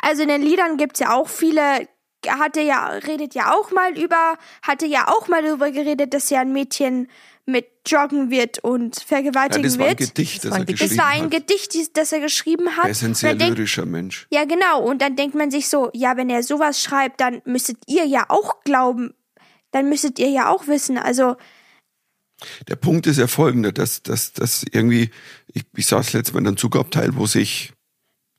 also 0.00 0.22
in 0.22 0.28
den 0.28 0.42
Liedern 0.42 0.76
gibt's 0.76 1.00
ja 1.00 1.12
auch 1.14 1.28
viele, 1.28 1.88
hatte 2.26 2.60
ja, 2.60 2.86
redet 2.88 3.34
ja 3.34 3.52
auch 3.54 3.70
mal 3.72 3.98
über, 3.98 4.38
hatte 4.62 4.86
ja 4.86 5.08
auch 5.08 5.28
mal 5.28 5.42
darüber 5.42 5.70
geredet, 5.70 6.14
dass 6.14 6.30
ja 6.30 6.40
ein 6.40 6.52
Mädchen 6.52 7.08
mit 7.46 7.66
joggen 7.86 8.30
wird 8.30 8.58
und 8.58 9.00
vergewaltigen 9.00 9.64
ja, 9.64 9.70
das 9.70 9.78
war 9.78 9.86
ein 9.86 9.98
wird. 9.98 10.14
Gedicht, 10.14 10.44
das, 10.44 10.50
war 10.50 10.58
er 10.58 10.60
ein 10.60 10.66
Gedicht. 10.66 10.82
geschrieben 10.82 10.96
Das 10.98 10.98
war 10.98 11.06
ein. 11.06 11.30
Gedicht, 11.30 11.96
das 11.96 12.12
er 12.12 12.20
geschrieben 12.20 12.76
hat. 12.76 12.84
Er 12.84 12.90
ist 12.90 13.02
ein 13.02 13.14
sehr 13.14 13.30
dann 13.30 13.38
denkt- 13.38 13.56
lyrischer 13.58 13.86
Mensch. 13.86 14.26
Ja, 14.30 14.44
genau. 14.44 14.82
Und 14.82 15.00
dann 15.00 15.16
denkt 15.16 15.34
man 15.34 15.50
sich 15.50 15.68
so, 15.70 15.90
ja, 15.94 16.16
wenn 16.18 16.28
er 16.28 16.42
sowas 16.42 16.82
schreibt, 16.82 17.20
dann 17.22 17.40
müsstet 17.46 17.78
ihr 17.86 18.04
ja 18.04 18.26
auch 18.28 18.60
glauben, 18.64 19.14
dann 19.70 19.88
müsstet 19.88 20.18
ihr 20.18 20.28
ja 20.28 20.50
auch 20.50 20.66
wissen. 20.66 20.98
Also, 20.98 21.36
Der 22.68 22.76
Punkt 22.76 23.06
ist 23.06 23.18
ja 23.18 23.26
folgender, 23.26 23.72
dass, 23.72 24.02
dass, 24.02 24.32
dass 24.32 24.64
irgendwie, 24.70 25.10
ich, 25.52 25.64
ich 25.76 25.86
saß 25.86 26.12
letztes 26.12 26.34
Mal 26.34 26.40
in 26.40 26.48
einem 26.48 26.56
Zugabteil, 26.56 27.16
wo 27.16 27.26
sich 27.26 27.72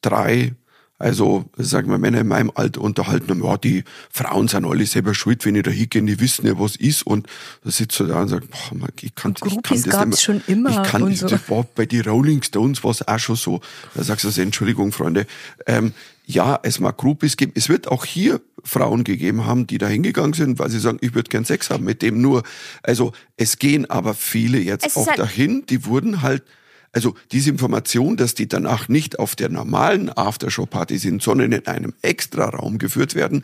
drei, 0.02 0.54
also 0.98 1.50
sagen 1.58 1.90
wir 1.90 1.98
Männer 1.98 2.20
in 2.22 2.28
meinem 2.28 2.52
Alter 2.54 2.82
unterhalten 2.82 3.30
haben, 3.30 3.44
ja, 3.44 3.58
die 3.58 3.84
Frauen 4.10 4.48
sind 4.48 4.66
alle 4.66 4.86
selber 4.86 5.14
schuld, 5.14 5.46
wenn 5.46 5.56
ich 5.56 5.64
da 5.64 5.72
hingehe, 5.72 6.04
die 6.04 6.20
wissen 6.20 6.46
ja, 6.46 6.60
was 6.60 6.76
ist. 6.76 7.04
Und 7.04 7.28
da 7.64 7.72
sitzt 7.72 8.00
du 8.00 8.06
da 8.06 8.22
und 8.22 8.28
sagt, 8.28 8.50
boah, 8.50 8.78
man, 8.78 8.90
ich 9.02 9.16
kann, 9.16 9.34
ich 9.34 9.64
kann 9.64 9.82
das 9.82 9.84
gab's 9.84 10.06
nicht 10.06 10.22
schon 10.22 10.42
immer 10.48 10.70
Ich 10.70 10.90
kann, 10.90 11.04
und 11.04 11.22
das 11.22 11.32
so. 11.32 11.56
war 11.56 11.66
bei 11.76 11.86
die 11.86 12.02
Rolling 12.02 12.44
Stones 12.44 12.84
war 12.84 12.92
es 12.92 13.08
auch 13.08 13.20
schon 13.20 13.38
so. 13.38 13.62
Da 13.96 14.04
sagst 14.04 14.26
du 14.26 14.30
also, 14.30 14.42
Entschuldigung, 14.42 14.92
Freunde. 14.92 15.26
Ähm, 15.66 15.94
ja, 16.30 16.60
es 16.62 16.80
mag 16.80 16.96
Groupies 16.98 17.38
geben. 17.38 17.54
Es 17.56 17.70
wird 17.70 17.88
auch 17.88 18.06
hier 18.06 18.40
Frauen 18.64 19.04
gegeben 19.04 19.48
haben, 19.48 19.66
die 19.66 19.80
da 19.80 19.88
hingegangen 19.88 20.34
sind, 20.34 20.60
weil 20.60 20.70
sie 20.70 20.80
sagen, 20.80 21.00
ich 21.02 21.16
würde 21.16 21.28
gern 21.28 21.44
Sex 21.44 21.72
haben 21.72 21.84
mit 21.84 22.04
dem 22.04 22.22
nur. 22.22 22.44
Also 22.84 23.14
es 23.36 23.58
gehen 23.58 23.90
aber 23.90 24.14
viele 24.14 24.60
jetzt 24.60 24.86
Es 24.86 24.96
auch 24.96 25.08
halt- 25.08 25.18
dahin, 25.18 25.66
die 25.68 25.86
wurden 25.86 26.22
halt, 26.22 26.44
also 26.92 27.16
diese 27.32 27.50
Information, 27.50 28.16
dass 28.16 28.36
die 28.36 28.48
danach 28.48 28.90
nicht 28.90 29.18
auf 29.18 29.36
der 29.36 29.50
normalen 29.50 30.10
Aftershow-Party 30.10 31.00
sind, 31.00 31.24
sondern 31.24 31.52
in 31.52 31.66
einem 31.66 31.96
Extra-Raum 32.04 32.78
geführt 32.78 33.16
werden, 33.16 33.44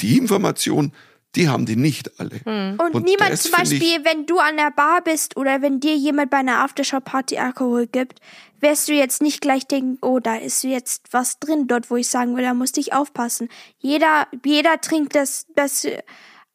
die 0.00 0.18
Information, 0.18 0.90
die 1.36 1.48
haben 1.48 1.66
die 1.66 1.76
nicht 1.76 2.18
alle. 2.18 2.40
und, 2.78 3.04
niemand 3.04 3.32
das 3.32 3.42
zum 3.42 3.52
Beispiel, 3.52 4.04
wenn 4.04 4.26
du 4.26 4.38
an 4.38 4.56
der 4.56 4.70
Bar 4.70 5.02
bist 5.04 5.36
oder 5.36 5.62
wenn 5.62 5.78
dir 5.78 5.96
jemand 5.96 6.30
bei 6.30 6.38
einer 6.38 6.64
Aftershow-Party 6.64 7.38
Alkohol 7.38 7.86
gibt, 7.86 8.20
wirst 8.64 8.88
du 8.88 8.92
jetzt 8.92 9.22
nicht 9.22 9.40
gleich 9.40 9.68
denken, 9.68 9.98
oh, 10.02 10.18
da 10.18 10.34
ist 10.34 10.64
jetzt 10.64 11.12
was 11.12 11.38
drin 11.38 11.68
dort, 11.68 11.90
wo 11.90 11.96
ich 11.96 12.08
sagen 12.08 12.34
will, 12.34 12.42
da 12.42 12.54
musst 12.54 12.78
ich 12.78 12.92
aufpassen. 12.92 13.48
Jeder, 13.78 14.26
jeder 14.44 14.80
trinkt 14.80 15.14
das, 15.14 15.46
das, 15.54 15.86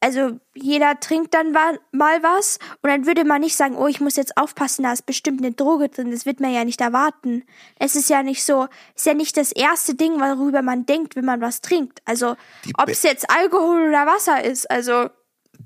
also 0.00 0.38
jeder 0.54 0.98
trinkt 1.00 1.32
dann 1.32 1.52
mal 1.52 2.22
was 2.22 2.58
und 2.82 2.90
dann 2.90 3.06
würde 3.06 3.24
man 3.24 3.40
nicht 3.40 3.56
sagen, 3.56 3.76
oh, 3.76 3.86
ich 3.86 4.00
muss 4.00 4.16
jetzt 4.16 4.36
aufpassen, 4.36 4.82
da 4.82 4.92
ist 4.92 5.06
bestimmt 5.06 5.40
eine 5.40 5.52
Droge 5.52 5.88
drin. 5.88 6.10
Das 6.10 6.26
wird 6.26 6.40
man 6.40 6.52
ja 6.52 6.64
nicht 6.64 6.80
erwarten. 6.80 7.44
Es 7.78 7.94
ist 7.94 8.10
ja 8.10 8.22
nicht 8.22 8.44
so, 8.44 8.66
ist 8.94 9.06
ja 9.06 9.14
nicht 9.14 9.36
das 9.36 9.52
erste 9.52 9.94
Ding, 9.94 10.20
worüber 10.20 10.62
man 10.62 10.84
denkt, 10.84 11.16
wenn 11.16 11.24
man 11.24 11.40
was 11.40 11.60
trinkt. 11.60 12.02
Also 12.04 12.36
ob 12.76 12.88
es 12.88 13.02
jetzt 13.02 13.30
Alkohol 13.30 13.88
oder 13.88 14.06
Wasser 14.06 14.44
ist, 14.44 14.70
also 14.70 15.08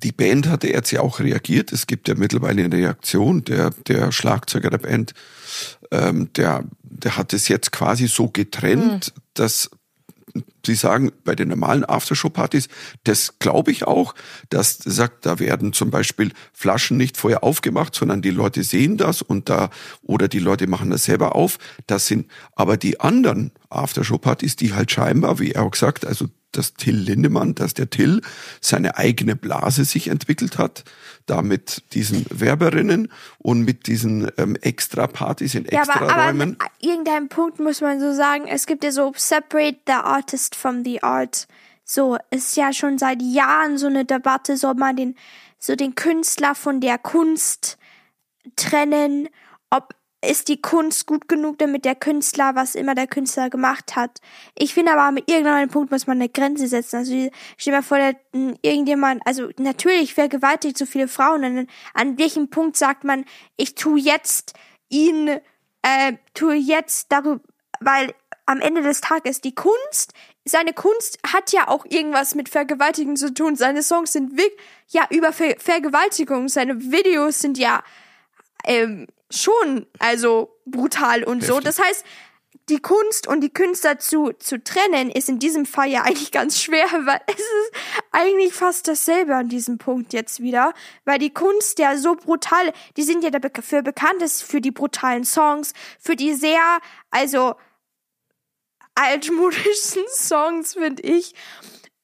die 0.02 0.12
Band 0.12 0.48
hatte 0.48 0.68
jetzt 0.68 0.90
ja 0.90 1.00
auch 1.00 1.20
reagiert. 1.20 1.72
Es 1.72 1.86
gibt 1.86 2.08
ja 2.08 2.14
mittlerweile 2.14 2.64
eine 2.64 2.76
Reaktion. 2.76 3.44
Der, 3.44 3.70
der 3.86 4.12
Schlagzeuger 4.12 4.70
der 4.70 4.78
Band, 4.78 5.14
ähm, 5.90 6.32
der, 6.34 6.64
der 6.82 7.16
hat 7.16 7.32
es 7.32 7.48
jetzt 7.48 7.72
quasi 7.72 8.08
so 8.08 8.28
getrennt, 8.28 9.12
dass 9.34 9.70
Sie 10.66 10.74
sagen, 10.74 11.12
bei 11.22 11.36
den 11.36 11.48
normalen 11.48 11.84
Aftershow-Partys, 11.84 12.68
das 13.04 13.38
glaube 13.38 13.70
ich 13.70 13.86
auch, 13.86 14.14
dass 14.48 14.78
sagt, 14.78 15.26
da 15.26 15.38
werden 15.38 15.72
zum 15.72 15.90
Beispiel 15.90 16.32
Flaschen 16.52 16.96
nicht 16.96 17.16
vorher 17.16 17.44
aufgemacht, 17.44 17.94
sondern 17.94 18.20
die 18.20 18.30
Leute 18.30 18.64
sehen 18.64 18.96
das 18.96 19.22
und 19.22 19.48
da, 19.48 19.70
oder 20.02 20.26
die 20.26 20.40
Leute 20.40 20.66
machen 20.66 20.90
das 20.90 21.04
selber 21.04 21.36
auf. 21.36 21.58
Das 21.86 22.08
sind 22.08 22.28
aber 22.56 22.76
die 22.76 22.98
anderen 22.98 23.52
Aftershow-Partys, 23.68 24.56
die 24.56 24.72
halt 24.72 24.90
scheinbar, 24.90 25.38
wie 25.38 25.52
er 25.52 25.62
auch 25.62 25.70
gesagt, 25.70 26.04
also 26.04 26.26
dass 26.56 26.74
Till 26.74 26.96
Lindemann, 26.96 27.54
dass 27.54 27.74
der 27.74 27.90
Till 27.90 28.22
seine 28.60 28.96
eigene 28.96 29.36
Blase 29.36 29.84
sich 29.84 30.08
entwickelt 30.08 30.58
hat, 30.58 30.84
da 31.26 31.42
mit 31.42 31.82
diesen 31.94 32.26
Werberinnen 32.30 33.10
und 33.38 33.62
mit 33.62 33.86
diesen 33.86 34.30
ähm, 34.38 34.56
Extra-Partys 34.56 35.54
in 35.54 35.64
Ja, 35.70 35.82
aber, 35.82 35.94
aber 35.94 36.04
Extra-Räumen. 36.06 36.56
an 36.60 36.68
irgendeinem 36.80 37.28
Punkt 37.28 37.60
muss 37.60 37.80
man 37.80 38.00
so 38.00 38.12
sagen, 38.12 38.46
es 38.46 38.66
gibt 38.66 38.84
ja 38.84 38.92
so 38.92 39.12
separate 39.16 39.78
the 39.86 39.92
artist 39.92 40.54
from 40.54 40.84
the 40.84 41.02
art. 41.02 41.46
So, 41.84 42.16
ist 42.30 42.56
ja 42.56 42.72
schon 42.72 42.98
seit 42.98 43.20
Jahren 43.20 43.76
so 43.76 43.86
eine 43.86 44.04
Debatte, 44.04 44.56
soll 44.56 44.74
man 44.74 44.96
den, 44.96 45.16
so 45.58 45.76
den 45.76 45.94
Künstler 45.94 46.54
von 46.54 46.80
der 46.80 46.98
Kunst 46.98 47.78
trennen, 48.56 49.28
ob 49.70 49.94
ist 50.26 50.48
die 50.48 50.60
Kunst 50.60 51.06
gut 51.06 51.28
genug, 51.28 51.58
damit 51.58 51.84
der 51.84 51.94
Künstler, 51.94 52.54
was 52.54 52.74
immer 52.74 52.94
der 52.94 53.06
Künstler 53.06 53.50
gemacht 53.50 53.96
hat. 53.96 54.20
Ich 54.56 54.74
finde 54.74 54.92
aber, 54.92 55.12
mit 55.12 55.30
irgendeinem 55.30 55.68
Punkt 55.68 55.90
muss 55.90 56.06
man 56.06 56.18
eine 56.18 56.28
Grenze 56.28 56.66
setzen. 56.66 56.96
Also, 56.96 57.12
stell 57.56 57.72
dir 57.72 57.78
mal 57.78 57.82
vor, 57.82 57.98
der, 57.98 58.16
irgendjemand, 58.62 59.22
also, 59.26 59.50
natürlich 59.58 60.14
vergewaltigt 60.14 60.78
so 60.78 60.86
viele 60.86 61.08
Frauen. 61.08 61.44
Und 61.44 61.70
an 61.94 62.18
welchem 62.18 62.50
Punkt 62.50 62.76
sagt 62.76 63.04
man, 63.04 63.24
ich 63.56 63.74
tu 63.74 63.96
jetzt 63.96 64.54
ihn, 64.88 65.28
äh, 65.82 66.12
tue 66.34 66.54
jetzt 66.54 67.10
darüber, 67.10 67.40
weil 67.80 68.14
am 68.46 68.60
Ende 68.60 68.82
des 68.82 69.00
Tages 69.00 69.40
die 69.40 69.54
Kunst, 69.54 70.12
seine 70.44 70.72
Kunst 70.74 71.18
hat 71.26 71.52
ja 71.52 71.68
auch 71.68 71.86
irgendwas 71.88 72.34
mit 72.34 72.48
Vergewaltigung 72.48 73.16
zu 73.16 73.32
tun. 73.32 73.56
Seine 73.56 73.82
Songs 73.82 74.12
sind 74.12 74.36
wirklich, 74.36 74.60
ja, 74.88 75.06
über 75.10 75.32
Ver 75.32 75.56
Vergewaltigung. 75.58 76.48
Seine 76.48 76.80
Videos 76.80 77.40
sind 77.40 77.56
ja, 77.56 77.82
ähm, 78.64 79.06
schon, 79.42 79.86
also 79.98 80.56
brutal 80.66 81.24
und 81.24 81.42
so. 81.42 81.56
Heftig. 81.56 81.64
Das 81.64 81.78
heißt, 81.78 82.04
die 82.68 82.80
Kunst 82.80 83.26
und 83.26 83.40
die 83.40 83.52
Künstler 83.52 83.98
zu, 83.98 84.32
zu 84.38 84.62
trennen, 84.62 85.10
ist 85.10 85.28
in 85.28 85.38
diesem 85.38 85.66
Fall 85.66 85.88
ja 85.90 86.02
eigentlich 86.04 86.32
ganz 86.32 86.60
schwer, 86.60 86.86
weil 87.04 87.20
es 87.26 87.38
ist 87.38 87.72
eigentlich 88.12 88.54
fast 88.54 88.88
dasselbe 88.88 89.34
an 89.34 89.48
diesem 89.48 89.78
Punkt 89.78 90.12
jetzt 90.12 90.40
wieder, 90.40 90.72
weil 91.04 91.18
die 91.18 91.32
Kunst 91.32 91.78
ja 91.78 91.96
so 91.96 92.14
brutal, 92.14 92.72
die 92.96 93.02
sind 93.02 93.22
ja 93.22 93.30
dafür 93.30 93.82
bekannt, 93.82 94.22
ist 94.22 94.42
für 94.42 94.60
die 94.60 94.70
brutalen 94.70 95.24
Songs, 95.24 95.72
für 95.98 96.16
die 96.16 96.34
sehr, 96.34 96.78
also 97.10 97.54
altmodischen 98.94 100.04
Songs, 100.14 100.74
finde 100.74 101.02
ich, 101.02 101.34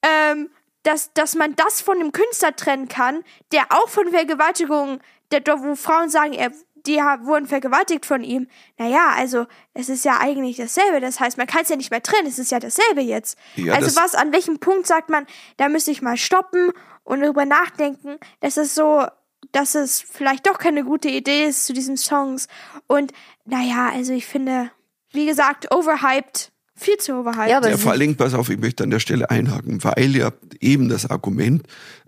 ähm, 0.02 0.50
dass, 0.82 1.12
dass 1.12 1.34
man 1.34 1.54
das 1.56 1.80
von 1.80 1.98
dem 1.98 2.12
Künstler 2.12 2.56
trennen 2.56 2.88
kann, 2.88 3.22
der 3.52 3.66
auch 3.70 3.88
von 3.88 4.08
Vergewaltigung, 4.08 5.00
der, 5.30 5.42
wo 5.62 5.74
Frauen 5.76 6.10
sagen, 6.10 6.32
er, 6.32 6.52
die 6.86 7.00
ha- 7.02 7.18
wurden 7.24 7.46
vergewaltigt 7.46 8.06
von 8.06 8.22
ihm. 8.22 8.48
Naja, 8.78 9.12
also, 9.16 9.46
es 9.74 9.88
ist 9.88 10.04
ja 10.04 10.18
eigentlich 10.20 10.56
dasselbe. 10.56 11.00
Das 11.00 11.20
heißt, 11.20 11.38
man 11.38 11.46
kann 11.46 11.62
es 11.62 11.68
ja 11.68 11.76
nicht 11.76 11.90
mehr 11.90 12.02
trennen. 12.02 12.26
Es 12.26 12.38
ist 12.38 12.50
ja 12.50 12.58
dasselbe 12.60 13.00
jetzt. 13.00 13.36
Ja, 13.56 13.74
also, 13.74 13.86
das- 13.86 13.96
was, 13.96 14.14
an 14.14 14.32
welchem 14.32 14.58
Punkt 14.58 14.86
sagt 14.86 15.08
man, 15.10 15.26
da 15.56 15.68
müsste 15.68 15.90
ich 15.90 16.02
mal 16.02 16.16
stoppen 16.16 16.70
und 17.04 17.20
darüber 17.20 17.44
nachdenken, 17.44 18.16
dass 18.40 18.56
es 18.56 18.74
so, 18.74 19.04
dass 19.52 19.74
es 19.74 20.00
vielleicht 20.00 20.46
doch 20.46 20.58
keine 20.58 20.84
gute 20.84 21.08
Idee 21.08 21.44
ist 21.46 21.64
zu 21.64 21.72
diesen 21.72 21.96
Songs. 21.96 22.46
Und, 22.86 23.12
naja, 23.44 23.90
also, 23.92 24.12
ich 24.12 24.26
finde, 24.26 24.70
wie 25.12 25.26
gesagt, 25.26 25.74
overhyped. 25.74 26.52
Viel 26.76 26.96
zu 26.96 27.12
overhyped. 27.14 27.50
Ja, 27.50 27.58
aber 27.58 27.68
Ja, 27.70 27.76
vor 27.76 27.90
allen 27.90 28.00
Dingen, 28.00 28.16
pass 28.16 28.32
auf, 28.32 28.48
ich 28.48 28.58
möchte 28.58 28.84
an 28.84 28.90
der 28.90 29.00
Stelle 29.00 29.28
einhaken, 29.28 29.84
weil 29.84 30.16
ja 30.16 30.30
eben 30.60 30.88
das 30.88 31.10
Argument 31.10 31.66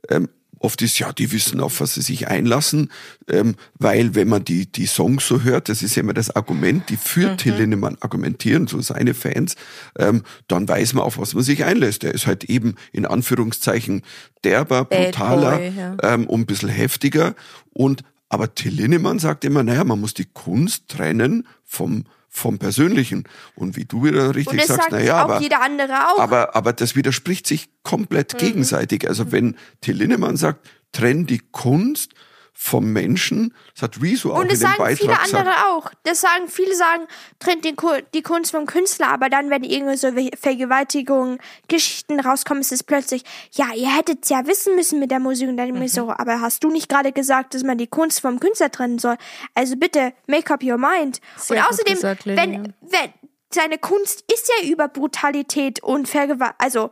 ähm, 0.09 0.29
oft 0.63 0.83
ist, 0.83 0.99
ja, 0.99 1.13
die 1.13 1.33
wissen, 1.33 1.61
auf 1.61 1.81
was 1.81 1.95
sie 1.95 2.03
sich 2.03 2.29
einlassen, 2.29 2.91
ähm, 3.29 3.57
weil 3.79 4.15
wenn 4.15 4.29
man 4.29 4.45
die, 4.45 4.71
die 4.71 4.87
Songs 4.87 5.27
so 5.27 5.43
hört, 5.43 5.69
das 5.69 5.83
ist 5.83 5.97
ja 5.97 6.03
immer 6.03 6.15
das 6.15 6.35
Argument, 6.35 6.89
die 6.89 6.97
für 6.97 7.37
Till 7.37 7.55
Lindemann 7.55 7.97
argumentieren, 8.01 8.67
so 8.67 8.81
seine 8.81 9.15
Fans, 9.15 9.57
ähm, 9.99 10.23
dann 10.49 10.69
weiß 10.69 10.95
man, 10.95 11.05
auf 11.05 11.19
was 11.19 11.35
man 11.35 11.43
sich 11.43 11.65
einlässt. 11.65 12.05
Er 12.05 12.15
ist 12.15 12.27
halt 12.27 12.45
eben 12.45 12.77
in 12.93 13.07
Anführungszeichen 13.07 14.03
derber, 14.45 14.85
Bad 14.85 15.13
brutaler 15.13 15.59
Boy, 15.59 15.73
ja. 15.77 15.97
ähm, 16.03 16.27
und 16.27 16.41
ein 16.41 16.47
bisschen 16.47 16.69
heftiger 16.69 17.35
und 17.71 18.03
aber 18.29 18.55
Till 18.55 18.73
Lindemann 18.73 19.19
sagt 19.19 19.45
immer, 19.45 19.63
naja, 19.63 19.85
man 19.85 20.01
muss 20.01 20.15
die 20.15 20.25
Kunst 20.25 20.89
trennen 20.89 21.47
vom 21.65 22.05
vom 22.35 22.59
Persönlichen. 22.59 23.25
Und 23.55 23.77
wie 23.77 23.85
du 23.85 24.05
wieder 24.05 24.35
richtig 24.35 24.65
sagst, 24.65 24.81
sagt 24.85 24.93
naja, 24.93 25.17
aber, 25.19 25.41
jeder 25.41 25.61
andere 25.63 26.09
auch. 26.09 26.19
aber, 26.19 26.57
aber 26.57 26.73
das 26.73 26.97
widerspricht 26.97 27.47
sich 27.47 27.67
Mhm. 27.67 27.71
komplett 27.83 28.39
gegenseitig. 28.39 29.07
Also 29.07 29.31
wenn 29.33 29.55
Till 29.83 29.97
Linnemann 29.97 30.37
sagt, 30.39 30.67
trenn 30.93 31.27
die 31.27 31.41
Kunst 31.53 32.15
vom 32.55 32.93
Menschen, 32.93 33.55
das 33.75 33.83
hat 33.83 34.01
Rezo 34.03 34.33
auch 34.33 34.37
Und 34.37 34.43
in 34.45 34.49
das 34.51 34.59
dem 34.61 34.63
sagen 34.69 34.79
Beitrag 34.79 34.99
viele 34.99 35.13
gesagt. 35.15 35.35
andere 35.35 35.55
auch. 35.69 35.91
Das 36.05 36.21
sagen 36.21 36.49
viele 36.49 36.75
sagen, 36.77 37.07
trennt 37.39 37.65
den, 37.65 37.77
Ku- 37.77 38.01
die 38.15 38.23
Kunst 38.23 38.51
vom 38.53 38.67
Künstler, 38.67 39.09
aber 39.09 39.29
dann, 39.31 39.51
wenn 39.51 39.65
irgendwie 39.65 39.97
so 39.97 40.15
Ve- 40.15 40.31
Vergewaltigungen, 40.39 41.39
Geschichten 41.69 42.21
rauskommen, 42.21 42.61
ist 42.61 42.71
es 42.73 42.83
plötzlich, 42.85 43.25
ja, 43.53 43.67
ihr 43.75 43.95
hättet 43.97 44.29
ja 44.31 44.47
wissen 44.47 44.77
müssen 44.77 45.01
mit 45.01 45.11
der 45.11 45.19
Musik 45.19 45.49
und 45.49 45.57
dann 45.57 45.73
Mhm. 45.73 45.89
so, 45.89 46.11
aber 46.11 46.41
hast 46.41 46.63
du 46.63 46.71
nicht 46.71 46.89
gerade 46.89 47.13
gesagt, 47.13 47.55
dass 47.55 47.65
man 47.65 47.79
die 47.79 47.87
Kunst 47.89 48.21
vom 48.21 48.39
Künstler 48.39 48.71
trennen 48.71 48.99
soll? 48.99 49.17
Also 49.55 49.77
bitte, 49.77 50.13
make 50.27 50.53
up 50.53 50.63
your 50.63 50.79
mind. 50.79 51.21
Sehr 51.37 51.57
und 51.59 51.69
außerdem, 51.69 51.95
gesagt, 51.95 52.27
wenn, 52.27 52.75
wenn, 52.83 53.13
seine 53.53 53.79
Kunst 53.79 54.25
ist 54.33 54.51
ja 54.61 54.69
über 54.69 54.89
Brutalität 54.89 55.83
und 55.83 56.09
Vergewaltigung, 56.09 56.55
also, 56.59 56.91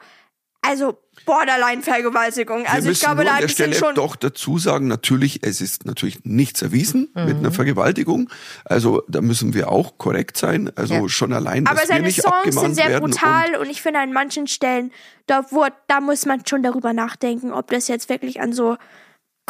also, 0.63 0.99
Borderline-Vergewaltigung. 1.27 2.63
Wir 2.63 2.71
Also, 2.71 2.83
ich 2.83 2.89
müssen 2.89 3.01
glaube, 3.05 3.17
nur 3.17 3.25
da 3.27 3.31
an 3.33 3.39
der 3.41 3.49
sind 3.49 3.55
Stelle 3.55 3.75
schon, 3.75 3.95
doch 3.95 4.17
dazu 4.17 4.59
sagen, 4.59 4.87
natürlich, 4.89 5.41
es 5.43 5.61
ist 5.61 5.85
natürlich 5.87 6.25
nichts 6.25 6.63
erwiesen 6.63 7.11
mit 7.15 7.35
Mhm. 7.37 7.41
einer 7.41 7.51
Vergewaltigung. 7.53 8.31
Also 8.65 9.03
da 9.09 9.21
müssen 9.21 9.53
wir 9.55 9.71
auch 9.71 9.99
korrekt 9.99 10.37
sein. 10.37 10.71
Also 10.77 10.95
Ja. 10.95 11.09
schon 11.09 11.33
allein, 11.33 11.65
dass 11.65 11.73
Aber 11.73 11.81
wir 11.83 11.87
seine 11.87 12.07
nicht 12.07 12.23
Songs 12.23 12.55
sind 12.59 12.75
sehr 12.75 12.89
werden. 12.89 13.05
Und 13.05 13.11
brutal 13.13 13.57
und, 13.57 13.69
ich 13.71 13.83
finde 13.83 14.01
an 14.01 14.13
manchen 14.13 14.47
Stellen, 14.47 14.93
da, 15.27 15.51
wurde, 15.51 15.75
da 15.89 16.01
muss 16.01 16.27
man 16.27 16.45
schon 16.47 16.63
darüber 16.63 16.93
nachdenken, 16.93 17.53
ob 17.53 17.71
das 17.71 17.89
jetzt 17.89 18.09
wirklich 18.09 18.41
an 18.41 18.53
so 18.53 18.77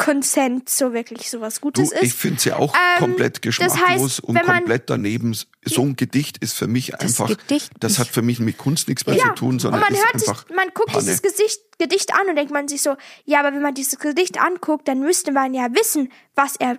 Consent 0.03 0.69
so 0.69 0.93
wirklich 0.93 1.29
sowas 1.29 1.55
Du, 1.55 1.61
Gutes 1.61 1.91
ich 1.93 2.01
ist. 2.01 2.17
finde 2.17 2.37
es 2.37 2.45
ja 2.45 2.55
auch 2.57 2.73
Ähm, 2.73 2.99
komplett 2.99 3.35
das 3.37 3.41
geschmacklos 3.41 3.79
heißt, 3.87 4.19
und 4.21 4.41
komplett 4.41 4.89
daneben. 4.89 5.35
So 5.63 5.81
ein 5.83 5.95
Gedicht 5.95 6.37
ist 6.39 6.53
für 6.53 6.67
mich 6.67 6.99
einfach, 6.99 7.27
Gedicht, 7.27 7.71
das 7.79 7.93
ich- 7.93 7.99
hat 7.99 8.07
für 8.07 8.21
mich 8.21 8.39
mit 8.39 8.57
Kunst 8.57 8.87
nichts 8.87 9.05
mehr 9.05 9.15
ja, 9.15 9.23
zu 9.25 9.33
tun, 9.35 9.59
sondern 9.59 9.81
man 9.81 9.93
ist 9.93 10.03
hört 10.03 10.19
sich, 10.19 10.29
einfach 10.29 10.45
man 10.49 10.67
guckt 10.73 10.91
Panne. 10.91 11.03
dieses 11.03 11.21
Gesicht, 11.21 11.61
Gedicht 11.77 12.13
an 12.13 12.27
und 12.29 12.35
denkt 12.35 12.51
man 12.51 12.67
sich 12.67 12.81
so, 12.81 12.95
ja, 13.25 13.39
aber 13.39 13.53
wenn 13.53 13.61
man 13.61 13.73
dieses 13.73 13.97
Gedicht 13.99 14.39
anguckt, 14.41 14.87
dann 14.87 14.99
müsste 14.99 15.31
man 15.31 15.53
ja 15.53 15.67
wissen, 15.73 16.11
was 16.35 16.55
er, 16.57 16.77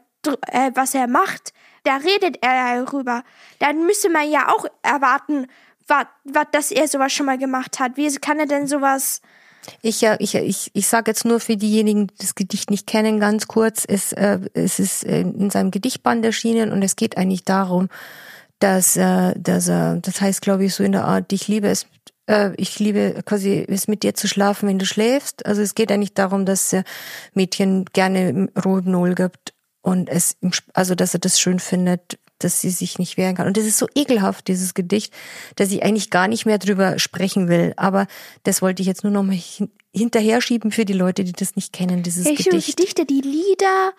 äh, 0.49 0.71
was 0.75 0.95
er 0.95 1.07
macht. 1.07 1.53
Da 1.85 1.97
redet 1.97 2.39
er 2.43 2.85
darüber. 2.85 3.25
Dann 3.59 3.87
müsste 3.87 4.09
man 4.09 4.31
ja 4.31 4.49
auch 4.49 4.67
erwarten, 4.83 5.47
was, 5.89 6.07
was, 6.25 6.47
dass 6.53 6.71
er 6.71 6.87
sowas 6.87 7.13
schon 7.13 7.27
mal 7.27 7.39
gemacht 7.39 7.81
hat. 7.81 7.97
Wie 7.97 8.13
kann 8.17 8.39
er 8.39 8.47
denn 8.47 8.69
sowas? 8.69 9.21
Ich, 9.81 10.01
ja, 10.01 10.17
ich, 10.19 10.35
ich, 10.35 10.71
ich 10.73 10.87
sage 10.87 11.11
jetzt 11.11 11.25
nur 11.25 11.41
für 11.41 11.57
diejenigen, 11.57 12.09
die 12.09 12.15
das 12.19 12.35
Gedicht 12.35 12.71
nicht 12.71 12.87
kennen, 12.87 13.21
ganz 13.21 13.47
kurz. 13.47 13.85
Es, 13.87 14.13
äh, 14.13 14.41
es 14.55 14.79
ist 14.79 15.05
äh, 15.05 15.21
in 15.21 15.51
seinem 15.51 15.71
Gedichtband 15.71 16.25
erschienen 16.25 16.73
und 16.73 16.83
es 16.83 16.97
geht 16.97 17.17
eigentlich 17.17 17.45
darum, 17.45 17.89
dass, 18.59 18.97
äh, 18.97 19.35
dass 19.39 19.69
er, 19.69 19.97
das 19.97 20.21
heißt, 20.21 20.43
glaube 20.43 20.65
ich, 20.65 20.75
so 20.75 20.85
in 20.85 20.93
der 20.93 21.05
Art, 21.05 21.33
ich 21.33 21.49
liebe 21.49 21.69
es, 21.69 21.87
äh, 22.27 22.51
ich 22.57 22.79
liebe 22.79 23.23
quasi 23.25 23.65
es 23.69 23.89
mit 23.89 24.03
dir 24.03 24.15
zu 24.15 24.29
schlafen, 24.29 24.69
wenn 24.69 24.79
du 24.79 24.87
schläfst. 24.87 25.47
Also 25.47 25.63
es 25.63 25.75
geht 25.75 25.91
eigentlich 25.91 26.15
darum, 26.15 26.47
dass 26.47 26.73
äh, 26.73 26.85
Mädchen 27.35 27.85
gerne 27.93 28.49
Rohypnol 28.65 29.15
gibt 29.15 29.55
und 29.83 30.09
es, 30.09 30.37
also 30.75 30.95
dass 30.95 31.15
er 31.15 31.21
das 31.21 31.41
schön 31.41 31.59
findet, 31.59 32.19
dass 32.45 32.61
sie 32.61 32.71
sich 32.71 32.99
nicht 32.99 33.17
wehren 33.17 33.37
kann. 33.37 33.47
Und 33.47 33.57
das 33.57 33.65
ist 33.65 33.79
so 33.79 33.87
ekelhaft, 33.95 34.49
dieses 34.49 34.75
Gedicht, 34.75 35.13
dass 35.57 35.71
ich 35.71 35.83
eigentlich 35.83 36.11
gar 36.11 36.29
nicht 36.29 36.47
mehr 36.47 36.59
drüber 36.59 36.99
sprechen 36.99 37.49
will. 37.49 37.73
Aber 37.77 38.07
das 38.45 38.63
wollte 38.63 38.83
ich 38.83 38.89
jetzt 38.89 39.05
nur 39.05 39.13
noch 39.13 39.23
mal 39.23 39.37
hin 39.37 39.71
hinterher 39.95 40.41
schieben 40.41 40.71
für 40.73 40.87
die 40.87 40.95
Leute, 40.95 41.23
die 41.23 41.33
das 41.33 41.55
nicht 41.55 41.75
kennen, 41.75 42.03
dieses 42.03 42.25
Ich 42.25 42.45
Gedicht. 42.45 42.79
Gedichte, 42.79 43.05
die 43.05 43.21
Lieder, 43.21 43.93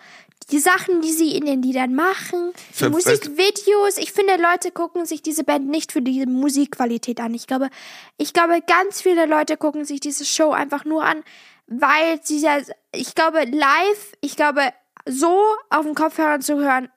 die 0.50 0.58
Sachen, 0.58 1.00
die 1.00 1.12
sie 1.12 1.36
in 1.36 1.46
den 1.46 1.62
Liedern 1.62 1.94
machen, 1.94 2.52
die 2.78 2.88
Musikvideos. 2.88 3.98
Ich 3.98 4.12
finde, 4.12 4.36
Leute 4.36 4.70
gucken 4.72 5.06
sich 5.06 5.22
diese 5.22 5.44
Band 5.44 5.68
nicht 5.68 5.92
für 5.92 6.02
die 6.02 6.26
Musikqualität 6.26 7.20
an. 7.20 7.32
Ich 7.34 7.46
glaube, 7.46 7.70
ich 8.18 8.32
glaube, 8.32 8.60
ganz 8.66 9.00
viele 9.00 9.26
Leute 9.26 9.56
gucken 9.56 9.84
sich 9.84 10.00
diese 10.00 10.24
Show 10.24 10.50
einfach 10.50 10.84
nur 10.84 11.04
an, 11.04 11.22
weil 11.66 12.20
sie 12.22 12.40
ja, 12.40 12.58
ich 12.92 13.14
glaube, 13.14 13.44
live, 13.44 14.12
ich 14.20 14.36
glaube, 14.36 14.62
so 15.06 15.38
auf 15.70 15.84
dem 15.84 15.94
Kopfhörer 15.94 16.40
zu 16.40 16.56
hören, 16.56 16.88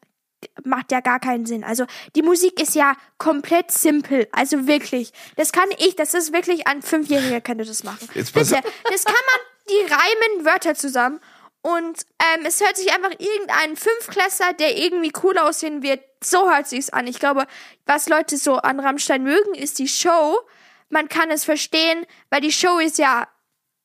macht 0.64 0.92
ja 0.92 1.00
gar 1.00 1.20
keinen 1.20 1.46
Sinn. 1.46 1.64
Also 1.64 1.86
die 2.16 2.22
Musik 2.22 2.62
ist 2.62 2.76
ja 2.76 2.94
komplett 3.18 3.72
simpel. 3.72 4.28
Also 4.32 4.68
wirklich. 4.68 5.12
Das 5.36 5.52
kann 5.52 5.70
ich, 5.78 5.96
das 5.96 6.14
ist 6.14 6.34
wirklich 6.34 6.68
ein 6.68 6.82
Fünfjähriger 6.82 7.42
könnte 7.42 7.66
das 7.66 7.84
machen. 7.84 8.08
Jetzt 8.14 8.34
Bitte. 8.34 8.62
Das 8.92 9.06
kann 9.06 9.14
man, 9.14 9.40
die 9.70 9.94
reimen 9.94 10.46
Wörter 10.46 10.76
zusammen 10.76 11.20
und 11.62 12.06
ähm, 12.20 12.46
es 12.46 12.62
hört 12.62 12.78
sich 12.78 12.94
einfach 12.94 13.12
irgendein 13.20 13.76
Fünfklässler, 13.76 14.54
der 14.54 14.78
irgendwie 14.78 15.12
cool 15.24 15.38
aussehen 15.38 15.84
wird, 15.84 16.02
so 16.24 16.50
hört 16.50 16.68
sich's 16.68 16.90
an. 16.90 17.08
Ich 17.08 17.20
glaube, 17.20 17.46
was 17.86 18.08
Leute 18.08 18.38
so 18.38 18.56
an 18.56 18.80
Rammstein 18.80 19.24
mögen, 19.24 19.54
ist 19.54 19.80
die 19.80 19.90
Show. 19.90 20.38
Man 20.90 21.10
kann 21.10 21.30
es 21.30 21.44
verstehen, 21.44 22.06
weil 22.30 22.42
die 22.42 22.54
Show 22.54 22.80
ist 22.80 22.98
ja 22.98 23.28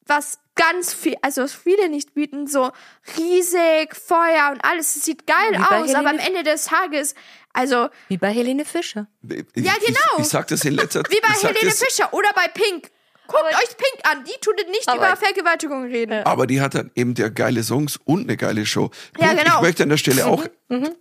was 0.06 0.38
ganz 0.54 0.92
viel, 0.94 1.14
also 1.22 1.42
was 1.42 1.54
viele 1.54 1.88
nicht 1.88 2.14
bieten, 2.14 2.46
so 2.46 2.70
riesig, 3.18 3.94
Feuer 3.94 4.50
und 4.52 4.64
alles. 4.64 4.96
Es 4.96 5.04
sieht 5.04 5.26
geil 5.26 5.56
aus, 5.56 5.94
aber 5.94 6.10
am 6.10 6.18
Helene- 6.18 6.38
Ende 6.38 6.42
des 6.50 6.66
Tages, 6.66 7.14
also 7.52 7.88
Wie 8.08 8.18
bei 8.18 8.30
Helene 8.32 8.64
Fischer. 8.64 9.06
Ich, 9.22 9.44
Ja, 9.56 9.72
genau. 9.84 9.98
Ich, 10.18 10.22
ich 10.24 10.28
sag 10.28 10.48
das 10.48 10.64
in 10.64 10.74
letzter 10.74 11.02
wie 11.08 11.20
bei 11.20 11.28
ich 11.32 11.36
sag 11.38 11.50
Helene 11.54 11.70
das, 11.70 11.82
Fischer 11.82 12.12
oder 12.12 12.32
bei 12.34 12.48
Pink. 12.48 12.90
Guckt 13.28 13.44
euch 13.44 13.76
Pink 13.76 14.10
an, 14.10 14.24
die 14.24 14.38
tut 14.40 14.54
nicht 14.70 14.88
Aber- 14.88 14.98
über 15.08 15.16
Vergewaltigung 15.16 15.84
reden. 15.84 16.24
Aber 16.24 16.46
die 16.46 16.60
hat 16.60 16.74
dann 16.74 16.90
eben 16.94 17.14
der 17.14 17.30
geile 17.30 17.62
Songs 17.62 17.98
und 18.04 18.22
eine 18.24 18.36
geile 18.36 18.66
Show. 18.66 18.90
Ja, 19.18 19.30
Und 19.30 19.38
genau. 19.38 19.56
Ich 19.56 19.62
möchte 19.62 19.82
an 19.84 19.88
der 19.88 19.96
Stelle 19.96 20.26
auch 20.26 20.44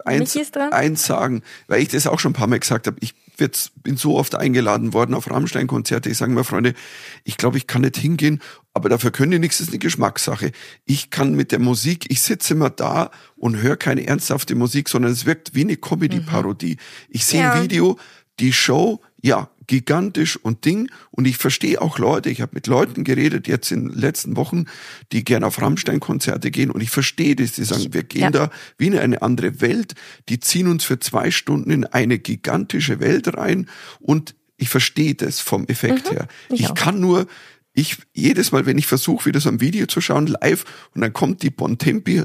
eins, 0.05 0.33
Michi 0.33 0.41
ist 0.41 0.55
dran. 0.55 0.71
eins 0.71 1.05
sagen, 1.05 1.41
weil 1.67 1.81
ich 1.81 1.87
das 1.89 2.07
auch 2.07 2.19
schon 2.19 2.31
ein 2.31 2.35
paar 2.35 2.47
Mal 2.47 2.59
gesagt 2.59 2.87
habe. 2.87 2.97
Ich 3.01 3.13
wird's, 3.37 3.71
bin 3.75 3.97
so 3.97 4.17
oft 4.17 4.35
eingeladen 4.35 4.93
worden 4.93 5.15
auf 5.15 5.29
Rammstein-Konzerte. 5.31 6.09
Ich 6.09 6.17
sage 6.17 6.31
mir, 6.31 6.43
Freunde, 6.43 6.73
ich 7.23 7.37
glaube, 7.37 7.57
ich 7.57 7.65
kann 7.67 7.81
nicht 7.81 7.97
hingehen, 7.97 8.41
aber 8.73 8.87
dafür 8.87 9.11
können 9.11 9.31
die 9.31 9.39
nichts, 9.39 9.57
das 9.57 9.67
ist 9.67 9.73
eine 9.73 9.79
Geschmackssache. 9.79 10.51
Ich 10.85 11.09
kann 11.09 11.33
mit 11.33 11.51
der 11.51 11.59
Musik, 11.59 12.05
ich 12.09 12.21
sitze 12.21 12.53
immer 12.53 12.69
da 12.69 13.09
und 13.37 13.57
höre 13.61 13.77
keine 13.77 14.05
ernsthafte 14.05 14.53
Musik, 14.55 14.89
sondern 14.89 15.11
es 15.11 15.25
wirkt 15.25 15.55
wie 15.55 15.61
eine 15.61 15.75
Comedy-Parodie. 15.77 16.77
Ich 17.09 17.25
sehe 17.25 17.41
Ja. 17.41 17.53
ein 17.53 17.63
Video, 17.63 17.97
die 18.39 18.53
Show, 18.53 19.01
ja, 19.21 19.49
gigantisch 19.71 20.35
und 20.35 20.65
Ding. 20.65 20.91
Und 21.11 21.25
ich 21.25 21.37
verstehe 21.37 21.81
auch 21.81 21.97
Leute, 21.97 22.29
ich 22.29 22.41
habe 22.41 22.51
mit 22.53 22.67
Leuten 22.67 23.05
geredet 23.05 23.47
jetzt 23.47 23.71
in 23.71 23.87
den 23.87 23.97
letzten 23.97 24.35
Wochen, 24.35 24.65
die 25.13 25.23
gerne 25.23 25.47
auf 25.47 25.61
Rammstein-Konzerte 25.61 26.51
gehen. 26.51 26.71
Und 26.71 26.81
ich 26.81 26.89
verstehe 26.89 27.37
das, 27.37 27.53
die 27.53 27.63
sagen, 27.63 27.93
wir 27.93 28.03
gehen 28.03 28.21
Ja. 28.23 28.29
da 28.31 28.49
wie 28.77 28.87
in 28.87 28.97
eine 28.97 29.21
andere 29.21 29.61
Welt. 29.61 29.93
Die 30.27 30.41
ziehen 30.41 30.67
uns 30.67 30.83
für 30.83 30.99
zwei 30.99 31.31
Stunden 31.31 31.71
in 31.71 31.85
eine 31.85 32.19
gigantische 32.19 32.99
Welt 32.99 33.37
rein. 33.37 33.69
Und 34.01 34.35
ich 34.57 34.67
verstehe 34.67 35.15
das 35.15 35.39
vom 35.39 35.65
Effekt 35.67 36.11
her. 36.11 36.27
Mhm. 36.49 36.55
ich 36.55 36.61
Ich 36.61 36.69
auch. 36.71 36.75
kann 36.75 36.99
nur, 36.99 37.25
ich 37.73 37.95
jedes 38.13 38.51
Mal, 38.51 38.65
wenn 38.65 38.77
ich 38.77 38.87
versuche, 38.87 39.25
wieder 39.25 39.39
so 39.39 39.47
ein 39.47 39.61
Video 39.61 39.85
zu 39.85 40.01
schauen, 40.01 40.27
live, 40.27 40.65
und 40.93 40.99
dann 40.99 41.13
kommt 41.13 41.43
die 41.43 41.49
Bontempi 41.49 42.23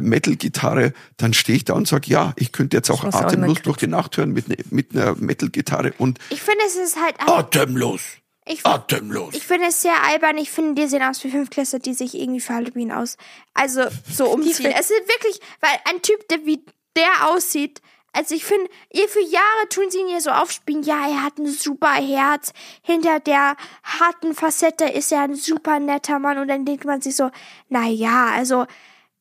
Metal-Gitarre, 0.00 0.92
dann 1.16 1.34
stehe 1.34 1.56
ich 1.56 1.64
da 1.64 1.74
und 1.74 1.86
sage, 1.88 2.10
ja, 2.10 2.32
ich 2.36 2.52
könnte 2.52 2.76
jetzt 2.76 2.90
auch 2.90 3.04
auch 3.04 3.12
atemlos 3.14 3.48
kritzeln. 3.56 3.62
durch 3.64 3.76
die 3.78 3.86
Nacht 3.88 4.16
hören 4.16 4.32
mit, 4.32 4.48
ne, 4.48 4.56
mit 4.70 4.94
einer 4.94 5.14
Metal-Gitarre 5.16 5.92
und 5.98 6.18
Ich 6.30 6.40
finde, 6.42 6.60
es 6.66 6.76
ist 6.76 6.96
halt. 7.02 7.16
Atemlos, 7.20 8.00
Ich, 8.46 8.64
atemlos. 8.64 9.34
ich 9.34 9.44
finde 9.46 9.66
es 9.68 9.82
sehr 9.82 10.02
albern. 10.04 10.38
Ich 10.38 10.50
finde, 10.50 10.80
die 10.80 10.88
sehen 10.88 11.02
aus 11.02 11.22
wie 11.24 11.30
Fünfklässler, 11.30 11.78
die 11.78 11.94
sich 11.94 12.14
irgendwie 12.18 12.40
für 12.40 12.54
Halloween 12.54 12.92
aus. 12.92 13.16
Also 13.54 13.82
so 14.10 14.26
umziehen. 14.32 14.72
es 14.78 14.90
ist 14.90 15.08
wirklich, 15.08 15.40
weil 15.60 15.70
ein 15.90 16.02
Typ, 16.02 16.26
der 16.28 16.44
wie 16.46 16.64
der 16.96 17.28
aussieht. 17.30 17.80
Also 18.14 18.34
ich 18.34 18.44
finde, 18.44 18.68
ihr 18.92 19.08
für 19.08 19.22
Jahre 19.22 19.68
tun 19.70 19.84
sie 19.88 19.98
ihn 20.00 20.08
hier 20.08 20.20
so 20.20 20.28
aufspielen. 20.30 20.82
Ja, 20.82 21.08
er 21.08 21.22
hat 21.22 21.38
ein 21.38 21.46
super 21.50 21.92
Herz. 21.94 22.52
Hinter 22.82 23.20
der 23.20 23.56
harten 23.84 24.34
Facette 24.34 24.84
ist 24.84 25.10
er 25.12 25.22
ein 25.22 25.34
super 25.34 25.80
netter 25.80 26.18
Mann. 26.18 26.36
Und 26.36 26.48
dann 26.48 26.66
denkt 26.66 26.84
man 26.84 27.00
sich 27.00 27.16
so, 27.16 27.30
na 27.70 27.88
ja, 27.88 28.26
also 28.26 28.66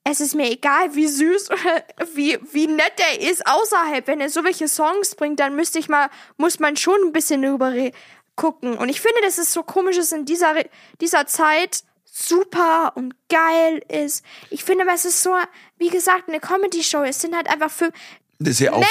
es 0.03 0.19
ist 0.19 0.33
mir 0.35 0.49
egal, 0.49 0.95
wie 0.95 1.07
süß 1.07 1.51
oder 1.51 1.83
wie, 2.13 2.39
wie 2.51 2.67
nett 2.67 2.93
er 2.97 3.21
ist 3.21 3.45
außerhalb. 3.45 4.07
Wenn 4.07 4.19
er 4.21 4.29
so 4.29 4.43
welche 4.43 4.67
Songs 4.67 5.15
bringt, 5.15 5.39
dann 5.39 5.55
müsste 5.55 5.79
ich 5.79 5.89
mal, 5.89 6.09
muss 6.37 6.59
man 6.59 6.75
schon 6.75 6.99
ein 7.05 7.11
bisschen 7.11 7.41
darüber 7.41 7.71
re- 7.71 7.91
gucken. 8.35 8.77
Und 8.77 8.89
ich 8.89 8.99
finde, 9.01 9.21
dass 9.21 9.37
es 9.37 9.53
so 9.53 9.61
komisch 9.63 9.97
ist 9.97 10.11
in 10.13 10.25
dieser, 10.25 10.55
dieser 10.99 11.27
Zeit 11.27 11.83
super 12.05 12.93
und 12.95 13.13
geil 13.29 13.83
ist. 13.89 14.25
Ich 14.49 14.63
finde, 14.63 14.85
es 14.93 15.05
ist 15.05 15.21
so, 15.21 15.35
wie 15.77 15.89
gesagt, 15.89 16.27
eine 16.29 16.39
Comedy-Show. 16.39 17.03
Es 17.03 17.21
sind 17.21 17.35
halt 17.35 17.47
einfach 17.47 17.69
für 17.71 17.91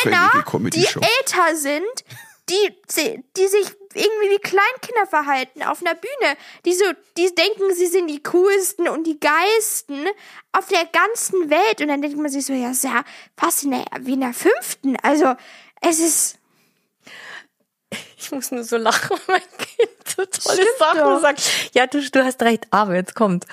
Männer, 0.04 0.30
die 0.76 0.86
älter 1.02 1.56
sind, 1.56 2.04
die, 2.48 2.74
die 3.36 3.48
sich 3.48 3.66
irgendwie 3.94 4.30
wie 4.30 4.38
Kleinkinder 4.38 5.06
verhalten 5.08 5.62
auf 5.62 5.80
einer 5.80 5.94
Bühne. 5.94 6.36
Die 6.64 6.74
so, 6.74 6.84
die 7.16 7.34
denken, 7.34 7.74
sie 7.74 7.86
sind 7.86 8.06
die 8.08 8.22
coolsten 8.22 8.88
und 8.88 9.06
die 9.06 9.18
geilsten 9.18 10.06
auf 10.52 10.68
der 10.68 10.86
ganzen 10.86 11.50
Welt. 11.50 11.80
Und 11.80 11.88
dann 11.88 12.02
denkt 12.02 12.16
man 12.18 12.30
sich 12.30 12.46
so, 12.46 12.52
ja, 12.52 12.70
ja 12.70 13.04
fast 13.36 13.64
in 13.64 13.72
der, 13.72 13.84
wie 14.00 14.14
in 14.14 14.20
der 14.20 14.34
fünften. 14.34 14.96
Also, 15.02 15.34
es 15.80 15.98
ist, 15.98 16.38
Ich 18.16 18.30
muss 18.30 18.50
nur 18.50 18.64
so 18.64 18.76
lachen, 18.76 19.16
weil 19.26 19.40
mein 19.40 19.58
Kind 19.58 19.90
so 20.06 20.24
tolle 20.24 20.62
Stimmt 20.62 20.78
Sachen 20.78 21.00
doch. 21.00 21.20
sagt. 21.20 21.42
Ja, 21.74 21.86
du, 21.86 22.00
du 22.00 22.24
hast 22.24 22.42
recht, 22.42 22.66
aber 22.70 22.94
jetzt 22.94 23.14
kommt. 23.14 23.46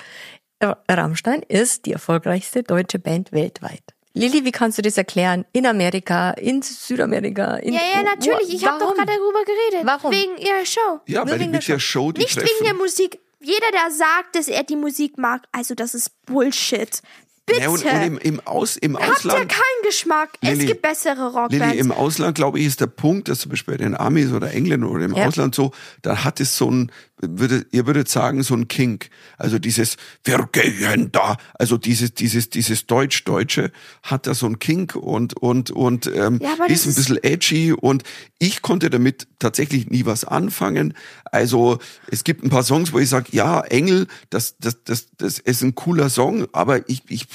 Rammstein 0.60 1.42
ist 1.42 1.86
die 1.86 1.92
erfolgreichste 1.92 2.62
deutsche 2.64 2.98
Band 2.98 3.32
weltweit. 3.32 3.82
Lilly, 4.18 4.44
wie 4.44 4.52
kannst 4.52 4.78
du 4.78 4.82
das 4.82 4.96
erklären? 4.96 5.44
In 5.52 5.66
Amerika, 5.66 6.30
in 6.32 6.62
Südamerika, 6.62 7.56
in 7.56 7.72
Ja, 7.74 7.80
ja, 7.94 8.02
natürlich. 8.02 8.52
Ich 8.54 8.66
habe 8.66 8.78
doch 8.78 8.86
Warum? 8.86 8.96
gerade 8.96 9.12
darüber 9.18 9.44
geredet. 9.44 9.86
Warum? 9.86 10.12
Wegen 10.12 10.36
ihrer 10.38 10.64
Show. 10.66 11.00
Ja, 11.06 11.24
Nur 11.24 11.32
weil 11.34 11.40
wegen 11.40 11.50
mit 11.52 11.66
der 11.68 11.78
Show 11.78 12.12
die 12.12 12.20
Nicht 12.22 12.34
treffen. 12.34 12.48
wegen 12.56 12.64
der 12.64 12.74
Musik. 12.74 13.18
Jeder, 13.40 13.70
der 13.72 13.90
sagt, 13.92 14.34
dass 14.34 14.48
er 14.48 14.64
die 14.64 14.76
Musik 14.76 15.16
mag, 15.18 15.42
also 15.52 15.74
das 15.74 15.94
ist 15.94 16.10
Bullshit. 16.26 17.00
Bitte. 17.46 17.62
ja, 17.62 17.68
und, 17.70 17.82
und 17.82 18.02
im, 18.02 18.18
im, 18.18 18.40
Aus, 18.46 18.76
im 18.76 18.94
Habt 18.98 19.06
ihr 19.06 19.12
Ausland. 19.14 19.48
keinen 19.48 19.82
Geschmack? 19.84 20.30
es 20.42 20.50
Lilly, 20.50 20.66
gibt 20.66 20.82
bessere 20.82 21.14
Lilly, 21.14 21.36
Rockbands. 21.38 21.76
im 21.76 21.92
Ausland, 21.92 22.34
glaube 22.34 22.58
ich, 22.60 22.66
ist 22.66 22.80
der 22.82 22.88
Punkt, 22.88 23.28
dass 23.28 23.38
zum 23.38 23.50
Beispiel 23.50 23.72
bei 23.74 23.78
den 23.84 23.96
Amis 23.96 24.32
oder 24.32 24.52
Engländern 24.52 24.90
oder 24.90 25.06
im 25.06 25.14
Ja. 25.14 25.26
Ausland 25.26 25.54
so, 25.54 25.70
da 26.02 26.24
hat 26.24 26.40
es 26.40 26.58
so 26.58 26.70
ein, 26.70 26.92
würde, 27.20 27.66
ihr 27.70 27.86
würdet 27.86 28.08
sagen, 28.08 28.42
so 28.42 28.54
ein 28.54 28.68
Kink. 28.68 29.10
Also 29.36 29.58
dieses, 29.58 29.96
wir 30.24 30.48
gehen 30.50 31.10
da, 31.12 31.36
also 31.54 31.76
dieses, 31.76 32.14
dieses, 32.14 32.50
dieses 32.50 32.86
Deutsch-Deutsche 32.86 33.70
hat 34.02 34.26
da 34.26 34.34
so 34.34 34.46
ein 34.46 34.58
Kink 34.58 34.94
und, 34.94 35.34
und, 35.36 35.70
und, 35.70 36.06
ähm, 36.06 36.40
Ja, 36.42 36.64
ist 36.66 36.86
ein 36.86 36.94
bisschen 36.94 37.22
edgy 37.22 37.72
und 37.72 38.02
ich 38.38 38.62
konnte 38.62 38.90
damit 38.90 39.26
tatsächlich 39.38 39.90
nie 39.90 40.06
was 40.06 40.24
anfangen. 40.24 40.94
Also, 41.24 41.78
es 42.10 42.24
gibt 42.24 42.44
ein 42.44 42.50
paar 42.50 42.62
Songs, 42.62 42.92
wo 42.92 42.98
ich 42.98 43.08
sage, 43.08 43.28
ja, 43.32 43.60
Engel, 43.62 44.06
das, 44.30 44.56
das, 44.58 44.82
das, 44.84 45.08
das 45.16 45.38
ist 45.38 45.62
ein 45.62 45.74
cooler 45.74 46.10
Song, 46.10 46.46
aber 46.52 46.88
ich, 46.88 47.02
ich, 47.08 47.26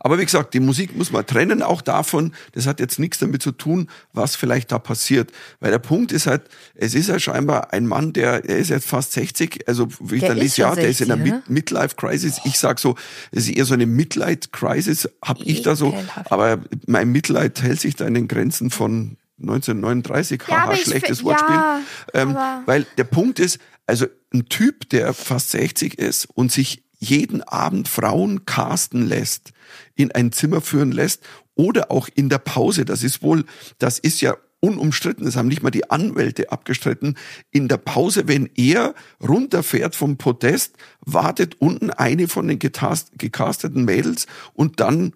aber 0.00 0.18
wie 0.18 0.24
gesagt, 0.24 0.54
die 0.54 0.60
Musik 0.60 0.96
muss 0.96 1.12
man 1.12 1.26
trennen 1.26 1.62
auch 1.62 1.82
davon. 1.82 2.32
Das 2.52 2.66
hat 2.66 2.80
jetzt 2.80 2.98
nichts 2.98 3.18
damit 3.18 3.42
zu 3.42 3.52
tun, 3.52 3.88
was 4.12 4.36
vielleicht 4.36 4.72
da 4.72 4.78
passiert. 4.78 5.32
Weil 5.60 5.70
der 5.70 5.78
Punkt 5.78 6.12
ist 6.12 6.26
halt, 6.26 6.42
es 6.74 6.94
ist 6.94 7.08
ja 7.08 7.18
scheinbar 7.18 7.72
ein 7.72 7.86
Mann, 7.86 8.12
der, 8.12 8.44
er 8.48 8.58
ist 8.58 8.70
jetzt 8.70 8.86
fast 8.86 9.12
60, 9.12 9.68
also 9.68 9.88
wie 10.00 10.16
ich 10.16 10.20
Der 10.20 10.32
ist 10.32 10.38
lese, 10.38 10.60
ja, 10.60 10.68
schon 10.68 10.76
der 10.76 10.88
ist 10.88 11.00
in 11.00 11.08
60, 11.08 11.32
einer 11.32 11.42
Midlife-Crisis. 11.48 12.40
Ich 12.44 12.58
sag 12.58 12.78
so, 12.78 12.96
es 13.32 13.48
ist 13.48 13.56
eher 13.56 13.64
so 13.64 13.74
eine 13.74 13.86
Midlife-Crisis, 13.86 15.08
hab 15.22 15.40
ich 15.40 15.62
da 15.62 15.76
so. 15.76 15.94
Aber 16.26 16.58
mein 16.86 17.10
Mitleid 17.12 17.62
hält 17.62 17.80
sich 17.80 17.96
da 17.96 18.06
in 18.06 18.14
den 18.14 18.28
Grenzen 18.28 18.70
von 18.70 19.16
1939, 19.40 20.42
Ja, 20.48 20.66
haha, 20.66 20.76
schlechtes 20.76 21.22
Wortspiel. 21.24 21.54
ja, 21.54 21.80
ähm, 22.14 22.36
weil 22.64 22.86
der 22.96 23.04
Punkt 23.04 23.38
ist, 23.38 23.58
also 23.86 24.06
ein 24.32 24.48
Typ, 24.48 24.88
der 24.90 25.12
fast 25.14 25.50
60 25.50 25.98
ist 25.98 26.26
und 26.34 26.50
sich 26.50 26.82
jeden 26.98 27.42
Abend 27.42 27.88
Frauen 27.88 28.46
casten 28.46 29.06
lässt, 29.06 29.52
in 29.96 30.12
ein 30.12 30.32
Zimmer 30.32 30.60
führen 30.60 30.92
lässt 30.92 31.22
oder 31.54 31.90
auch 31.90 32.08
in 32.14 32.28
der 32.28 32.38
Pause, 32.38 32.84
das 32.84 33.02
ist 33.02 33.22
wohl, 33.22 33.44
das 33.78 33.98
ist 33.98 34.20
ja 34.20 34.36
unumstritten, 34.60 35.24
das 35.24 35.36
haben 35.36 35.48
nicht 35.48 35.62
mal 35.62 35.70
die 35.70 35.90
Anwälte 35.90 36.50
abgestritten, 36.50 37.16
in 37.50 37.68
der 37.68 37.76
Pause, 37.76 38.26
wenn 38.26 38.50
er 38.56 38.94
runterfährt 39.26 39.94
vom 39.94 40.16
Podest, 40.16 40.76
wartet 41.00 41.60
unten 41.60 41.90
eine 41.90 42.28
von 42.28 42.48
den 42.48 42.58
gecasteten 42.58 43.84
Mädels 43.84 44.26
und 44.54 44.80
dann 44.80 45.12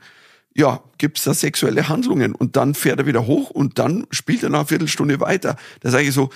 ja, 0.54 0.82
gibt's 0.98 1.24
da 1.24 1.32
sexuelle 1.32 1.88
Handlungen 1.88 2.34
und 2.34 2.56
dann 2.56 2.74
fährt 2.74 2.98
er 2.98 3.06
wieder 3.06 3.26
hoch 3.26 3.50
und 3.50 3.78
dann 3.78 4.06
spielt 4.10 4.42
er 4.42 4.50
nach 4.50 4.60
einer 4.60 4.66
Viertelstunde 4.66 5.20
weiter. 5.20 5.56
Da 5.80 5.90
sage 5.90 6.08
ich 6.08 6.14
so, 6.14 6.30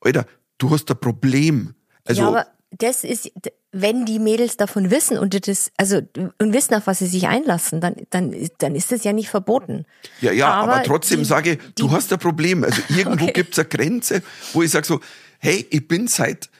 Alter, 0.00 0.26
du 0.58 0.70
hast 0.70 0.90
ein 0.90 1.00
Problem. 1.00 1.74
Also, 2.04 2.34
ja, 2.34 2.46
das 2.78 3.04
ist, 3.04 3.30
wenn 3.72 4.04
die 4.04 4.18
Mädels 4.18 4.56
davon 4.56 4.90
wissen 4.90 5.18
und 5.18 5.46
das, 5.48 5.70
also 5.76 6.00
und 6.38 6.52
wissen, 6.52 6.74
auf 6.74 6.86
was 6.86 6.98
sie 7.00 7.06
sich 7.06 7.26
einlassen, 7.26 7.80
dann, 7.80 7.94
dann, 8.10 8.34
dann 8.58 8.74
ist 8.74 8.92
das 8.92 9.04
ja 9.04 9.12
nicht 9.12 9.28
verboten. 9.28 9.84
ja, 10.20 10.32
ja, 10.32 10.48
aber, 10.52 10.82
trotzdem 10.84 11.20
die- 11.20 11.24
sage, 11.24 11.58
du 11.76 11.88
die- 11.88 11.94
hast 11.94 12.12
ein 12.12 12.18
Problem. 12.18 12.64
Also 12.64 12.80
irgendwo 12.88 13.24
Okay. 13.24 13.32
gibt's 13.32 13.58
eine 13.58 13.68
Grenze, 13.68 14.22
wo 14.52 14.62
ich 14.62 14.70
sage 14.70 14.86
so, 14.86 15.00
hey, 15.38 15.66
ich 15.70 15.86
bin 15.88 16.06
seit 16.08 16.50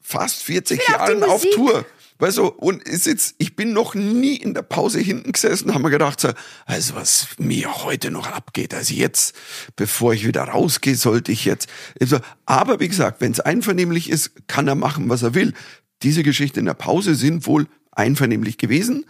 fast 0.00 0.42
40 0.42 0.78
will 0.78 0.84
auf 0.96 1.04
die 1.06 1.12
Jahren 1.12 1.22
auf 1.22 1.30
Musik. 1.44 1.52
Tour. 1.52 1.86
Weißt 2.18 2.38
du, 2.38 2.46
und 2.46 2.82
ist 2.84 3.06
jetzt, 3.06 3.34
ich 3.38 3.56
bin 3.56 3.72
noch 3.72 3.94
nie 3.94 4.36
in 4.36 4.54
der 4.54 4.62
Pause 4.62 5.00
hinten 5.00 5.32
gesessen, 5.32 5.74
haben 5.74 5.82
wir 5.82 5.90
gedacht, 5.90 6.20
so, 6.20 6.30
also 6.64 6.94
was 6.94 7.28
mir 7.38 7.84
heute 7.84 8.12
noch 8.12 8.28
abgeht, 8.28 8.72
also 8.72 8.94
jetzt, 8.94 9.34
bevor 9.74 10.14
ich 10.14 10.24
wieder 10.24 10.44
rausgehe, 10.44 10.94
sollte 10.94 11.32
ich 11.32 11.44
jetzt. 11.44 11.68
Also, 12.00 12.20
aber 12.46 12.78
wie 12.78 12.88
gesagt, 12.88 13.20
wenn 13.20 13.32
es 13.32 13.40
einvernehmlich 13.40 14.08
ist, 14.10 14.46
kann 14.46 14.68
er 14.68 14.76
machen, 14.76 15.08
was 15.08 15.22
er 15.22 15.34
will. 15.34 15.54
Diese 16.02 16.22
Geschichten 16.22 16.60
in 16.60 16.66
der 16.66 16.74
Pause 16.74 17.16
sind 17.16 17.46
wohl 17.46 17.66
einvernehmlich 17.90 18.58
gewesen. 18.58 19.06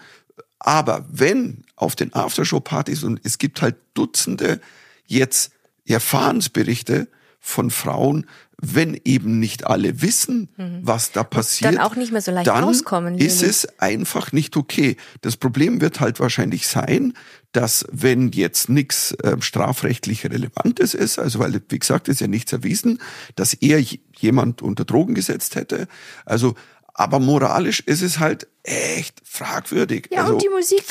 Aber 0.59 1.07
wenn 1.11 1.65
auf 1.77 1.97
den 1.97 2.15
Aftershow-Partys, 2.15 3.05
und 3.05 3.21
es 3.23 3.37
gibt 3.37 3.61
halt 3.61 3.77
Dutzende 3.93 4.61
jetzt 5.07 5.53
Erfahrensberichte 5.85 7.09
von 7.47 7.71
Frauen, 7.71 8.27
wenn 8.57 8.99
eben 9.05 9.39
nicht 9.39 9.67
alle 9.67 10.01
wissen, 10.01 10.49
was 10.83 11.13
da 11.13 11.23
passiert, 11.25 11.75
Mhm. 11.75 11.81
auch 11.81 11.95
nicht 11.95 12.11
mehr 12.11 12.23
so 12.23 12.31
leicht 12.33 12.47
dann 12.47 12.65
rauskommen, 12.65 13.19
ist 13.19 13.43
es 13.43 13.67
einfach 13.79 14.33
nicht 14.33 14.57
okay. 14.57 14.97
Das 15.21 15.37
Problem 15.37 15.83
wird 15.83 16.01
halt 16.01 16.21
wahrscheinlich 16.21 16.67
sein, 16.67 17.13
dass 17.53 17.85
wenn 17.93 18.31
jetzt 18.33 18.71
nichts 18.71 19.13
äh, 19.13 19.37
strafrechtlich 19.41 20.25
Relevantes 20.25 20.95
ist, 20.95 21.19
also 21.19 21.39
weil, 21.39 21.61
wie 21.69 21.79
gesagt, 21.79 22.09
ist 22.09 22.23
ja 22.23 22.29
nichts 22.29 22.53
erwiesen, 22.55 22.99
dass 23.37 23.53
er 23.53 23.85
jemand 24.19 24.63
unter 24.63 24.87
Drogen 24.87 25.15
gesetzt 25.15 25.55
hätte. 25.57 25.87
Also, 26.25 26.55
aber 26.95 27.19
moralisch 27.21 27.81
ist 27.81 28.01
es 28.01 28.19
halt 28.21 28.47
echt 28.63 29.21
fragwürdig. 29.25 30.09
ja, 30.11 30.23
also, 30.23 30.35
und 30.35 30.43
die 30.43 30.49
Musik. 30.49 30.83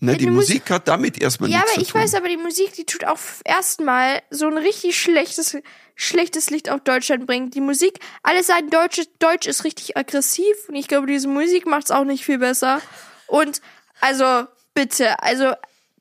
Ne, 0.00 0.12
die, 0.12 0.24
die 0.26 0.30
Musik 0.30 0.70
hat 0.70 0.88
damit 0.88 1.20
erstmal 1.20 1.50
Ja, 1.50 1.58
nichts 1.58 1.70
aber 1.72 1.80
zu 1.80 1.86
ich 1.86 1.92
tun. 1.92 2.00
weiß, 2.00 2.14
aber 2.14 2.28
die 2.28 2.36
Musik, 2.36 2.72
die 2.74 2.84
tut 2.84 3.04
auch 3.04 3.18
erstmal 3.44 4.22
so 4.30 4.46
ein 4.46 4.58
richtig 4.58 4.98
schlechtes, 5.00 5.56
schlechtes 5.94 6.50
Licht 6.50 6.70
auf 6.70 6.80
Deutschland 6.82 7.26
bringen. 7.26 7.50
Die 7.50 7.60
Musik, 7.60 7.98
alle 8.22 8.42
sagen, 8.42 8.70
Deutsch, 8.70 8.98
ist- 8.98 9.10
Deutsch 9.18 9.46
ist 9.46 9.64
richtig 9.64 9.96
aggressiv 9.96 10.54
und 10.68 10.74
ich 10.76 10.88
glaube, 10.88 11.06
diese 11.06 11.28
Musik 11.28 11.66
macht's 11.66 11.90
auch 11.90 12.04
nicht 12.04 12.24
viel 12.24 12.38
besser. 12.38 12.80
Und 13.26 13.60
also, 14.00 14.46
bitte, 14.74 15.22
also 15.22 15.52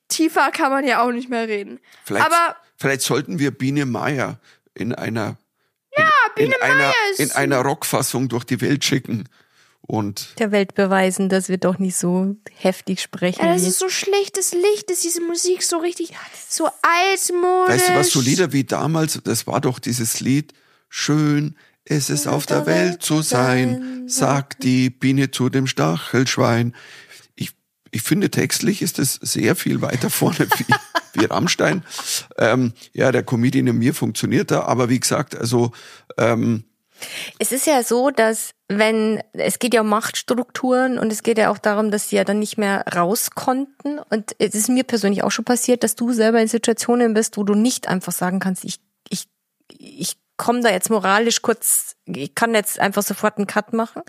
tiefer 0.08 0.52
kann 0.52 0.72
man 0.72 0.86
ja 0.86 1.02
auch 1.02 1.12
nicht 1.12 1.30
mehr 1.30 1.48
reden. 1.48 1.80
Vielleicht, 2.06 2.26
aber 2.26 2.56
vielleicht 2.78 3.02
sollten 3.02 3.40
wir 3.40 3.52
Biene 3.52 3.86
Meier 3.86 4.40
in 4.74 4.94
einer 4.94 5.38
ja, 5.98 6.10
Biene 6.36 6.54
in 6.56 6.62
einer, 6.62 6.76
Meier 6.76 6.94
ist 7.12 7.20
in 7.20 7.32
einer 7.32 7.58
Rockfassung 7.62 8.30
durch 8.30 8.44
die 8.44 8.62
Welt 8.62 8.86
schicken. 8.86 9.28
Und 9.88 10.36
Der 10.38 10.52
Welt 10.52 10.76
beweisen, 10.76 11.30
dass 11.30 11.48
wir 11.48 11.58
doch 11.58 11.80
nicht 11.80 11.96
so 11.96 12.36
heftig 12.54 13.02
sprechen. 13.02 13.42
Ja, 13.42 13.54
das 13.54 13.64
ist 13.64 13.80
so 13.80 13.88
schlechtes 13.88 14.54
Licht, 14.54 14.90
dass 14.90 15.00
diese 15.00 15.22
Musik 15.22 15.64
so 15.64 15.78
richtig 15.78 16.14
so 16.50 16.68
altmodisch. 16.82 17.74
weißt 17.74 17.90
du 17.90 17.96
was, 17.96 18.10
so 18.10 18.20
Lieder 18.20 18.52
wie 18.52 18.66
damals, 18.66 19.22
das 19.24 19.48
war 19.48 19.62
doch 19.62 19.80
dieses 19.80 20.20
Lied, 20.20 20.54
schön 20.90 21.56
ist 21.86 22.10
es 22.10 22.28
auf 22.28 22.46
der 22.46 22.66
Welt 22.66 23.02
zu 23.02 23.22
sein, 23.22 24.04
sagt 24.08 24.64
die 24.64 24.90
Biene 24.90 25.32
zu 25.32 25.48
dem 25.48 25.68
Stachelschwein. 25.68 26.76
Ich, 27.36 27.52
ich 27.92 28.02
finde, 28.02 28.30
textlich 28.30 28.82
ist 28.82 29.00
es 29.00 29.14
sehr 29.14 29.56
viel 29.56 29.82
weiter 29.82 30.10
vorne 30.10 30.50
wie, 30.58 30.66
wie 31.22 31.26
Rammstein. 31.26 31.84
Ähm, 32.38 32.74
ja, 32.94 33.14
der 33.14 33.24
Comedian 33.24 33.68
in 33.68 33.78
mir 33.78 33.94
funktioniert 33.94 34.52
da, 34.52 34.64
aber 34.64 34.90
wie 34.90 35.00
gesagt, 35.00 35.36
also 35.36 35.72
ähm, 36.18 36.66
Es 37.40 37.52
ist 37.52 37.68
ja 37.68 37.84
so, 37.84 38.10
dass 38.10 38.52
wenn, 38.68 39.22
es 39.34 39.60
geht 39.60 39.74
ja 39.74 39.82
um 39.82 39.90
Machtstrukturen 39.90 41.00
und 41.00 41.12
es 41.12 41.24
geht 41.24 41.38
ja 41.38 41.50
auch 41.52 41.58
darum, 41.58 41.92
dass 41.92 42.10
sie 42.10 42.18
ja 42.18 42.24
dann 42.24 42.40
nicht 42.40 42.58
mehr 42.58 42.86
raus 42.94 43.32
konnten. 43.32 44.00
Und 44.00 44.36
es 44.40 44.56
ist 44.56 44.70
mir 44.70 44.84
persönlich 44.84 45.24
auch 45.24 45.32
schon 45.32 45.46
passiert, 45.46 45.84
dass 45.84 45.96
du 45.96 46.12
selber 46.12 46.42
in 46.42 46.48
Situationen 46.48 47.14
bist, 47.14 47.38
wo 47.38 47.44
du 47.44 47.54
nicht 47.54 47.88
einfach 47.88 48.12
sagen 48.12 48.40
kannst, 48.40 48.66
ich, 48.66 48.80
ich, 49.10 49.28
ich 49.78 50.18
komme 50.38 50.62
da 50.62 50.70
jetzt 50.70 50.90
moralisch 50.90 51.42
kurz, 51.42 51.96
ich 52.06 52.36
kann 52.36 52.54
jetzt 52.54 52.80
einfach 52.80 53.04
sofort 53.04 53.38
einen 53.38 53.48
Cut 53.48 53.74
machen. 53.74 54.02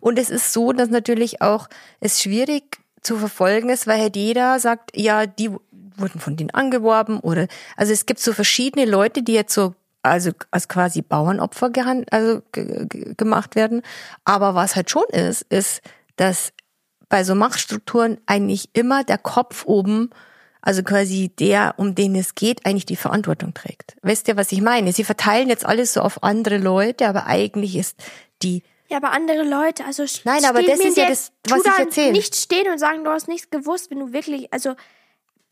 Und 0.00 0.18
es 0.18 0.30
ist 0.30 0.52
so, 0.52 0.72
dass 0.72 0.88
natürlich 0.90 1.42
auch 1.42 1.68
es 2.00 2.22
schwierig 2.22 2.78
zu 3.02 3.16
verfolgen 3.18 3.68
ist, 3.68 3.86
weil 3.86 4.00
halt 4.00 4.16
jeder 4.16 4.58
sagt, 4.58 4.96
ja, 4.96 5.26
die 5.26 5.50
wurden 5.96 6.20
von 6.20 6.36
denen 6.36 6.50
angeworben 6.50 7.20
oder, 7.20 7.46
also 7.76 7.92
es 7.92 8.06
gibt 8.06 8.20
so 8.20 8.32
verschiedene 8.32 8.84
Leute, 8.84 9.22
die 9.22 9.34
jetzt 9.34 9.54
so 9.54 9.74
also 10.04 10.30
als 10.50 10.68
quasi 10.68 11.02
Bauernopfer 11.02 11.70
gehan 11.70 12.04
also 12.10 12.42
ge 12.52 12.86
ge 12.88 13.14
gemacht 13.16 13.56
werden. 13.56 13.82
Aber 14.24 14.54
was 14.54 14.76
halt 14.76 14.90
schon 14.90 15.04
ist, 15.10 15.42
ist, 15.42 15.82
dass 16.16 16.52
bei 17.08 17.24
so 17.24 17.34
Machtstrukturen 17.34 18.18
eigentlich 18.26 18.70
immer 18.72 19.04
der 19.04 19.18
Kopf 19.18 19.64
oben, 19.66 20.10
also 20.60 20.82
quasi 20.82 21.30
der, 21.38 21.74
um 21.76 21.94
den 21.94 22.14
es 22.14 22.34
geht, 22.34 22.64
eigentlich 22.66 22.86
die 22.86 22.96
Verantwortung 22.96 23.54
trägt. 23.54 23.96
Weißt 24.02 24.28
ihr, 24.28 24.36
was 24.36 24.52
ich 24.52 24.60
meine? 24.60 24.92
Sie 24.92 25.04
verteilen 25.04 25.48
jetzt 25.48 25.66
alles 25.66 25.92
so 25.92 26.00
auf 26.00 26.22
andere 26.22 26.58
Leute, 26.58 27.06
aber 27.06 27.26
eigentlich 27.26 27.76
ist 27.76 27.96
die 28.42 28.62
Ja, 28.88 28.96
aber 28.96 29.12
andere 29.12 29.42
Leute, 29.42 29.84
also 29.84 30.04
Nein, 30.24 30.44
aber 30.44 30.62
das 30.62 30.80
ist 30.80 30.96
ja 30.96 31.08
das, 31.08 31.32
was 31.48 31.64
ich 31.64 31.78
erzähle. 31.78 32.12
Nicht 32.12 32.34
stehen 32.34 32.70
und 32.70 32.78
sagen, 32.78 33.04
du 33.04 33.10
hast 33.10 33.28
nichts 33.28 33.50
gewusst, 33.50 33.90
wenn 33.90 33.98
du 33.98 34.12
wirklich, 34.12 34.52
also 34.52 34.74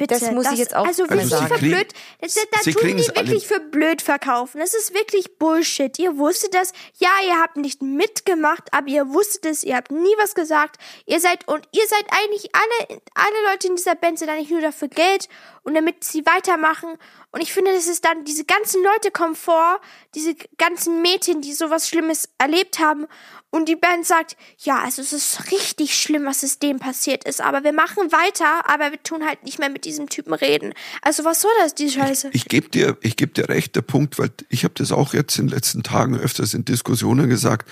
bitte. 0.07 0.21
Das 0.21 0.31
muss 0.33 0.51
ich 0.53 0.59
jetzt 0.59 0.75
auch 0.77 0.87
Also 0.87 1.03
wirklich 1.09 1.29
sagen. 1.29 1.47
für 1.49 1.55
Sie 1.55 1.61
kriegen- 1.61 1.73
blöd. 1.77 1.93
Das, 2.21 2.35
da 2.35 2.59
Sie 2.63 2.73
tun 2.73 2.97
die 2.97 3.09
alle- 3.09 3.27
wirklich 3.29 3.47
für 3.47 3.61
blöd 3.61 4.03
verkaufen. 4.03 4.59
Das 4.61 4.75
ist 4.75 4.95
wirklich 4.95 5.39
Bullshit. 5.39 5.99
Ihr 5.99 6.19
wusstet 6.19 6.55
das. 6.55 6.73
Ja, 6.99 7.09
ihr 7.27 7.41
habt 7.41 7.57
nicht 7.57 7.83
mitgemacht, 7.83 8.65
aber 8.73 8.89
ihr 8.89 9.09
wusstet 9.09 9.47
es. 9.47 9.65
Ihr 9.65 9.77
habt 9.77 9.91
nie 9.91 10.15
was 10.19 10.35
gesagt. 10.35 10.77
Ihr 11.07 11.21
seid 11.21 11.47
und 11.49 11.67
ihr 11.73 11.87
seid 11.89 12.05
eigentlich 12.11 12.51
alle, 12.55 13.01
alle 13.15 13.51
Leute 13.53 13.69
in 13.69 13.77
dieser 13.77 13.95
Band 13.95 14.19
sind 14.19 14.29
eigentlich 14.29 14.51
nur 14.51 14.61
dafür 14.61 14.89
Geld 14.89 15.29
und 15.63 15.75
damit 15.75 16.05
sie 16.05 16.27
weitermachen. 16.27 16.97
Und 17.31 17.41
ich 17.41 17.53
finde, 17.53 17.73
das 17.73 17.87
ist 17.87 18.05
dann, 18.05 18.25
diese 18.25 18.45
ganzen 18.45 18.83
Leute 18.83 19.11
kommen 19.11 19.37
vor, 19.37 19.81
diese 20.15 20.35
ganzen 20.59 21.03
Mädchen, 21.03 21.41
die 21.41 21.53
sowas 21.53 21.89
Schlimmes 21.89 22.29
erlebt 22.39 22.79
haben. 22.79 23.07
Und 23.55 23.69
die 23.69 23.77
Band 23.77 24.07
sagt, 24.07 24.37
ja, 24.59 24.81
also 24.81 25.03
es 25.03 25.13
ist 25.13 25.53
richtig 25.53 25.95
schlimm, 25.95 26.25
was 26.25 26.43
es 26.43 26.59
dem 26.59 26.79
passiert 26.79 27.25
ist, 27.25 27.43
aber 27.43 27.65
wir 27.65 27.75
machen 27.75 28.11
weiter, 28.11 28.67
aber 28.69 28.93
wir 28.93 29.03
tun 29.03 29.27
halt 29.27 29.45
nicht 29.45 29.59
mehr 29.59 29.69
mit 29.69 29.85
diesem 29.85 30.09
Typen 30.09 30.33
reden. 30.33 30.73
Also 31.03 31.25
was 31.25 31.43
soll 31.43 31.51
das, 31.61 31.75
die 31.75 31.91
Scheiße? 31.91 32.31
Ich 32.33 32.47
gebe 32.47 32.71
dir, 32.71 32.97
ich 33.03 33.17
geb 33.17 33.35
dir 33.35 33.51
recht, 33.51 33.77
der 33.77 33.83
Punkt, 33.83 34.19
weil 34.19 34.31
ich 34.49 34.65
habe 34.65 34.73
das 34.75 34.91
auch 34.91 35.13
jetzt 35.13 35.39
in 35.39 35.49
den 35.49 35.55
letzten 35.55 35.83
Tagen 35.83 36.19
öfters 36.19 36.55
in 36.55 36.65
Diskussionen 36.65 37.29
gesagt, 37.29 37.69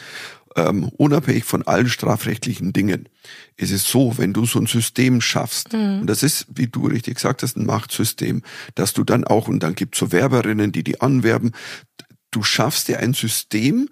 ähm, 0.57 0.85
unabhängig 0.97 1.45
von 1.45 1.63
allen 1.67 1.89
strafrechtlichen 1.89 2.73
Dingen. 2.73 3.09
Es 3.57 3.71
ist 3.71 3.87
so, 3.87 4.19
wenn 4.19 4.33
du 4.33 4.47
so 4.47 4.59
ein 4.59 4.67
System 4.67 5.21
schaffst, 5.21 5.75
und 6.01 6.07
das 6.07 6.23
ist, 6.23 6.47
wie 6.55 6.67
du 6.67 6.87
richtig 6.87 7.15
gesagt 7.17 7.43
hast, 7.43 7.57
ein 7.57 7.67
Machtsystem, 7.67 8.43
dass 8.75 8.93
du 8.93 9.05
dann 9.05 9.25
auch, 9.25 9.49
und 9.49 9.63
dann 9.63 9.75
gibt's 9.75 9.99
so 9.99 10.13
Werberinnen, 10.13 10.73
die 10.73 10.83
die 10.83 11.01
anwerben, 11.01 11.53
du 12.31 12.43
schaffst 12.43 12.89
dir 12.89 12.99
ein 12.99 13.15
System, 13.15 13.89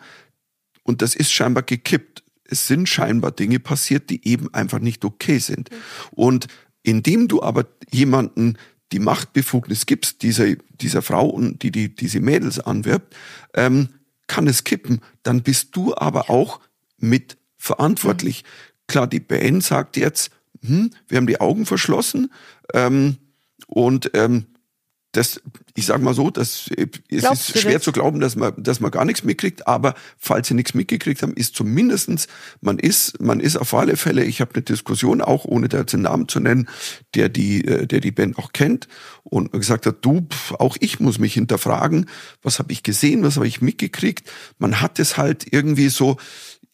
und 0.82 1.02
das 1.02 1.14
ist 1.14 1.30
scheinbar 1.30 1.64
gekippt. 1.64 2.24
Es 2.44 2.66
sind 2.66 2.88
scheinbar 2.88 3.30
Dinge 3.30 3.61
passiert, 3.61 4.09
die 4.09 4.26
eben 4.26 4.52
einfach 4.54 4.78
nicht 4.78 5.04
okay 5.04 5.38
sind. 5.38 5.68
Und 6.12 6.46
indem 6.82 7.28
du 7.28 7.42
aber 7.42 7.66
jemanden 7.90 8.56
die 8.92 8.98
Machtbefugnis 8.98 9.84
gibst, 9.84 10.22
dieser, 10.22 10.54
dieser 10.80 11.02
Frau 11.02 11.26
und 11.28 11.62
die, 11.62 11.70
die 11.70 11.94
diese 11.94 12.20
Mädels 12.20 12.59
anwirbt, 12.59 13.14
ähm, 13.52 13.90
kann 14.29 14.47
es 14.47 14.62
kippen. 14.64 15.01
Dann 15.24 15.43
bist 15.43 15.74
du 15.74 15.95
aber 15.97 16.31
auch 16.31 16.61
mit 16.97 17.37
verantwortlich. 17.57 18.45
Klar, 18.87 19.07
die 19.07 19.20
Band 19.20 19.64
sagt 19.64 19.97
jetzt, 19.97 20.31
hm, 20.64 20.91
wir 21.09 21.18
haben 21.18 21.26
die 21.26 21.41
Augen 21.41 21.66
verschlossen 21.66 22.33
ähm, 22.72 23.16
und 23.66 24.11
ähm, 24.14 24.47
das, 25.19 25.41
ich 25.75 25.87
sag 25.87 26.01
mal 26.01 26.14
so, 26.14 26.31
das, 26.31 26.71
es 26.77 27.21
Glaubst 27.21 27.51
ist 27.51 27.62
schwer 27.62 27.75
das? 27.75 27.83
zu 27.83 27.91
glauben, 27.91 28.21
dass 28.21 28.37
man, 28.37 28.53
dass 28.57 28.79
man 28.79 28.93
gar 28.93 29.05
nichts 29.05 29.25
mitkriegt, 29.25 29.66
aber 29.66 29.95
falls 30.16 30.47
sie 30.47 30.55
nichts 30.55 30.75
mitgekriegt 30.75 31.23
haben, 31.23 31.35
ist 31.35 31.57
zumindestens 31.57 32.29
man 32.61 32.79
ist, 32.79 33.21
man 33.21 33.41
ist 33.41 33.57
auf 33.57 33.75
alle 33.75 33.97
Fälle, 33.97 34.25
ich 34.25 34.41
habe 34.41 34.55
eine 34.55 34.62
Diskussion 34.62 35.21
auch, 35.21 35.45
ohne 35.45 35.69
da 35.69 35.79
jetzt 35.79 35.93
den 35.93 36.03
Namen 36.03 36.29
zu 36.29 36.39
nennen, 36.39 36.69
der 37.16 37.29
die, 37.29 37.64
äh, 37.66 37.87
der 37.87 38.01
die 38.01 38.12
Band 38.12 38.39
auch 38.39 38.53
kennt 38.53 38.87
und 39.25 39.51
gesagt 39.51 39.87
hat, 39.87 40.05
du, 40.05 40.27
auch 40.59 40.77
ich 40.79 41.01
muss 41.01 41.19
mich 41.19 41.35
hinterfragen, 41.35 42.07
was 42.43 42.61
habe 42.61 42.73
ich 42.73 42.85
gesehen, 42.85 43.25
was 43.25 43.37
habe 43.37 43.49
ich 43.49 43.61
mitgekriegt. 43.61 44.31
Man 44.59 44.81
hat 44.81 45.01
es 45.01 45.16
halt 45.16 45.53
irgendwie 45.53 45.89
so, 45.89 46.16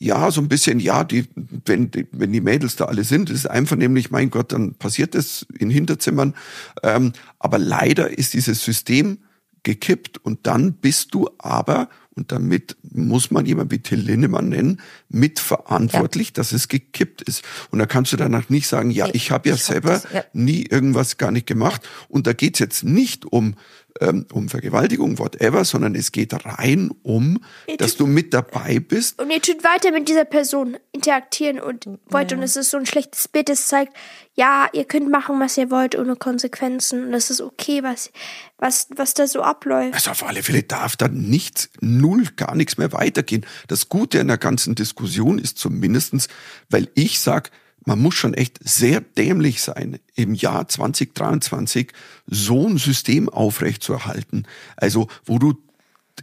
ja, 0.04 0.30
so 0.30 0.40
ein 0.40 0.48
bisschen, 0.48 0.80
ja, 0.80 1.02
die, 1.02 1.26
wenn, 1.64 1.90
die, 1.90 2.06
wenn 2.12 2.32
die 2.32 2.40
Mädels 2.40 2.76
da 2.76 2.84
alle 2.84 3.04
sind, 3.04 3.30
ist 3.30 3.46
einvernehmlich, 3.46 4.10
mein 4.10 4.30
Gott, 4.30 4.52
dann 4.52 4.74
passiert 4.74 5.14
das 5.14 5.46
in 5.58 5.70
Hinterzimmern. 5.70 6.34
Ähm, 6.82 7.12
aber 7.38 7.58
leider 7.58 8.16
ist 8.16 8.34
dieses 8.34 8.64
System 8.64 9.18
gekippt 9.62 10.18
und 10.18 10.46
dann 10.46 10.74
bist 10.74 11.14
du 11.14 11.30
aber, 11.38 11.88
und 12.14 12.30
damit 12.30 12.76
muss 12.82 13.30
man 13.30 13.46
jemand 13.46 13.72
wie 13.72 13.78
Till 13.78 13.98
Lindemann 13.98 14.50
nennen, 14.50 14.80
mitverantwortlich, 15.08 16.34
dass 16.34 16.52
es 16.52 16.68
gekippt 16.68 17.22
ist. 17.22 17.42
Und 17.70 17.78
da 17.78 17.86
kannst 17.86 18.12
du 18.12 18.16
danach 18.16 18.50
nicht 18.50 18.68
sagen, 18.68 18.90
ja, 18.90 19.06
Nee, 19.06 19.12
ich 19.14 19.30
habe 19.30 19.48
ja 19.48 19.54
ich 19.54 19.62
hab 19.62 19.66
selber 19.66 19.90
das, 19.90 20.06
ja. 20.12 20.24
nie 20.34 20.66
irgendwas 20.66 21.16
gar 21.16 21.30
nicht 21.30 21.46
gemacht. 21.46 21.82
Und 22.08 22.26
da 22.26 22.34
geht's 22.34 22.58
jetzt 22.58 22.84
nicht 22.84 23.24
um, 23.24 23.54
ähm, 24.00 24.26
um 24.32 24.48
Vergewaltigung, 24.48 25.18
whatever, 25.18 25.64
sondern 25.64 25.94
es 25.94 26.12
geht 26.12 26.32
rein 26.44 26.90
um, 27.02 27.42
dass 27.78 27.96
du 27.96 28.06
mit 28.06 28.34
dabei 28.34 28.80
bist 28.80 29.20
Und 29.20 29.30
ihr 29.30 29.40
tut 29.40 29.62
weiter 29.62 29.92
mit 29.92 30.08
dieser 30.08 30.24
Person 30.24 30.76
interagieren 30.92 31.60
und 31.60 31.86
wollt 32.06 32.32
und 32.32 32.42
es 32.42 32.56
ist 32.56 32.70
so 32.70 32.76
ein 32.76 32.86
schlechtes 32.86 33.28
Bild, 33.28 33.48
es 33.50 33.68
zeigt, 33.68 33.92
ja, 34.34 34.68
ihr 34.72 34.84
könnt 34.84 35.10
machen, 35.10 35.38
was 35.38 35.56
ihr 35.56 35.70
wollt, 35.70 35.96
ohne 35.96 36.16
Konsequenzen 36.16 37.06
und 37.06 37.14
es 37.14 37.30
ist 37.30 37.40
okay, 37.40 37.82
was, 37.82 38.10
was, 38.58 38.88
was 38.96 39.14
da 39.14 39.26
so 39.26 39.42
abläuft. 39.42 39.94
Also 39.94 40.10
auf 40.10 40.26
alle 40.26 40.42
Fälle 40.42 40.64
darf 40.64 40.96
da 40.96 41.08
nichts, 41.08 41.70
null, 41.80 42.26
gar 42.36 42.54
nichts 42.56 42.76
mehr 42.76 42.92
weitergehen. 42.92 43.46
Das 43.68 43.88
Gute 43.88 44.20
an 44.20 44.28
der 44.28 44.38
ganzen 44.38 44.74
Diskussion 44.74 45.38
ist 45.38 45.58
zumindestens, 45.58 46.28
weil 46.68 46.88
ich 46.94 47.20
sag, 47.20 47.50
man 47.84 48.00
muss 48.00 48.14
schon 48.14 48.34
echt 48.34 48.58
sehr 48.62 49.00
dämlich 49.00 49.62
sein, 49.62 49.98
im 50.14 50.34
Jahr 50.34 50.68
2023 50.68 51.92
so 52.26 52.66
ein 52.68 52.78
System 52.78 53.28
aufrechtzuerhalten. 53.28 54.46
Also, 54.76 55.08
wo 55.24 55.38
du 55.38 55.54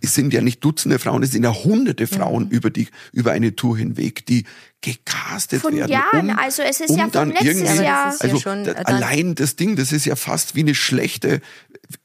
es 0.01 0.15
sind 0.15 0.33
ja 0.33 0.41
nicht 0.41 0.63
Dutzende 0.63 0.99
Frauen, 0.99 1.21
es 1.21 1.31
sind 1.31 1.43
ja 1.43 1.53
hunderte 1.53 2.07
Frauen 2.07 2.49
über 2.49 2.69
die 2.69 2.87
über 3.11 3.33
eine 3.33 3.55
Tour 3.57 3.77
hinweg, 3.77 4.25
die 4.25 4.45
gecastet 4.81 5.61
Von 5.61 5.75
werden. 5.75 5.91
Jahren, 5.91 6.29
um, 6.31 6.37
also 6.39 6.63
es 6.63 6.79
ist 6.79 6.89
um 6.89 6.97
ja 6.97 7.03
von 7.03 7.11
dann 7.11 7.29
letztes 7.29 7.47
irgendwie, 7.61 7.83
Jahr. 7.83 8.13
ist 8.13 8.23
ja 8.23 8.29
also 8.29 8.39
schon, 8.39 8.63
da- 8.63 8.71
allein 8.73 9.35
das 9.35 9.55
Ding, 9.55 9.75
das 9.75 9.91
ist 9.91 10.05
ja 10.05 10.15
fast 10.15 10.55
wie 10.55 10.61
eine 10.61 10.73
schlechte, 10.73 11.39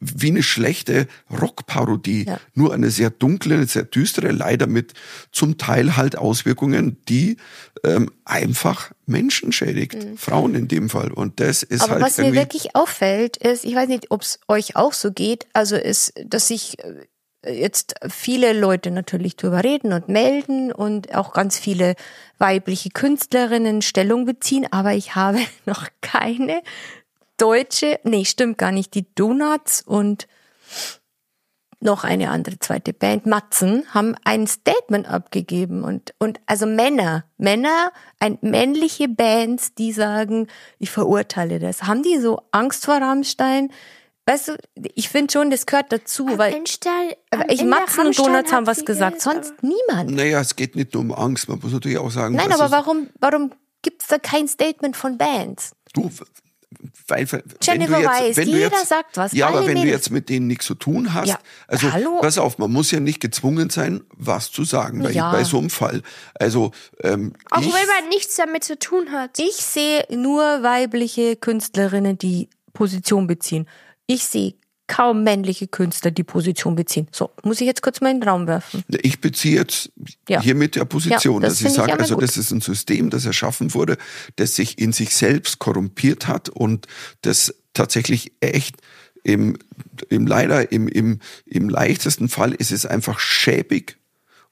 wie 0.01 0.29
eine 0.29 0.43
schlechte 0.43 1.07
Rockparodie. 1.31 2.25
Ja. 2.27 2.39
Nur 2.55 2.75
eine 2.75 2.91
sehr 2.91 3.11
dunkle, 3.11 3.55
eine 3.55 3.67
sehr 3.67 3.85
düstere, 3.85 4.31
leider 4.31 4.67
mit 4.67 4.93
zum 5.33 5.57
Teil 5.59 5.97
halt 5.97 6.17
Auswirkungen, 6.19 6.99
die 7.09 7.39
ähm, 7.85 8.11
einfach 8.25 8.93
Menschen 9.07 9.53
schädigt. 9.53 9.97
Frauen 10.17 10.55
in 10.55 10.69
dem 10.69 10.91
Fall. 10.91 11.13
Und 11.13 11.41
das 11.41 11.63
ist 11.63 11.79
Mhm. 11.79 11.85
Aber 11.85 11.93
halt 11.95 12.05
was 12.05 12.19
mir 12.19 12.35
wirklich 12.35 12.75
auffällt, 12.77 13.37
ist, 13.39 13.65
ich 13.65 13.75
weiß 13.75 13.89
nicht, 13.89 14.11
ob 14.11 14.23
es 14.23 14.39
euch 14.49 14.77
auch 14.77 14.93
so 14.93 15.13
geht, 15.13 15.47
also 15.55 15.77
ist, 15.77 16.13
dass 16.27 16.49
sich 16.49 16.79
äh, 16.85 17.07
jetzt 17.49 17.95
viele 18.09 18.53
Leute 18.53 18.91
natürlich 18.91 19.37
drüber 19.37 19.65
reden 19.65 19.93
und 19.93 20.09
melden 20.09 20.73
und 20.73 21.15
auch 21.15 21.33
ganz 21.33 21.59
viele 21.59 21.95
weibliche 22.39 22.91
Künstlerinnen 22.91 23.83
Stellung 23.83 24.25
beziehen, 24.25 24.67
aber 24.71 24.95
ich 24.95 25.15
habe 25.15 25.39
noch 25.67 25.87
keine 26.01 26.63
deutsche, 27.37 28.01
nee, 28.05 28.25
stimmt 28.25 28.59
gar 28.59 28.73
nicht, 28.73 28.95
die 28.95 29.07
Donuts 29.15 29.83
und 29.83 30.27
noch 31.81 32.05
eine 32.05 32.31
andere 32.31 32.59
zweite 32.59 32.93
Band, 32.93 33.27
Matzen, 33.27 33.85
haben 33.93 34.17
ein 34.25 34.47
Statement 34.47 35.09
abgegeben 35.09 35.85
und, 35.85 36.15
und 36.19 36.41
also 36.47 36.67
Männer, 36.67 37.25
Männer, 37.37 37.93
ein, 38.19 38.39
männliche 38.41 39.09
Bands, 39.09 39.75
die 39.75 39.93
sagen, 39.93 40.49
ich 40.79 40.91
verurteile 40.91 41.59
das. 41.59 41.85
Haben 41.85 42.03
die 42.03 42.19
so 42.19 42.41
Angst 42.51 42.87
vor 42.87 42.97
Rammstein? 42.97 43.71
Weißt 44.29 44.49
du, 44.49 44.57
ich 44.97 45.09
finde 45.09 45.33
schon, 45.33 45.51
das 45.51 45.67
gehört 45.67 45.93
dazu, 45.93 46.27
weil 46.37 46.53
Rammstein- 46.53 47.13
aber 47.31 47.45
am 47.45 47.49
ich 47.51 47.63
Matzen 47.65 48.07
und 48.09 48.19
Donuts 48.19 48.53
haben 48.53 48.67
was 48.67 48.85
gesagt, 48.85 49.21
sonst 49.21 49.55
niemand. 49.63 50.11
Naja, 50.11 50.41
es 50.41 50.57
geht 50.57 50.75
nicht 50.75 50.95
nur 50.95 51.03
um 51.05 51.13
Angst, 51.13 51.49
man 51.49 51.61
muss 51.61 51.73
natürlich 51.73 51.99
auch 51.99 52.11
sagen, 52.11 52.35
Nein, 52.35 52.51
aber 52.53 52.65
es, 52.67 52.71
warum, 52.73 53.09
warum 53.21 53.53
gibt's 53.83 54.09
da 54.09 54.19
kein 54.19 54.49
Statement 54.49 54.97
von 54.97 55.17
Bands? 55.17 55.73
du, 55.95 56.11
weil, 57.07 57.31
wenn 57.31 57.43
Jennifer 57.63 57.95
du 57.99 58.03
jetzt, 58.03 58.11
Weiss, 58.11 58.37
wenn 58.37 58.47
du 58.51 58.57
jeder 58.59 58.77
jetzt, 58.77 58.89
sagt 58.89 59.17
was, 59.17 59.33
Ja, 59.33 59.47
aber 59.49 59.65
wenn 59.67 59.77
du 59.77 59.87
jetzt 59.87 60.11
mit 60.11 60.29
denen 60.29 60.49
nichts 60.49 60.67
zu 60.67 60.75
tun 60.75 61.15
hast, 61.15 61.29
Ja, 61.29 61.39
also 61.69 61.91
hallo? 61.93 62.19
pass 62.21 62.37
auf, 62.39 62.59
man 62.59 62.73
muss 62.73 62.91
ja 62.91 62.99
nicht 62.99 63.21
gezwungen 63.21 63.71
sein, 63.71 64.03
was 64.17 64.51
zu 64.51 64.65
sagen 64.65 65.03
bei, 65.03 65.13
Ja. 65.13 65.31
bei 65.31 65.45
so 65.45 65.59
einem 65.59 65.71
Fall. 65.71 66.03
Also 66.35 66.73
ähm, 67.05 67.33
Auch 67.51 67.61
ich, 67.61 67.67
wenn 67.73 67.87
man 67.87 68.09
nichts 68.09 68.35
damit 68.35 68.65
zu 68.65 68.77
tun 68.79 69.13
hat. 69.13 69.39
Ich 69.39 69.55
sehe 69.55 70.05
nur 70.11 70.43
weibliche 70.65 71.37
Künstlerinnen, 71.37 72.19
die 72.19 72.49
Position 72.73 73.27
beziehen. 73.29 73.69
Ich 74.07 74.25
sehe 74.25 74.55
kaum 74.89 75.25
männliche 75.25 75.67
Künstler, 75.67 76.13
die 76.13 76.23
Position 76.23 76.77
beziehen. 76.77 77.09
So, 77.11 77.31
muss 77.43 77.61
ich 77.61 77.67
jetzt 77.67 77.83
kurz 77.83 78.01
mal 78.01 78.11
in 78.13 78.21
den 78.21 78.29
Raum 78.29 78.47
werfen. 78.47 78.85
Ich 79.03 79.21
beziehe 79.21 79.57
jetzt 79.57 79.91
Ja. 80.29 80.41
hier 80.41 80.55
mit 80.55 80.77
der 80.77 80.85
Position, 80.85 81.43
Ja, 81.43 81.49
das 81.49 81.55
dass 81.55 81.61
ich 81.61 81.67
finde 81.67 81.73
ich 81.73 81.87
sage, 81.91 82.01
also 82.01 82.15
gut. 82.15 82.23
das 82.23 82.37
ist 82.37 82.53
ein 82.53 82.61
System, 82.61 83.11
das 83.11 83.25
erschaffen 83.27 83.75
wurde, 83.75 83.97
das 84.37 84.55
sich 84.55 84.79
in 84.79 84.93
sich 84.93 85.17
selbst 85.17 85.59
korrumpiert 85.59 86.29
hat 86.29 86.49
und 86.51 86.87
das 87.23 87.53
tatsächlich 87.75 88.33
echt 88.41 88.77
im, 89.25 89.59
im 90.09 90.29
leider 90.29 90.71
im, 90.71 90.87
im, 90.87 91.19
im 91.47 91.69
leichtesten 91.69 92.29
Fall 92.29 92.53
ist 92.53 92.71
es 92.71 92.87
einfach 92.87 93.19
schäbig 93.19 93.99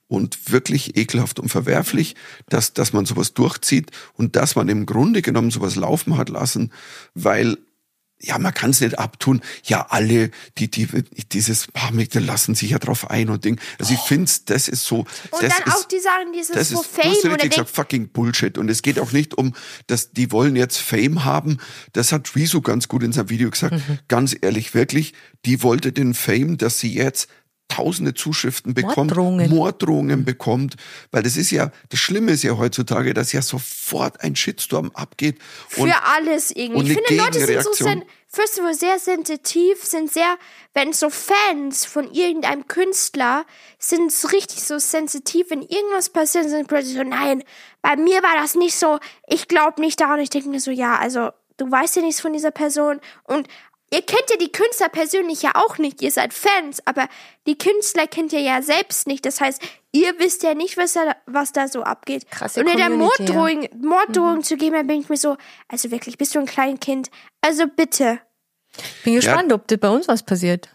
und 0.09 0.51
wirklich 0.51 0.97
ekelhaft 0.97 1.39
und 1.39 1.49
verwerflich, 1.49 2.17
dass, 2.49 2.73
dass 2.73 2.93
man 2.93 3.07
sowas 3.07 3.35
durchzieht 3.35 3.93
und 4.15 4.35
dass 4.35 4.57
man 4.57 4.69
im 4.69 4.85
Grunde 4.85 5.23
genommen 5.23 5.53
sowas 5.53 5.77
laufen 5.77 6.17
hat 6.17 6.29
lassen, 6.29 6.73
weil 7.15 7.57
ja, 8.25 8.39
man 8.39 8.55
kann 8.55 8.71
es 8.71 8.81
nicht 8.81 8.99
abtun. 8.99 9.41
Ja, 9.65 9.87
alle, 9.91 10.31
die, 10.59 10.71
die, 10.71 10.89
dieses 11.33 11.67
paar 11.69 11.93
Mädchen 11.93 12.25
lassen 12.25 12.55
sich 12.55 12.71
ja 12.71 12.79
drauf 12.79 13.11
ein 13.11 13.29
und 13.29 13.45
Ding. 13.45 13.61
Also 13.79 13.95
ich 13.95 14.01
finde, 14.01 14.31
das 14.47 14.69
ist 14.69 14.85
so. 14.85 15.01
Und 15.01 15.09
das 15.33 15.41
dann 15.41 15.67
ist, 15.67 15.77
auch 15.77 15.85
die 15.85 16.01
sagen, 16.01 16.33
dieses 16.33 16.55
das 16.55 16.69
so 16.71 16.81
ist, 16.81 16.91
du 16.91 17.01
Fame 17.01 17.11
hast 17.11 17.25
oder 17.25 17.35
richtig 17.35 17.41
denk, 17.41 17.53
gesagt, 17.53 17.71
fucking 17.71 18.09
Bullshit. 18.09 18.59
Und 18.59 18.71
es 18.71 18.83
geht 18.83 18.99
auch 18.99 19.13
nicht 19.13 19.35
um, 19.35 19.55
dass 19.87 20.13
die 20.13 20.33
wollen 20.33 20.57
jetzt 20.57 20.79
Fame 20.79 21.25
haben. 21.25 21.59
Das 21.93 22.13
hat 22.13 22.35
Rezo 22.35 22.61
ganz 22.61 22.89
gut 22.89 23.03
in 23.03 23.13
seinem 23.13 23.31
Video 23.31 23.51
gesagt. 23.51 23.75
Mhm. 23.75 23.99
Ganz 24.09 24.37
ehrlich, 24.41 24.75
wirklich, 24.75 25.15
die 25.45 25.63
wollte 25.63 25.93
den 25.93 26.15
Fame, 26.15 26.57
dass 26.57 26.81
sie 26.81 26.95
jetzt 26.95 27.29
tausende 27.69 28.15
Zuschriften 28.15 28.75
bekommt, 28.75 28.97
Morddrohungen. 28.97 29.51
Morddrohungen 29.51 30.25
bekommt, 30.25 30.77
weil 31.11 31.23
das 31.23 31.37
ist 31.37 31.51
ja, 31.51 31.73
das 31.89 31.99
Schlimme 31.99 32.33
ist 32.33 32.45
ja 32.45 32.57
heutzutage, 32.57 33.15
dass 33.15 33.33
ja 33.33 33.43
sofort 33.43 34.21
ein 34.21 34.37
Shitstorm 34.37 34.91
abgeht. 34.95 35.39
Und 35.77 35.89
Für 35.91 36.05
alles 36.05 36.51
irgendwie. 36.51 36.81
und 36.81 36.87
Ich 36.87 36.93
finde, 36.95 37.23
Leute 37.23 37.47
sind 37.47 37.63
so 37.63 37.73
sen 37.73 38.05
all, 38.65 38.75
sehr 38.75 38.99
sensitiv, 38.99 39.83
sind 39.83 40.13
sehr, 40.13 40.37
wenn 40.73 40.93
so 40.93 41.11
Fans 41.11 41.85
von 41.85 42.13
irgendeinem 42.13 42.67
Künstler 42.69 43.45
sind 43.79 44.13
so 44.13 44.29
richtig 44.29 44.63
so 44.63 44.79
sensitiv, 44.79 45.51
wenn 45.51 45.63
irgendwas 45.63 46.11
passiert, 46.11 46.49
sind 46.49 46.69
plötzlich 46.69 46.97
so, 46.97 47.03
nein, 47.03 47.43
bei 47.83 47.97
mir 47.97 48.23
war 48.23 48.37
das 48.37 48.55
nicht 48.55 48.77
so, 48.77 48.99
ich 49.27 49.49
glaube 49.49 49.81
nicht 49.81 50.01
daran. 50.01 50.21
Ich 50.21 50.31
denke 50.31 50.49
mir 50.49 50.61
so, 50.61 50.71
ja, 50.71 50.97
also 50.97 51.31
du 51.57 51.71
weißt 51.71 51.97
ja 51.97 52.03
nichts 52.03 52.21
von 52.21 52.33
dieser 52.33 52.51
Person 52.51 53.01
und 53.25 53.49
Ihr 53.95 54.03
kennt 54.03 54.25
ja 54.29 54.37
die 54.37 54.51
Künstler 54.51 54.89
persönlich 54.89 55.43
ja 55.43 55.53
auch 55.55 55.79
nicht, 55.79 56.03
ihr 56.03 56.11
seid 56.11 56.35
Fans, 56.35 56.83
aber 56.85 57.07
die 57.47 57.57
Künstler 57.57 58.09
kennt 58.09 58.33
ihr 58.33 58.41
ja 58.41 58.61
selbst 58.61 59.07
nicht. 59.07 59.25
Das 59.25 59.41
heißt, 59.41 59.63
ihr 59.93 60.19
wisst 60.19 60.43
ja 60.43 60.55
nicht, 60.55 60.77
was 60.77 60.95
da, 60.95 61.15
was 61.27 61.53
da 61.53 61.69
so 61.69 61.85
abgeht. 61.85 62.29
Krasse 62.29 62.59
Und 62.59 62.67
in 62.67 62.77
der 62.77 62.89
ja. 62.89 62.97
Morddrohung, 62.97 63.69
Morddrohung 63.81 64.43
zu 64.43 64.57
geben, 64.57 64.75
dann 64.75 64.89
bin 64.89 65.01
ich 65.01 65.09
mir 65.09 65.17
so, 65.17 65.37
also 65.69 65.93
wirklich, 65.93 66.19
bist 66.19 66.35
du 66.35 66.41
ein 66.41 66.47
Kleinkind? 66.47 67.09
Also 67.41 67.67
bitte. 67.69 68.19
Bin 69.05 69.15
gespannt, 69.15 69.53
ob 69.53 69.69
das 69.69 69.79
bei 69.79 69.91
uns 69.91 70.09
was 70.09 70.25
passiert. 70.25 70.71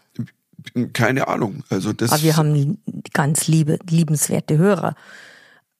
keine 0.94 1.28
Ahnung. 1.28 1.62
Also 1.68 1.92
das. 1.92 2.12
Aber 2.12 2.22
wir 2.22 2.38
haben 2.38 2.82
ganz 3.12 3.48
liebe, 3.48 3.78
liebenswerte 3.86 4.56
Hörer. 4.56 4.94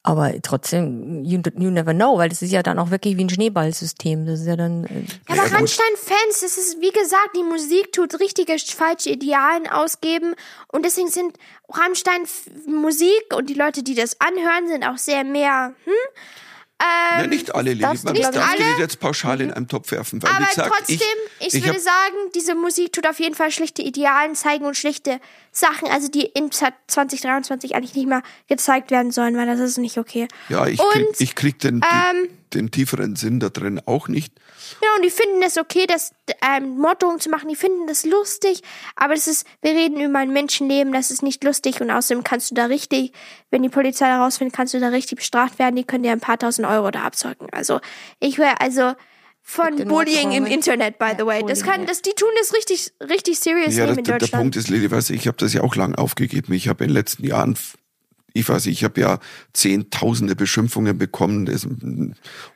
Aber 0.03 0.33
trotzdem, 0.41 1.23
you, 1.23 1.39
you 1.59 1.69
never 1.69 1.93
know, 1.93 2.17
weil 2.17 2.29
das 2.29 2.41
ist 2.41 2.51
ja 2.51 2.63
dann 2.63 2.79
auch 2.79 2.89
wirklich 2.89 3.17
wie 3.17 3.23
ein 3.23 3.29
Schneeballsystem. 3.29 4.25
Das 4.25 4.39
ist 4.39 4.47
ja 4.47 4.55
dann. 4.55 4.85
äh, 4.85 5.03
Ja, 5.29 5.35
Ja, 5.35 5.43
aber. 5.43 5.51
Rammstein-Fans, 5.57 6.39
das 6.41 6.57
ist, 6.57 6.81
wie 6.81 6.89
gesagt, 6.91 7.35
die 7.37 7.43
Musik 7.43 7.91
tut 7.93 8.19
richtige 8.19 8.57
falsche 8.57 9.09
Idealen 9.11 9.67
ausgeben. 9.67 10.33
Und 10.69 10.85
deswegen 10.85 11.09
sind 11.09 11.37
Rammstein-Musik 11.69 13.33
und 13.35 13.49
die 13.49 13.53
Leute, 13.53 13.83
die 13.83 13.95
das 13.95 14.19
anhören, 14.19 14.67
sind 14.67 14.83
auch 14.83 14.97
sehr 14.97 15.23
mehr, 15.23 15.73
hm? 15.85 15.93
Nein, 17.17 17.29
nicht 17.29 17.53
alle, 17.53 17.73
Lili. 17.73 17.81
Man 18.03 18.15
ich, 18.15 18.25
alle. 18.25 18.57
nicht 18.57 18.79
jetzt 18.79 18.99
pauschal 18.99 19.39
in 19.39 19.53
einem 19.53 19.67
Topf 19.67 19.91
werfen. 19.91 20.19
Weil, 20.23 20.31
Aber 20.31 20.45
gesagt, 20.47 20.73
trotzdem, 20.75 20.97
ich, 21.37 21.53
ich 21.53 21.63
würde 21.63 21.75
hab- 21.75 21.79
sagen, 21.79 22.15
diese 22.33 22.55
Musik 22.55 22.91
tut 22.91 23.05
auf 23.05 23.19
jeden 23.19 23.35
Fall 23.35 23.51
schlechte 23.51 23.83
Idealen 23.83 24.33
zeigen 24.33 24.65
und 24.65 24.75
schlechte 24.75 25.19
Sachen, 25.51 25.89
also 25.89 26.07
die 26.07 26.23
in 26.23 26.49
2023 26.51 27.75
eigentlich 27.75 27.95
nicht 27.95 28.07
mehr 28.07 28.23
gezeigt 28.47 28.89
werden 28.89 29.11
sollen, 29.11 29.35
weil 29.35 29.45
das 29.45 29.59
ist 29.59 29.77
nicht 29.77 29.97
okay. 29.97 30.27
Ja, 30.47 30.65
ich 30.65 30.79
und, 30.79 30.89
krieg, 30.91 31.07
ich 31.19 31.35
krieg 31.35 31.59
den, 31.59 31.81
ähm, 31.83 32.29
den 32.53 32.71
tieferen 32.71 33.17
Sinn 33.17 33.41
da 33.41 33.49
drin 33.49 33.81
auch 33.85 34.07
nicht. 34.07 34.33
Genau, 34.79 34.95
und 34.95 35.03
die 35.03 35.09
finden 35.09 35.41
es 35.43 35.57
okay, 35.57 35.87
das 35.87 36.13
ähm, 36.41 36.77
Morddrohungen 36.77 37.19
zu 37.19 37.29
machen. 37.29 37.49
Die 37.49 37.57
finden 37.57 37.85
das 37.85 38.05
lustig, 38.05 38.61
aber 38.95 39.13
das 39.13 39.27
ist, 39.27 39.45
wir 39.61 39.71
reden 39.71 39.99
über 39.99 40.19
ein 40.19 40.31
Menschenleben, 40.31 40.93
das 40.93 41.11
ist 41.11 41.21
nicht 41.21 41.43
lustig 41.43 41.81
und 41.81 41.91
außerdem 41.91 42.23
kannst 42.23 42.51
du 42.51 42.55
da 42.55 42.65
richtig, 42.65 43.11
wenn 43.49 43.61
die 43.61 43.69
Polizei 43.69 44.07
herausfindet, 44.07 44.55
kannst 44.55 44.73
du 44.73 44.79
da 44.79 44.87
richtig 44.87 45.17
bestraft 45.17 45.59
werden. 45.59 45.75
Die 45.75 45.83
können 45.83 46.03
dir 46.03 46.13
ein 46.13 46.21
paar 46.21 46.39
tausend 46.39 46.65
Euro 46.65 46.91
da 46.91 47.03
abzocken. 47.03 47.49
Also 47.51 47.81
ich 48.21 48.37
höre 48.37 48.61
also 48.61 48.93
von 49.51 49.75
Bullying 49.85 50.31
im. 50.31 50.45
Internet, 50.45 50.97
by 50.97 51.11
the 51.17 51.25
way. 51.25 51.43
Das 51.45 51.63
kann, 51.63 51.85
das, 51.85 52.01
die 52.01 52.11
tun 52.11 52.29
das 52.39 52.53
richtig, 52.53 52.91
richtig 53.01 53.39
serious 53.39 53.75
Ja, 53.75 53.85
das, 53.85 53.97
in 53.97 54.03
der, 54.03 54.13
der 54.13 54.19
Deutschland. 54.19 54.43
Punkt 54.43 54.55
ist, 54.55 54.69
Lili, 54.69 54.89
weißt 54.89 55.09
du, 55.09 55.13
ich 55.13 55.27
habe 55.27 55.37
das 55.37 55.53
ja 55.53 55.61
auch 55.61 55.75
lang 55.75 55.95
aufgegeben. 55.95 56.53
Ich 56.53 56.69
habe 56.69 56.83
in 56.83 56.89
den 56.89 56.93
letzten 56.93 57.25
Jahren, 57.25 57.57
ich 58.33 58.47
weiß 58.47 58.65
nicht, 58.65 58.79
ich 58.79 58.83
habe 58.83 58.99
ja 59.01 59.19
zehntausende 59.53 60.35
Beschimpfungen 60.35 60.97
bekommen. 60.97 61.45
Das, 61.45 61.67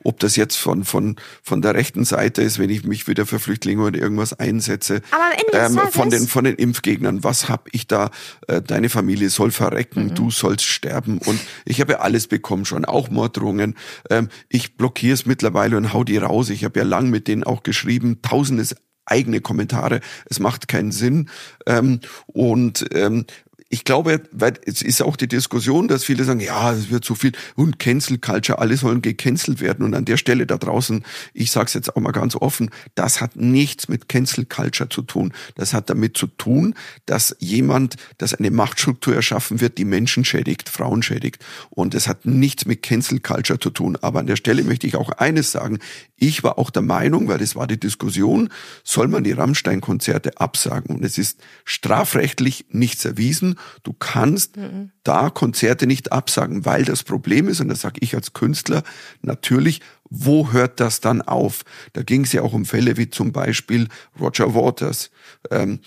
ob 0.02 0.20
das 0.20 0.36
jetzt 0.36 0.56
von, 0.56 0.84
von, 0.84 1.16
von 1.42 1.62
der 1.62 1.74
rechten 1.74 2.04
Seite 2.04 2.42
ist, 2.42 2.58
wenn 2.58 2.70
ich 2.70 2.84
mich 2.84 3.08
wieder 3.08 3.26
für 3.26 3.38
Flüchtlinge 3.38 3.82
oder 3.82 3.98
irgendwas 3.98 4.32
einsetze. 4.32 5.02
Aber 5.10 5.58
ähm, 5.58 5.78
von 5.90 6.10
den, 6.10 6.26
von 6.26 6.44
den 6.44 6.56
Impfgegnern, 6.56 7.24
was 7.24 7.48
hab 7.48 7.68
ich 7.72 7.86
da? 7.86 8.10
Äh, 8.48 8.62
deine 8.62 8.88
Familie 8.88 9.30
soll 9.30 9.50
verrecken, 9.50 10.14
du 10.14 10.30
sollst 10.30 10.64
sterben. 10.64 11.18
Und 11.18 11.40
ich 11.64 11.80
habe 11.80 11.92
ja 11.92 11.98
alles 12.00 12.26
bekommen 12.26 12.64
schon, 12.64 12.84
auch 12.84 13.10
Morddrohungen. 13.10 13.74
Ähm, 14.10 14.28
ich 14.48 14.76
blockiere 14.76 15.14
es 15.14 15.26
mittlerweile 15.26 15.76
und 15.76 15.92
hau 15.92 16.04
die 16.04 16.18
raus. 16.18 16.50
Ich 16.50 16.64
habe 16.64 16.78
ja 16.78 16.84
lang 16.84 17.10
mit 17.10 17.28
denen 17.28 17.44
auch 17.44 17.62
geschrieben, 17.62 18.20
tausendes 18.22 18.76
eigene 19.06 19.40
Kommentare. 19.40 20.00
Es 20.26 20.40
macht 20.40 20.68
keinen 20.68 20.92
Sinn. 20.92 21.30
Ähm, 21.66 22.00
und 22.26 22.86
ähm, 22.92 23.24
ich 23.68 23.82
glaube, 23.82 24.22
weil 24.30 24.54
es 24.64 24.80
ist 24.80 25.02
auch 25.02 25.16
die 25.16 25.26
Diskussion, 25.26 25.88
dass 25.88 26.04
viele 26.04 26.22
sagen, 26.22 26.38
ja, 26.38 26.72
es 26.72 26.88
wird 26.90 27.04
so 27.04 27.16
viel 27.16 27.32
und 27.56 27.80
Cancel 27.80 28.18
Culture, 28.18 28.60
alle 28.60 28.76
sollen 28.76 29.02
gecancelt 29.02 29.60
werden. 29.60 29.84
Und 29.84 29.94
an 29.94 30.04
der 30.04 30.18
Stelle 30.18 30.46
da 30.46 30.56
draußen, 30.56 31.04
ich 31.34 31.50
sage 31.50 31.66
es 31.66 31.74
jetzt 31.74 31.96
auch 31.96 32.00
mal 32.00 32.12
ganz 32.12 32.36
offen, 32.36 32.70
das 32.94 33.20
hat 33.20 33.34
nichts 33.34 33.88
mit 33.88 34.08
Cancel 34.08 34.44
Culture 34.44 34.88
zu 34.88 35.02
tun. 35.02 35.32
Das 35.56 35.72
hat 35.74 35.90
damit 35.90 36.16
zu 36.16 36.28
tun, 36.28 36.74
dass 37.06 37.34
jemand, 37.40 37.96
dass 38.18 38.34
eine 38.34 38.52
Machtstruktur 38.52 39.16
erschaffen 39.16 39.60
wird, 39.60 39.78
die 39.78 39.84
Menschen 39.84 40.24
schädigt, 40.24 40.68
Frauen 40.68 41.02
schädigt. 41.02 41.44
Und 41.70 41.96
es 41.96 42.06
hat 42.06 42.24
nichts 42.24 42.66
mit 42.66 42.84
Cancel 42.84 43.18
Culture 43.18 43.58
zu 43.58 43.70
tun. 43.70 43.98
Aber 44.00 44.20
an 44.20 44.28
der 44.28 44.36
Stelle 44.36 44.62
möchte 44.62 44.86
ich 44.86 44.94
auch 44.94 45.10
eines 45.10 45.50
sagen. 45.50 45.80
Ich 46.14 46.44
war 46.44 46.58
auch 46.58 46.70
der 46.70 46.82
Meinung, 46.82 47.26
weil 47.26 47.38
das 47.38 47.56
war 47.56 47.66
die 47.66 47.80
Diskussion, 47.80 48.48
soll 48.84 49.08
man 49.08 49.24
die 49.24 49.32
Rammstein-Konzerte 49.32 50.38
absagen. 50.40 50.94
Und 50.94 51.04
es 51.04 51.18
ist 51.18 51.40
strafrechtlich 51.64 52.66
nichts 52.70 53.04
erwiesen. 53.04 53.55
Du 53.82 53.92
kannst 53.92 54.56
da 55.04 55.30
Konzerte 55.30 55.86
nicht 55.86 56.12
absagen, 56.12 56.64
weil 56.64 56.84
das 56.84 57.02
Problem 57.02 57.48
ist, 57.48 57.60
und 57.60 57.68
das 57.68 57.80
sage 57.80 58.00
ich 58.00 58.14
als 58.14 58.32
Künstler, 58.32 58.82
natürlich, 59.22 59.80
wo 60.08 60.52
hört 60.52 60.80
das 60.80 61.00
dann 61.00 61.22
auf? 61.22 61.64
Da 61.92 62.02
ging 62.02 62.24
es 62.24 62.32
ja 62.32 62.42
auch 62.42 62.52
um 62.52 62.64
Fälle 62.64 62.96
wie 62.96 63.10
zum 63.10 63.32
Beispiel 63.32 63.88
Roger 64.20 64.54
Waters. 64.54 65.10
Ähm, 65.50 65.80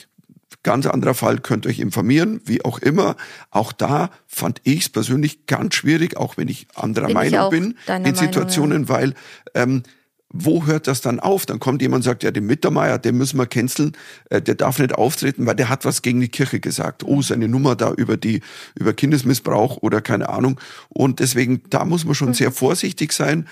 Ganz 0.63 0.85
anderer 0.87 1.13
Fall, 1.13 1.37
könnt 1.39 1.65
ihr 1.65 1.69
euch 1.69 1.79
informieren, 1.79 2.41
wie 2.43 2.65
auch 2.65 2.79
immer. 2.79 3.15
Auch 3.49 3.71
da 3.71 4.09
fand 4.27 4.59
ich 4.65 4.81
es 4.81 4.89
persönlich 4.89 5.45
ganz 5.45 5.75
schwierig, 5.75 6.17
auch 6.17 6.35
wenn 6.35 6.49
ich 6.49 6.67
anderer 6.75 7.05
Bin 7.05 7.11
ich 7.11 7.15
Meinung 7.15 7.39
auch 7.39 7.49
bin, 7.49 7.63
in 7.87 8.01
Meinung, 8.01 8.15
Situationen, 8.15 8.89
weil 8.89 9.13
ähm, 9.53 9.83
wo 10.31 10.65
hört 10.65 10.87
das 10.87 11.01
dann 11.01 11.19
auf? 11.19 11.45
Dann 11.45 11.59
kommt 11.59 11.81
jemand 11.81 11.99
und 11.99 12.03
sagt, 12.03 12.23
ja, 12.23 12.31
den 12.31 12.45
Mittermeier, 12.45 12.99
den 12.99 13.17
müssen 13.17 13.37
wir 13.37 13.47
canceln, 13.47 13.93
äh, 14.29 14.41
der 14.41 14.55
darf 14.55 14.79
nicht 14.79 14.93
auftreten, 14.93 15.45
weil 15.45 15.55
der 15.55 15.69
hat 15.69 15.85
was 15.85 16.01
gegen 16.01 16.19
die 16.21 16.29
Kirche 16.29 16.59
gesagt. 16.59 17.03
Oh, 17.03 17.21
seine 17.21 17.47
Nummer 17.47 17.75
da 17.75 17.91
über 17.93 18.15
die, 18.17 18.41
über 18.75 18.93
Kindesmissbrauch 18.93 19.77
oder 19.77 20.01
keine 20.01 20.29
Ahnung. 20.29 20.59
Und 20.89 21.19
deswegen, 21.19 21.63
da 21.69 21.83
muss 21.85 22.05
man 22.05 22.15
schon 22.15 22.33
sehr 22.33 22.51
vorsichtig 22.51 23.11
sein. 23.11 23.47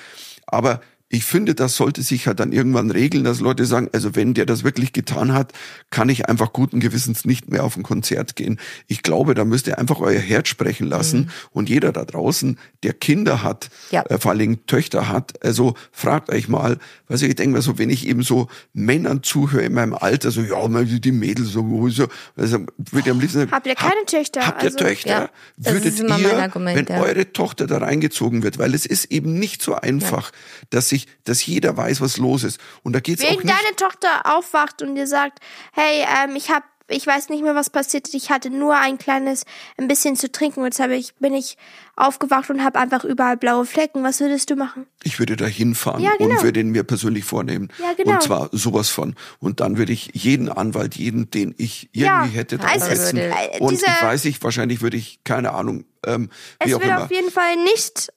Aber 0.46 0.82
ich 1.10 1.24
finde, 1.24 1.56
das 1.56 1.76
sollte 1.78 2.02
sich 2.02 2.28
halt 2.28 2.40
dann 2.42 2.52
irgendwann 2.52 2.92
regeln, 2.92 3.24
dass 3.24 3.40
Leute 3.40 3.66
sagen, 3.66 3.90
also 3.94 4.16
wenn 4.16 4.34
der 4.34 4.46
das 4.46 4.64
wirklich 4.66 4.92
getan 4.92 5.34
hat, 5.34 5.54
kann 5.90 6.10
ich 6.10 6.28
einfach 6.28 6.52
guten 6.52 6.80
Gewissens 6.82 7.24
nicht 7.24 7.50
mehr 7.50 7.64
auf 7.64 7.78
ein 7.78 7.84
Konzert 7.84 8.36
gehen. 8.36 8.60
Ich 8.88 9.04
glaube, 9.04 9.34
da 9.34 9.46
müsst 9.46 9.68
ihr 9.68 9.78
einfach 9.80 10.00
euer 10.02 10.20
Herz 10.20 10.50
sprechen 10.50 10.88
lassen 10.88 11.30
und 11.52 11.70
jeder 11.70 11.94
da 11.94 12.04
draußen, 12.04 12.60
der 12.84 12.92
Kinder 12.94 13.42
hat, 13.42 13.70
Ja. 13.92 14.02
äh, 14.04 14.18
vor 14.18 14.32
allen 14.32 14.40
Dingen 14.40 14.66
Töchter 14.68 15.08
hat, 15.08 15.44
also 15.46 15.76
fragt 15.94 16.30
euch 16.30 16.50
mal, 16.50 16.78
was 17.08 17.22
ich 17.22 17.34
denke 17.36 17.54
mal 17.56 17.62
so, 17.62 17.78
wenn 17.78 17.90
ich 17.90 18.06
eben 18.06 18.22
so 18.24 18.48
Männern 18.74 19.24
zuhöre 19.24 19.64
in 19.64 19.74
meinem 19.74 19.94
Alter, 19.94 20.32
so, 20.32 20.42
ja, 20.42 20.68
die 20.68 21.12
Mädels 21.14 21.50
so, 21.50 21.88
so 21.90 22.08
also 22.36 22.58
würde 22.92 23.08
ich 23.08 23.10
am 23.12 23.20
liebsten 23.22 23.40
sagen, 23.40 23.52
Habt 23.52 23.68
ihr 23.68 23.76
keine 23.76 23.92
hab- 24.02 24.08
Töchter? 24.08 24.46
Habt 24.46 24.62
ihr 24.64 24.66
Also, 24.68 24.78
Töchter? 24.80 25.10
ja, 25.10 25.30
das 25.56 25.74
Würdet 25.74 25.94
ist 25.94 26.00
immer 26.02 26.20
ihr, 26.20 26.28
mein 26.28 26.40
Argument, 26.42 26.90
wenn 26.90 26.98
ja. 26.98 27.02
eure 27.02 27.32
Tochter 27.32 27.66
da 27.66 27.78
reingezogen 27.78 28.44
wird, 28.44 28.58
weil 28.60 28.74
es 28.74 28.86
ist 28.86 29.06
eben 29.06 29.40
nicht 29.40 29.62
so 29.62 29.76
einfach, 29.76 30.32
dass 30.70 30.92
sich, 30.98 31.08
dass 31.24 31.46
jeder 31.46 31.76
weiß, 31.78 32.02
was 32.02 32.18
los 32.18 32.44
ist. 32.44 32.60
Und 32.84 32.94
da 32.94 33.00
geht's 33.00 33.24
auch 33.24 33.30
Wenn 33.30 33.38
nicht. 33.38 33.50
deine 33.50 33.76
Tochter 33.76 34.10
aufwacht 34.38 34.82
und 34.82 34.96
dir 34.96 35.08
sagt, 35.08 35.40
hey, 35.74 36.06
ähm, 36.24 36.36
ich 36.36 36.50
hab, 36.50 36.64
ich 36.90 37.06
weiß 37.06 37.28
nicht 37.30 37.44
mehr, 37.44 37.54
was 37.54 37.70
passiert 37.70 38.08
ist, 38.08 38.14
ich 38.14 38.30
hatte 38.32 38.50
nur 38.50 38.78
ein 38.78 38.98
kleines, 38.98 39.44
ein 39.78 39.88
bisschen 39.90 40.16
zu 40.16 40.32
trinken 40.32 40.64
jetzt 40.64 40.80
habe 40.80 40.96
ich, 40.96 41.14
bin 41.16 41.34
ich 41.34 41.58
aufgewacht 41.98 42.50
und 42.50 42.64
habe 42.64 42.80
einfach 42.80 43.04
überall 43.04 43.36
blaue 43.38 43.66
Flecken. 43.66 44.04
Was 44.04 44.20
würdest 44.22 44.50
du 44.52 44.56
machen? 44.56 44.86
Ich 45.04 45.20
würde 45.20 45.36
da 45.36 45.46
hinfahren 45.48 46.02
Ja, 46.02 46.12
genau. 46.18 46.30
und 46.36 46.44
würde 46.44 46.60
ihn 46.62 46.70
mir 46.70 46.84
persönlich 46.84 47.26
vornehmen. 47.26 47.70
Ja, 47.80 47.92
genau. 47.94 48.14
Und 48.14 48.22
zwar 48.24 48.50
sowas 48.54 48.88
von. 48.90 49.16
Und 49.40 49.60
dann 49.60 49.78
würde 49.78 49.92
ich 49.92 50.12
jeden 50.14 50.48
Anwalt, 50.50 50.96
jeden, 50.96 51.30
den 51.32 51.56
ich 51.58 51.90
irgendwie 51.92 52.04
Ja, 52.06 52.24
hätte, 52.24 52.58
also 52.60 52.68
draufsetzen. 52.86 53.18
äh, 53.18 53.58
Und 53.60 53.74
ich 53.74 53.82
weiß 53.84 54.24
nicht, 54.26 54.42
wahrscheinlich 54.44 54.82
würde 54.82 54.96
ich, 54.96 55.20
keine 55.26 55.54
Ahnung, 55.54 55.84
ähm, 56.06 56.30
wie 56.64 56.70
Es 56.70 56.76
auch 56.76 56.82
wird 56.82 56.98
auf 56.98 57.12
jeden 57.12 57.32
Fall 57.32 57.56
nicht 57.64 58.14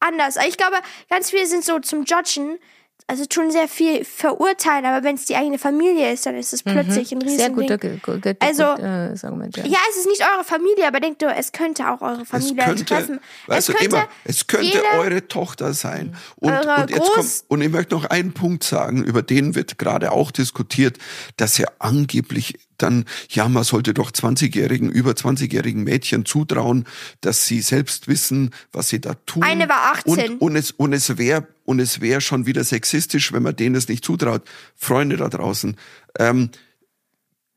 anders. 0.00 0.36
Ich 0.48 0.56
glaube, 0.56 0.76
ganz 1.08 1.30
viele 1.30 1.46
sind 1.46 1.64
so 1.64 1.78
zum 1.78 2.04
Judgen, 2.04 2.58
also 3.06 3.24
tun 3.24 3.50
sehr 3.50 3.66
viel 3.66 4.04
verurteilen, 4.04 4.84
aber 4.86 5.02
wenn 5.02 5.16
es 5.16 5.24
die 5.24 5.34
eigene 5.34 5.58
Familie 5.58 6.12
ist, 6.12 6.26
dann 6.26 6.36
ist 6.36 6.52
es 6.52 6.62
plötzlich 6.62 7.10
ein 7.10 7.18
Mhm. 7.18 7.28
Sehr 7.28 7.50
guter, 7.50 7.76
Ge- 7.76 7.98
Ge- 8.04 8.20
Ge- 8.20 8.36
Also- 8.38 8.66
gut, 8.74 8.78
äh, 8.84 9.14
Argument, 9.24 9.56
ja. 9.56 9.64
Ja, 9.64 9.78
es 9.90 9.96
ist 9.96 10.06
nicht 10.06 10.22
eure 10.32 10.44
Familie, 10.44 10.86
aber 10.86 11.00
denkt 11.00 11.20
du, 11.20 11.26
es 11.26 11.50
könnte 11.50 11.90
auch 11.90 12.02
eure 12.02 12.22
es 12.22 12.28
Familie 12.28 12.62
könnte, 12.64 12.84
treffen. 12.84 13.18
weißt 13.48 13.58
es 13.58 13.66
du, 13.66 13.72
könnte 13.72 13.96
immer, 13.96 14.08
es 14.24 14.46
könnte 14.46 14.80
eure 14.96 15.26
Tochter 15.26 15.72
sein. 15.74 16.14
Und, 16.36 16.52
Eure 16.52 16.82
und 16.82 16.90
jetzt 16.90 17.00
Groß- 17.00 17.14
kommt, 17.14 17.44
und 17.48 17.62
ich 17.62 17.70
möchte 17.70 17.94
noch 17.96 18.04
einen 18.04 18.32
Punkt 18.32 18.62
sagen, 18.62 19.02
über 19.02 19.22
den 19.22 19.56
wird 19.56 19.76
gerade 19.78 20.12
auch 20.12 20.30
diskutiert, 20.30 20.98
dass 21.36 21.58
ja 21.58 21.66
angeblich 21.80 22.60
dann, 22.82 23.04
ja, 23.28 23.48
man 23.48 23.64
sollte 23.64 23.94
doch 23.94 24.10
20-jährigen, 24.10 24.90
über 24.90 25.12
20-jährigen 25.12 25.84
Mädchen 25.84 26.24
zutrauen, 26.24 26.86
dass 27.20 27.46
sie 27.46 27.60
selbst 27.60 28.08
wissen, 28.08 28.50
was 28.72 28.88
sie 28.88 29.00
da 29.00 29.14
tun. 29.26 29.42
Eine 29.42 29.68
war 29.68 29.92
18. 29.92 30.12
Und, 30.12 30.40
und 30.40 30.56
es, 30.56 30.70
und 30.72 30.92
es 30.92 31.18
wäre, 31.18 31.46
und 31.64 31.80
es 31.80 32.00
wäre 32.00 32.20
schon 32.20 32.46
wieder 32.46 32.64
sexistisch, 32.64 33.32
wenn 33.32 33.42
man 33.42 33.56
denen 33.56 33.74
das 33.74 33.88
nicht 33.88 34.04
zutraut. 34.04 34.42
Freunde 34.76 35.16
da 35.16 35.28
draußen, 35.28 35.76
ähm, 36.18 36.50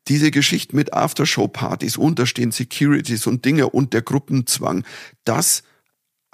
diese 0.08 0.30
Geschichte 0.30 0.76
mit 0.76 0.92
Aftershow-Partys, 0.92 1.96
unterstehen 1.96 2.52
Securities 2.52 3.26
und 3.26 3.44
Dinge 3.44 3.70
und 3.70 3.94
der 3.94 4.02
Gruppenzwang, 4.02 4.84
das 5.24 5.62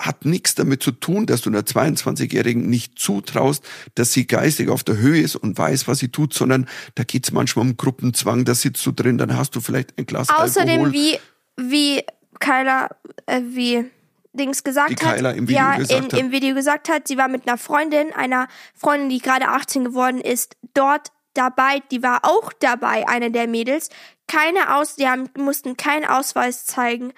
hat 0.01 0.24
nichts 0.24 0.55
damit 0.55 0.82
zu 0.82 0.92
tun, 0.92 1.26
dass 1.26 1.42
du 1.42 1.51
einer 1.51 1.61
22-Jährigen 1.61 2.68
nicht 2.68 2.98
zutraust, 2.98 3.64
dass 3.94 4.12
sie 4.12 4.26
geistig 4.26 4.70
auf 4.70 4.82
der 4.82 4.96
Höhe 4.96 5.20
ist 5.20 5.36
und 5.36 5.57
weiß, 5.57 5.86
was 5.86 5.98
sie 5.98 6.09
tut, 6.09 6.32
sondern 6.32 6.66
da 6.94 7.05
geht's 7.05 7.32
manchmal 7.32 7.66
um 7.66 7.76
Gruppenzwang, 7.76 8.44
da 8.44 8.55
sitzt 8.55 8.84
du 8.86 8.92
drin, 8.92 9.18
dann 9.18 9.36
hast 9.36 9.55
du 9.55 9.61
vielleicht 9.61 9.96
ein 9.98 10.07
Glas 10.07 10.28
Außerdem, 10.30 10.84
Alkohol. 10.84 10.92
wie, 10.92 11.18
wie 11.57 12.03
Kyla, 12.40 12.88
äh, 13.26 13.42
wie 13.44 13.84
Dings 14.32 14.64
gesagt 14.64 14.90
Die 14.90 15.05
hat, 15.05 15.16
Kyla 15.16 15.32
im 15.32 15.48
Video 15.48 15.62
ja, 15.62 15.76
gesagt 15.76 15.98
in, 15.98 16.05
hat. 16.05 16.18
im 16.18 16.32
Video 16.32 16.55
gesagt 16.55 16.88
hat, 16.88 17.07
sie 17.07 17.18
war 17.18 17.28
mit 17.28 17.46
einer 17.46 17.59
Freundin, 17.59 18.12
einer 18.14 18.48
Freundin, 18.74 19.11
die 19.11 19.18
gerade 19.18 19.48
18 19.48 19.84
geworden 19.84 20.20
ist, 20.20 20.57
dort 20.72 21.12
dabei, 21.34 21.82
die 21.90 22.03
war 22.03 22.20
auch 22.24 22.53
dabei, 22.53 23.07
eine 23.09 23.30
der 23.30 23.46
Mädels. 23.46 23.90
Keine 24.26 24.76
Aus, 24.76 24.96
die 24.96 25.09
haben, 25.09 25.28
mussten 25.36 25.76
keinen 25.76 26.05
Ausweis 26.05 26.64
zeigen. 26.64 27.12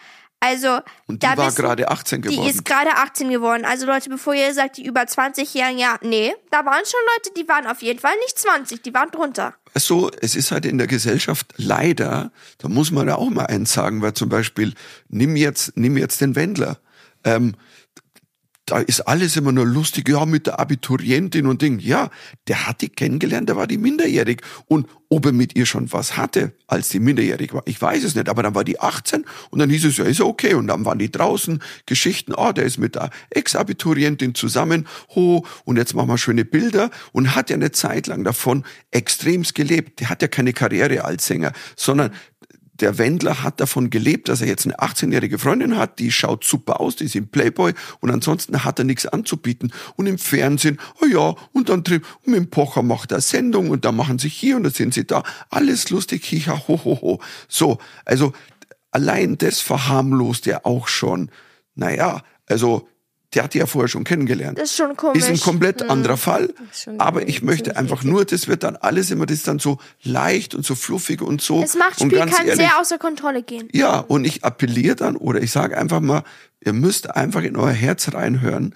Also, 0.44 0.80
Und 1.06 1.22
die 1.22 1.26
da 1.26 1.36
war 1.36 1.46
wissen- 1.46 1.54
gerade 1.62 1.88
18 1.88 2.20
geworden. 2.20 2.42
Die 2.42 2.50
ist 2.50 2.64
gerade 2.64 2.96
18 2.96 3.30
geworden. 3.30 3.64
Also 3.64 3.86
Leute, 3.86 4.10
bevor 4.10 4.34
ihr 4.34 4.52
sagt, 4.52 4.76
die 4.76 4.84
über 4.84 5.02
20-Jährigen, 5.06 5.78
ja, 5.78 5.98
nee, 6.02 6.34
da 6.50 6.64
waren 6.64 6.82
schon 6.84 6.98
Leute, 7.16 7.30
die 7.36 7.48
waren 7.48 7.68
auf 7.68 7.80
jeden 7.80 8.00
Fall 8.00 8.14
nicht 8.24 8.36
20, 8.40 8.82
die 8.82 8.92
waren 8.92 9.10
drunter. 9.12 9.54
So, 9.76 10.10
es 10.20 10.34
ist 10.34 10.50
halt 10.50 10.66
in 10.66 10.78
der 10.78 10.88
Gesellschaft 10.88 11.54
leider, 11.58 12.32
da 12.58 12.68
muss 12.68 12.90
man 12.90 13.06
ja 13.06 13.14
auch 13.14 13.30
mal 13.30 13.46
eins 13.46 13.72
sagen, 13.72 14.02
weil 14.02 14.14
zum 14.14 14.28
Beispiel, 14.28 14.74
nimm 15.08 15.36
jetzt, 15.36 15.76
nimm 15.76 15.96
jetzt 15.96 16.20
den 16.20 16.34
Wendler. 16.34 16.78
Ähm, 17.24 17.54
da 18.72 18.78
ist 18.78 19.02
alles 19.02 19.36
immer 19.36 19.52
nur 19.52 19.66
lustig, 19.66 20.08
ja, 20.08 20.24
mit 20.24 20.46
der 20.46 20.58
Abiturientin 20.58 21.46
und 21.46 21.60
Ding. 21.60 21.78
Ja, 21.78 22.08
der 22.48 22.66
hat 22.66 22.80
die 22.80 22.88
kennengelernt, 22.88 23.50
da 23.50 23.56
war 23.56 23.66
die 23.66 23.76
minderjährig. 23.76 24.40
Und 24.64 24.88
ob 25.10 25.26
er 25.26 25.32
mit 25.32 25.54
ihr 25.56 25.66
schon 25.66 25.92
was 25.92 26.16
hatte, 26.16 26.54
als 26.68 26.88
die 26.88 26.98
minderjährig 26.98 27.52
war, 27.52 27.62
ich 27.66 27.82
weiß 27.82 28.02
es 28.02 28.14
nicht, 28.14 28.30
aber 28.30 28.42
dann 28.42 28.54
war 28.54 28.64
die 28.64 28.80
18 28.80 29.26
und 29.50 29.58
dann 29.58 29.68
hieß 29.68 29.84
es, 29.84 29.98
ja, 29.98 30.06
ist 30.06 30.22
okay. 30.22 30.54
Und 30.54 30.68
dann 30.68 30.86
waren 30.86 30.98
die 30.98 31.12
draußen, 31.12 31.62
Geschichten, 31.84 32.34
ah, 32.34 32.54
der 32.54 32.64
ist 32.64 32.78
mit 32.78 32.94
der 32.94 33.10
Ex-Abiturientin 33.28 34.34
zusammen, 34.34 34.88
ho, 35.14 35.44
und 35.64 35.76
jetzt 35.76 35.92
machen 35.92 36.08
wir 36.08 36.16
schöne 36.16 36.46
Bilder 36.46 36.90
und 37.12 37.34
hat 37.34 37.50
ja 37.50 37.56
eine 37.56 37.72
Zeit 37.72 38.06
lang 38.06 38.24
davon 38.24 38.64
extremst 38.90 39.54
gelebt. 39.54 40.00
Der 40.00 40.08
hat 40.08 40.22
ja 40.22 40.28
keine 40.28 40.54
Karriere 40.54 41.04
als 41.04 41.26
Sänger, 41.26 41.52
sondern 41.76 42.10
der 42.82 42.98
Wendler 42.98 43.42
hat 43.42 43.60
davon 43.60 43.90
gelebt, 43.90 44.28
dass 44.28 44.40
er 44.40 44.48
jetzt 44.48 44.66
eine 44.66 44.78
18-jährige 44.78 45.38
Freundin 45.38 45.76
hat, 45.76 45.98
die 45.98 46.10
schaut 46.10 46.44
super 46.44 46.80
aus, 46.80 46.96
die 46.96 47.04
ist 47.04 47.14
im 47.14 47.28
Playboy 47.28 47.72
und 48.00 48.10
ansonsten 48.10 48.64
hat 48.64 48.78
er 48.78 48.84
nichts 48.84 49.06
anzubieten. 49.06 49.72
Und 49.96 50.06
im 50.06 50.18
Fernsehen, 50.18 50.78
oh 51.00 51.06
ja, 51.06 51.34
und 51.52 51.68
dann 51.68 51.82
und 51.82 52.26
mit 52.26 52.36
dem 52.36 52.50
Pocher 52.50 52.82
macht 52.82 53.12
er 53.12 53.20
Sendung 53.20 53.70
und 53.70 53.84
dann 53.84 53.96
machen 53.96 54.18
sie 54.18 54.28
hier 54.28 54.56
und 54.56 54.64
dann 54.64 54.72
sind 54.72 54.94
sie 54.94 55.06
da. 55.06 55.22
Alles 55.48 55.90
lustig, 55.90 56.24
hiha, 56.24 56.66
ho, 56.68 56.80
ho, 56.84 56.98
ho. 57.00 57.20
So, 57.48 57.78
also 58.04 58.32
allein 58.90 59.38
das 59.38 59.60
verharmlost 59.60 60.46
er 60.46 60.66
auch 60.66 60.88
schon. 60.88 61.30
Naja, 61.74 62.22
also 62.46 62.88
der 63.34 63.44
hat 63.44 63.54
die 63.54 63.58
ja 63.58 63.66
vorher 63.66 63.88
schon 63.88 64.04
kennengelernt. 64.04 64.58
Das 64.58 64.70
ist 64.70 64.76
schon 64.76 64.96
komisch. 64.96 65.22
Ist 65.22 65.28
ein 65.28 65.40
komplett 65.40 65.82
anderer 65.82 66.16
Fall. 66.16 66.52
Aber 66.98 67.26
ich 67.26 67.42
möchte 67.42 67.76
einfach 67.76 68.04
nur, 68.04 68.24
das 68.24 68.48
wird 68.48 68.62
dann 68.62 68.76
alles 68.76 69.10
immer, 69.10 69.26
das 69.26 69.38
ist 69.38 69.48
dann 69.48 69.58
so 69.58 69.78
leicht 70.02 70.54
und 70.54 70.66
so 70.66 70.74
fluffig 70.74 71.22
und 71.22 71.40
so. 71.40 71.62
Das 71.62 71.74
Machtspiel 71.74 72.10
kann 72.10 72.46
ehrlich, 72.46 72.56
sehr 72.56 72.78
außer 72.78 72.98
Kontrolle 72.98 73.42
gehen. 73.42 73.68
ja, 73.72 73.98
und 73.98 74.24
ich 74.24 74.44
appelliere 74.44 74.96
dann 74.96 75.16
oder 75.16 75.40
ich 75.40 75.50
sage 75.50 75.78
einfach 75.78 76.00
mal, 76.00 76.24
ihr 76.60 76.72
müsst 76.72 77.10
einfach 77.10 77.42
in 77.42 77.56
euer 77.56 77.72
Herz 77.72 78.12
reinhören. 78.12 78.74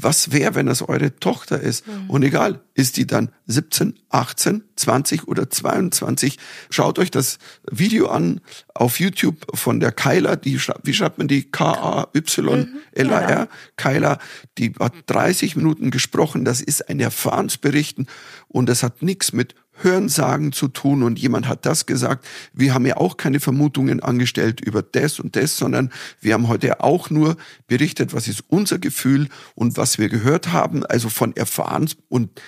Was 0.00 0.30
wäre, 0.32 0.54
wenn 0.54 0.66
das 0.66 0.82
eure 0.82 1.16
Tochter 1.18 1.58
ist? 1.60 1.84
Und 2.06 2.22
egal, 2.22 2.60
ist 2.74 2.96
die 2.96 3.06
dann 3.06 3.30
17, 3.46 3.98
18, 4.10 4.62
20 4.76 5.26
oder 5.26 5.50
22? 5.50 6.38
Schaut 6.70 6.98
euch 7.00 7.10
das 7.10 7.38
Video 7.70 8.06
an 8.08 8.40
auf 8.74 9.00
YouTube 9.00 9.36
von 9.54 9.80
der 9.80 9.90
Kyla, 9.90 10.36
die, 10.36 10.58
schreibt- 10.60 10.86
wie 10.86 10.94
schreibt 10.94 11.18
man 11.18 11.26
die? 11.26 11.50
K-A-Y-L-A-R. 11.50 13.48
Kyla, 13.76 14.18
die 14.58 14.72
hat 14.78 14.92
30 15.06 15.56
Minuten 15.56 15.90
gesprochen. 15.90 16.44
Das 16.44 16.60
ist 16.60 16.88
ein 16.88 17.00
Erfahrensberichten 17.00 18.06
und 18.48 18.68
das 18.68 18.82
hat 18.82 19.02
nichts 19.02 19.32
mit 19.32 19.54
Hörensagen 19.82 20.52
zu 20.52 20.68
tun 20.68 21.02
und 21.02 21.18
jemand 21.18 21.48
hat 21.48 21.66
das 21.66 21.86
gesagt. 21.86 22.26
Wir 22.52 22.74
haben 22.74 22.86
ja 22.86 22.96
auch 22.96 23.16
keine 23.16 23.40
Vermutungen 23.40 24.00
angestellt 24.00 24.60
über 24.60 24.82
das 24.82 25.20
und 25.20 25.36
das, 25.36 25.56
sondern 25.56 25.92
wir 26.20 26.34
haben 26.34 26.48
heute 26.48 26.80
auch 26.80 27.10
nur 27.10 27.36
berichtet, 27.66 28.12
was 28.12 28.28
ist 28.28 28.44
unser 28.48 28.78
Gefühl 28.78 29.28
und 29.54 29.76
was 29.76 29.98
wir 29.98 30.08
gehört 30.08 30.52
haben, 30.52 30.84
also 30.84 31.08
von 31.08 31.34
Erfahrens 31.36 31.96
und 32.08 32.40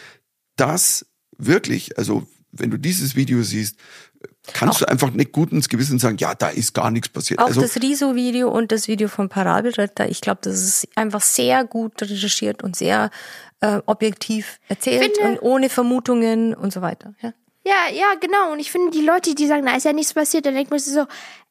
das 0.56 1.06
wirklich, 1.38 1.98
also 1.98 2.26
wenn 2.52 2.70
du 2.70 2.78
dieses 2.78 3.16
Video 3.16 3.42
siehst, 3.42 3.76
kannst 4.52 4.80
du 4.80 4.88
einfach 4.88 5.10
nicht 5.10 5.32
gut 5.32 5.52
ins 5.52 5.68
Gewissen 5.68 5.98
sagen, 5.98 6.16
ja, 6.18 6.34
da 6.34 6.48
ist 6.48 6.74
gar 6.74 6.90
nichts 6.90 7.08
passiert. 7.08 7.40
Auch 7.40 7.46
also 7.46 7.60
das 7.60 7.80
Riso-Video 7.80 8.50
und 8.50 8.72
das 8.72 8.88
Video 8.88 9.08
von 9.08 9.28
Parabelritter, 9.28 10.08
ich 10.08 10.20
glaube, 10.20 10.40
das 10.42 10.54
ist 10.62 10.88
einfach 10.96 11.22
sehr 11.22 11.64
gut 11.64 12.00
recherchiert 12.02 12.62
und 12.62 12.76
sehr 12.76 13.10
äh, 13.60 13.80
objektiv 13.86 14.58
erzählt 14.68 15.16
Finde- 15.16 15.20
und 15.32 15.38
ohne 15.42 15.68
Vermutungen 15.70 16.54
und 16.54 16.72
so 16.72 16.82
weiter. 16.82 17.14
Ja. 17.20 17.32
Ja, 17.64 17.92
ja, 17.92 18.14
genau. 18.18 18.52
Und 18.52 18.58
ich 18.58 18.70
finde, 18.72 18.90
die 18.90 19.02
Leute, 19.04 19.34
die 19.34 19.46
sagen, 19.46 19.66
da 19.66 19.76
ist 19.76 19.84
ja 19.84 19.92
nichts 19.92 20.14
passiert, 20.14 20.46
dann 20.46 20.54
denkt 20.54 20.70
man 20.70 20.80
sich 20.80 20.94
so, 20.94 21.04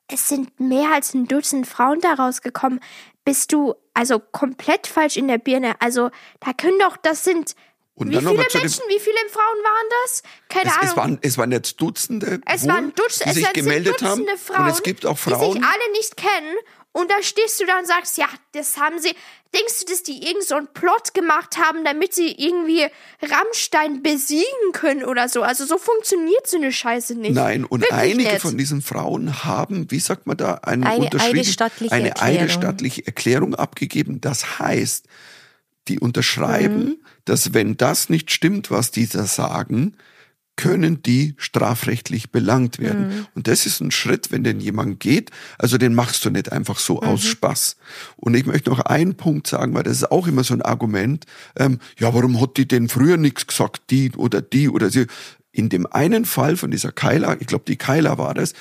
es 0.08 0.28
sind 0.28 0.60
mehr 0.60 0.92
als 0.92 1.14
ein 1.14 1.28
Dutzend 1.28 1.68
Frauen 1.68 2.02
da 2.02 2.14
rausgekommen. 2.16 2.80
Bist 3.26 3.54
du 3.54 3.76
also 3.94 4.18
komplett 4.20 4.88
falsch 4.88 5.18
in 5.18 5.28
der 5.28 5.38
Birne? 5.38 5.76
Also, 5.80 6.10
da 6.40 6.52
können 6.54 6.80
doch, 6.80 6.98
das 6.98 7.24
sind, 7.24 7.54
Und 7.94 8.10
wie 8.10 8.16
viele 8.18 8.48
zu 8.48 8.58
dem- 8.58 8.62
Menschen, 8.62 8.84
wie 8.88 9.00
viele 9.00 9.18
Frauen 9.30 9.64
waren 9.64 9.88
das? 10.04 10.24
Keine 10.50 10.70
es, 10.72 10.78
Ahnung. 10.78 10.90
es, 10.90 10.98
waren, 10.98 11.20
es 11.22 11.38
waren 11.38 11.52
jetzt 11.52 11.80
Dutzende, 11.80 12.42
Es 12.48 12.64
wohl, 12.64 12.70
waren 12.70 12.96
Dutz, 12.96 13.20
die 13.20 13.30
es 13.30 13.36
sich 13.36 13.44
sind 13.46 13.54
gemeldet 13.54 14.02
haben. 14.02 14.22
Dutzende 14.26 14.38
Frauen, 14.42 14.64
und 14.66 14.72
es 14.72 14.82
gibt 14.82 15.06
auch 15.06 15.14
die 15.14 15.30
Frauen, 15.30 15.54
sich 15.54 15.64
alle 15.64 15.92
nicht 15.92 16.18
kennen. 16.18 16.56
Und 16.92 17.12
da 17.12 17.22
stehst 17.22 17.62
du 17.62 17.68
da 17.68 17.78
und 17.78 17.86
sagst, 17.86 18.18
ja, 18.18 18.26
das 18.54 18.78
haben 18.80 18.98
sie. 18.98 19.14
Denkst 19.56 19.80
du, 19.80 19.86
dass 19.92 20.04
die 20.04 20.22
irgend 20.28 20.44
so 20.44 20.54
einen 20.56 20.68
Plot 20.68 21.16
gemacht 21.16 21.58
haben, 21.58 21.84
damit 21.84 22.14
sie 22.14 22.32
irgendwie 22.38 22.86
Rammstein 23.22 24.04
besiegen 24.04 24.46
können 24.74 25.04
oder 25.04 25.28
so? 25.28 25.42
Also 25.42 25.66
so 25.66 25.80
funktioniert 25.80 26.46
so 26.46 26.58
eine 26.58 26.72
Scheiße 26.72 27.16
nicht. 27.16 27.34
Nein, 27.34 27.66
und 27.66 27.82
Wirklich 27.82 27.94
einige 28.00 28.30
nicht. 28.30 28.42
von 28.42 28.58
diesen 28.60 28.84
Frauen 28.84 29.44
haben, 29.44 29.90
wie 29.90 30.00
sagt 30.00 30.28
man 30.28 30.38
da, 30.38 30.56
einen 30.56 30.84
Eine 30.84 31.06
unterschrieben, 31.06 31.40
eidesstattliche 31.40 31.92
eine 31.92 32.10
Erklärung. 32.10 32.36
eidesstattliche 32.42 33.08
Erklärung 33.08 33.56
abgegeben. 33.56 34.22
Das 34.22 34.60
heißt, 34.60 35.06
die 35.88 36.00
unterschreiben, 36.00 36.84
Mhm. 36.86 36.98
dass 37.26 37.54
wenn 37.56 37.76
das 37.76 38.10
nicht 38.10 38.30
stimmt, 38.30 38.70
was 38.70 38.92
die 38.92 39.08
da 39.08 39.26
sagen, 39.26 39.96
können 40.60 41.02
die 41.02 41.36
strafrechtlich 41.38 42.32
belangt 42.32 42.80
werden. 42.80 43.08
Mhm. 43.08 43.26
Und 43.34 43.48
das 43.48 43.66
ist 43.66 43.80
ein 43.80 43.92
Schritt, 43.92 44.30
wenn 44.30 44.44
denn 44.44 44.60
jemand 44.60 45.00
geht, 45.00 45.32
also 45.58 45.78
den 45.78 45.96
machst 45.96 46.26
du 46.26 46.30
nicht 46.30 46.52
einfach 46.52 46.80
so 46.80 47.02
aus 47.02 47.24
Mhm. 47.24 47.28
Spaß. 47.28 47.78
Und 48.18 48.34
ich 48.36 48.46
möchte 48.46 48.70
noch 48.70 48.82
einen 48.82 49.16
Punkt 49.16 49.48
sagen, 49.48 49.74
weil 49.74 49.84
das 49.84 49.94
ist 49.94 50.12
auch 50.12 50.28
immer 50.28 50.44
so 50.44 50.54
ein 50.54 50.62
Argument, 50.62 51.26
ähm, 51.56 51.80
ja, 51.98 52.14
warum 52.14 52.42
hat 52.42 52.58
die 52.58 52.68
denn 52.68 52.90
früher 52.90 53.16
nichts 53.16 53.48
gesagt, 53.48 53.84
die 53.90 54.12
oder 54.12 54.42
die 54.42 54.68
oder 54.68 54.90
sie. 54.90 55.08
In 55.54 55.70
dem 55.70 55.88
einen 55.88 56.26
Fall 56.26 56.58
von 56.58 56.72
dieser 56.72 56.92
Kyla, 56.92 57.38
ich 57.40 57.48
glaube, 57.48 57.64
die 57.66 57.78
Kyla 57.78 58.18
war 58.18 58.34
das, 58.34 58.54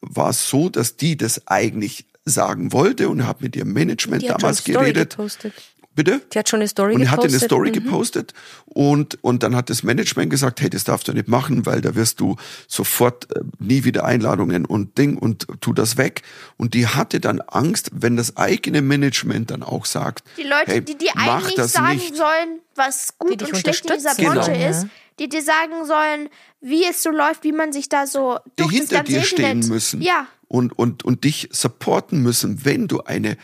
war 0.00 0.30
es 0.30 0.48
so, 0.48 0.70
dass 0.70 0.96
die 0.96 1.18
das 1.18 1.46
eigentlich 1.48 2.06
sagen 2.24 2.72
wollte 2.72 3.10
und 3.10 3.26
hat 3.26 3.42
mit 3.42 3.56
ihrem 3.56 3.74
Management 3.74 4.26
damals 4.26 4.64
geredet. 4.64 5.10
gepostet. 5.10 5.52
Bitte? 5.94 6.22
Die 6.32 6.38
hat 6.38 6.48
schon 6.48 6.60
eine 6.60 6.68
Story 6.68 6.94
Und 6.94 7.02
er 7.02 7.04
gepostet. 7.06 7.24
hatte 7.24 7.36
eine 7.36 7.44
Story 7.44 7.68
mhm. 7.68 7.72
gepostet 7.74 8.32
und, 8.64 9.18
und 9.22 9.42
dann 9.42 9.54
hat 9.54 9.68
das 9.68 9.82
Management 9.82 10.30
gesagt, 10.30 10.60
hey, 10.62 10.70
das 10.70 10.84
darfst 10.84 11.06
du 11.08 11.12
nicht 11.12 11.28
machen, 11.28 11.66
weil 11.66 11.82
da 11.82 11.94
wirst 11.94 12.20
du 12.20 12.36
sofort 12.66 13.30
äh, 13.36 13.40
nie 13.58 13.84
wieder 13.84 14.04
Einladungen 14.04 14.64
und 14.64 14.96
Ding 14.96 15.18
und 15.18 15.46
tu 15.60 15.74
das 15.74 15.98
weg. 15.98 16.22
Und 16.56 16.72
die 16.72 16.86
hatte 16.86 17.20
dann 17.20 17.40
Angst, 17.42 17.90
wenn 17.92 18.16
das 18.16 18.38
eigene 18.38 18.80
Management 18.80 19.50
dann 19.50 19.62
auch 19.62 19.84
sagt, 19.84 20.24
Die 20.38 20.44
Leute, 20.44 20.72
hey, 20.72 20.80
die 20.80 20.96
dir 20.96 21.12
eigentlich 21.16 21.58
sagen 21.66 21.96
nicht. 21.96 22.16
sollen, 22.16 22.60
was 22.74 23.08
Die 23.22 23.36
gut 23.36 23.42
und 23.52 23.58
schlecht 23.58 23.84
in 23.84 23.96
dieser 23.96 24.14
Branche 24.14 24.44
sollen, 24.44 24.60
ist, 24.62 24.86
die 25.18 25.28
dir 25.28 25.42
sagen 25.42 25.84
sollen, 25.84 26.30
wie 26.62 26.84
es 26.86 27.02
so 27.02 27.10
läuft, 27.10 27.44
wie 27.44 27.52
man 27.52 27.70
sich 27.72 27.90
da 27.90 28.06
so 28.06 28.38
die 28.58 28.62
durch 28.62 28.72
hinter 28.72 29.02
dir 29.02 29.22
stehen 29.22 29.44
Internet- 29.44 29.68
müssen 29.68 30.00
Ja, 30.00 30.26
und, 30.48 30.72
und, 30.78 31.04
und 31.04 31.24
dich 31.24 31.50
supporten 31.52 32.22
müssen, 32.22 32.64
wenn 32.64 32.88
du 32.88 33.02
eine 33.02 33.36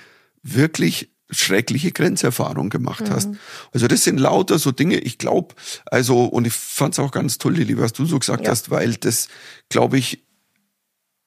wirklich 0.43 1.11
schreckliche 1.31 1.93
Grenzerfahrung 1.93 2.71
gemacht 2.71 3.11
hast. 3.11 3.31
Also 3.73 3.87
das 3.87 4.05
sind 4.05 4.19
lauter 4.19 4.59
so 4.59 4.73
Dinge, 4.73 4.99
ich 4.99 5.19
glaube, 5.19 5.55
also, 5.87 6.25
und 6.25 6.47
ich 6.47 6.55
fand 6.55 6.95
es 6.95 6.99
auch 6.99 7.11
ganz 7.11 7.39
toll, 7.39 7.55
Lili, 7.55 7.79
was 7.79 7.93
du 7.93 8.07
so 8.07 8.19
gesagt 8.19 8.45
Ja. 8.45 8.51
hast, 8.51 8.71
weil 8.71 8.95
das, 8.95 9.29
glaube 9.69 9.99
ich, 9.99 10.23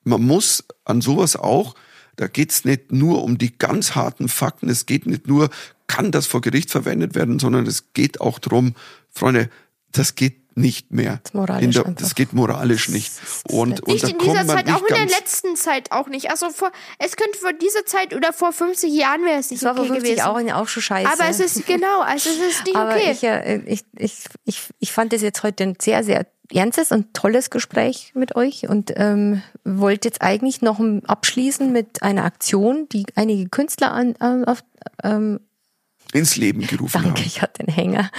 man 0.04 0.22
muss 0.24 0.64
an 0.86 1.02
sowas 1.02 1.36
auch, 1.36 1.76
da 2.16 2.28
geht's 2.28 2.66
nicht 2.66 2.91
nur 2.91 3.24
um 3.24 3.38
die 3.38 3.58
ganz 3.58 3.95
harten 3.95 4.28
Fakten, 4.28 4.70
es 4.70 4.86
geht 4.86 5.06
nicht 5.06 5.28
nur, 5.28 5.49
kann 5.88 6.12
das 6.12 6.26
vor 6.26 6.41
Gericht 6.41 6.72
verwendet 6.72 7.16
werden, 7.16 7.38
sondern 7.38 7.68
es 7.68 7.93
geht 7.93 8.22
auch 8.22 8.39
drum, 8.39 8.76
Freunde, 9.10 9.49
das 9.91 10.16
geht 10.16 10.41
nicht 10.56 10.91
mehr. 10.91 11.20
Das 11.24 11.34
moralisch 11.34 11.64
in 11.64 11.72
der, 11.72 11.84
das 11.93 12.16
geht 12.16 12.34
moralisch 12.34 12.89
nicht. 12.89 13.12
Und, 13.49 13.82
und 13.82 13.88
Nicht 13.88 14.04
da 14.04 14.08
in 14.10 14.18
dieser 14.20 14.34
kommt 14.34 14.47
man 14.47 14.58
Zeit, 14.58 14.70
auch 14.70 14.82
in 14.82 14.95
der 14.95 15.06
letzten 15.06 15.56
Zeit 15.56 15.91
auch 15.91 16.08
nicht. 16.08 16.30
Also 16.30 16.49
vor, 16.49 16.72
es 16.99 17.16
könnte 17.16 17.39
vor 17.39 17.54
dieser 17.54 17.86
Zeit 17.86 18.14
oder 18.14 18.34
vor 18.34 18.52
50 18.52 18.93
Jahren 18.93 19.24
wäre 19.24 19.39
es 19.39 19.52
nicht 19.52 19.66
okay 19.66 19.86
50 19.88 20.04
gewesen. 20.04 20.22
auch, 20.22 20.62
auch 20.62 20.68
schon 20.68 20.84
scheiße. 20.84 21.12
Aber 21.12 21.30
es 21.30 21.39
ist 21.39 21.66
genau, 21.66 22.02
also 22.02 22.30
es 22.30 22.39
ist 22.39 22.66
nicht 22.66 22.76
Aber 22.76 22.95
okay. 22.95 23.12
ich, 23.12 23.24
äh, 23.24 23.62
ich, 23.66 23.84
ich, 23.97 24.14
ich, 24.45 24.62
ich 24.80 24.91
fand 24.91 25.14
das 25.14 25.22
jetzt 25.22 25.43
heute 25.43 25.64
ein 25.64 25.78
sehr, 25.80 26.04
sehr 26.04 26.26
ernstes 26.54 26.91
und 26.91 27.14
tolles 27.14 27.49
Gespräch 27.49 28.12
mit 28.14 28.36
euch 28.36 28.68
und 28.68 28.91
ähm, 28.95 29.41
wollte 29.64 30.08
jetzt 30.08 30.22
eigentlich 30.22 30.62
noch 30.62 30.82
abschließen 31.06 31.72
mit 31.72 32.04
einer 32.04 32.26
Aktion, 32.26 32.88
die 32.91 33.06
einige 33.16 33.49
Künstler 33.49 33.91
an, 33.91 34.16
an, 34.20 34.45
auf, 34.45 34.64
ähm, 35.04 35.39
ins 36.14 36.36
Leben 36.36 36.66
gerufen 36.68 37.01
danke, 37.03 37.22
haben. 37.22 37.28
ich 37.28 37.41
hatte 37.41 37.64
den 37.64 37.74
Hänger. 37.74 38.09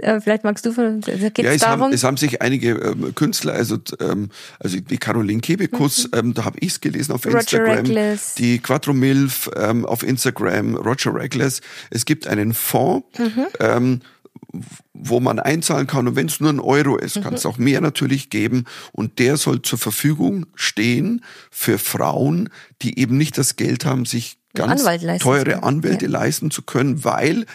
Äh, 0.00 0.20
Vielleicht 0.20 0.44
magst 0.44 0.64
du 0.66 0.72
von, 0.72 1.00
Ja, 1.06 1.14
es 1.52 1.60
darum. 1.60 1.82
haben, 1.84 1.92
es 1.92 2.04
haben 2.04 2.16
sich 2.16 2.40
einige 2.42 2.70
ähm, 2.72 3.14
Künstler, 3.14 3.52
also 3.54 3.78
ähm, 4.00 4.30
also 4.60 4.78
die 4.80 4.98
Caroline 4.98 5.40
Kebekus, 5.40 6.08
ähm, 6.14 6.34
da 6.34 6.44
habe 6.44 6.58
ich 6.60 6.72
es 6.72 6.80
gelesen 6.80 7.12
auf 7.12 7.24
Mhm. 7.24 7.32
Roger 7.32 7.40
Instagram, 7.40 7.76
Reckless. 7.86 8.34
die 8.34 8.58
Quattro 8.58 8.92
Milf 8.92 9.50
ähm, 9.56 9.84
auf 9.86 10.02
Instagram, 10.02 10.76
Roger 10.76 11.14
Reckless. 11.14 11.60
Es 11.90 12.04
gibt 12.04 12.26
einen 12.26 12.54
Fonds, 12.54 13.06
Mhm. 13.18 13.46
ähm, 13.60 14.00
wo 14.92 15.20
man 15.20 15.38
einzahlen 15.40 15.86
kann 15.86 16.06
und 16.06 16.16
wenn 16.16 16.26
es 16.26 16.38
nur 16.40 16.50
ein 16.50 16.60
Euro 16.60 16.96
ist, 16.96 17.14
kann 17.14 17.32
Mhm. 17.32 17.34
es 17.36 17.46
auch 17.46 17.58
mehr 17.58 17.80
natürlich 17.80 18.30
geben 18.30 18.64
und 18.92 19.18
der 19.18 19.36
soll 19.36 19.62
zur 19.62 19.78
Verfügung 19.78 20.46
stehen 20.54 21.24
für 21.50 21.78
Frauen, 21.78 22.48
die 22.82 22.98
eben 22.98 23.16
nicht 23.16 23.36
das 23.36 23.56
Geld 23.56 23.84
haben, 23.84 24.04
sich 24.04 24.38
ganz 24.54 24.80
Anwalt 24.80 25.02
leisten 25.02 25.22
zu 25.22 25.28
teure. 25.28 25.62
Anwälte 25.62 26.06
leisten 26.06 26.50
zu 26.50 26.62
können, 26.62 27.04
weil 27.04 27.46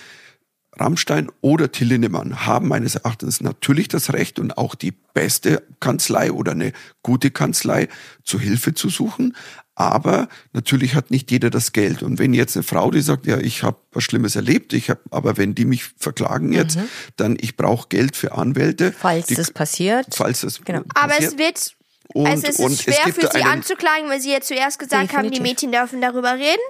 Rammstein 0.80 1.30
oder 1.42 1.72
Till 1.72 1.88
Lindemann 1.88 2.46
haben 2.46 2.68
meines 2.68 2.96
Erachtens 2.96 3.42
natürlich 3.42 3.88
das 3.88 4.14
Recht 4.14 4.40
und 4.40 4.58
auch 4.58 4.76
die 4.76 4.94
beste 5.14 5.64
Kanzlei 5.80 6.32
oder 6.32 6.54
eine 6.54 6.72
gute 7.04 7.32
Kanzlei 7.32 7.90
zu 8.24 8.40
Hilfe 8.40 8.74
zu 8.74 8.90
suchen. 8.90 9.36
Aber 9.76 10.28
natürlich 10.52 10.96
hat 10.96 11.10
nicht 11.10 11.32
jeder 11.32 11.50
das 11.50 11.72
Geld. 11.72 12.04
Und 12.04 12.20
wenn 12.20 12.34
jetzt 12.34 12.58
eine 12.58 12.64
Frau, 12.64 12.92
die 12.92 13.02
sagt, 13.02 13.26
ja, 13.26 13.38
ich 13.38 13.64
habe 13.64 13.78
was 13.94 14.04
Schlimmes 14.04 14.36
erlebt, 14.36 14.74
ich 14.74 14.90
habe, 14.90 15.00
aber 15.10 15.38
wenn 15.38 15.56
die 15.56 15.66
mich 15.66 15.86
verklagen 15.98 16.52
jetzt, 16.52 16.78
dann 17.16 17.38
ich 17.40 17.56
brauche 17.56 17.88
Geld 17.88 18.16
für 18.18 18.34
Anwälte. 18.34 18.88
Mhm. 18.90 18.96
falls 18.98 19.28
die, 19.28 19.36
das 19.36 19.52
passiert. 19.52 20.08
falls 20.12 20.42
das 20.42 20.62
Genau. 20.64 20.82
Aber 20.96 21.14
passiert. 21.14 21.32
es 21.32 21.38
wird, 21.38 21.76
Und- 22.14 22.28
also 22.28 22.48
es 22.48 22.60
ist 22.60 22.70
es 22.72 22.82
schwer 22.84 23.06
gibt 23.06 23.22
für 23.22 23.30
sie 23.32 23.44
anzuklagen, 23.44 24.10
weil 24.10 24.20
sie 24.20 24.32
ja 24.32 24.42
zuerst 24.42 24.80
gesagt 24.80 25.14
haben, 25.14 25.24
die 25.30 25.38
Definitiv. 25.38 25.42
Mädchen 25.42 25.72
dürfen 25.72 26.02
darüber 26.02 26.34
reden. 26.34 26.62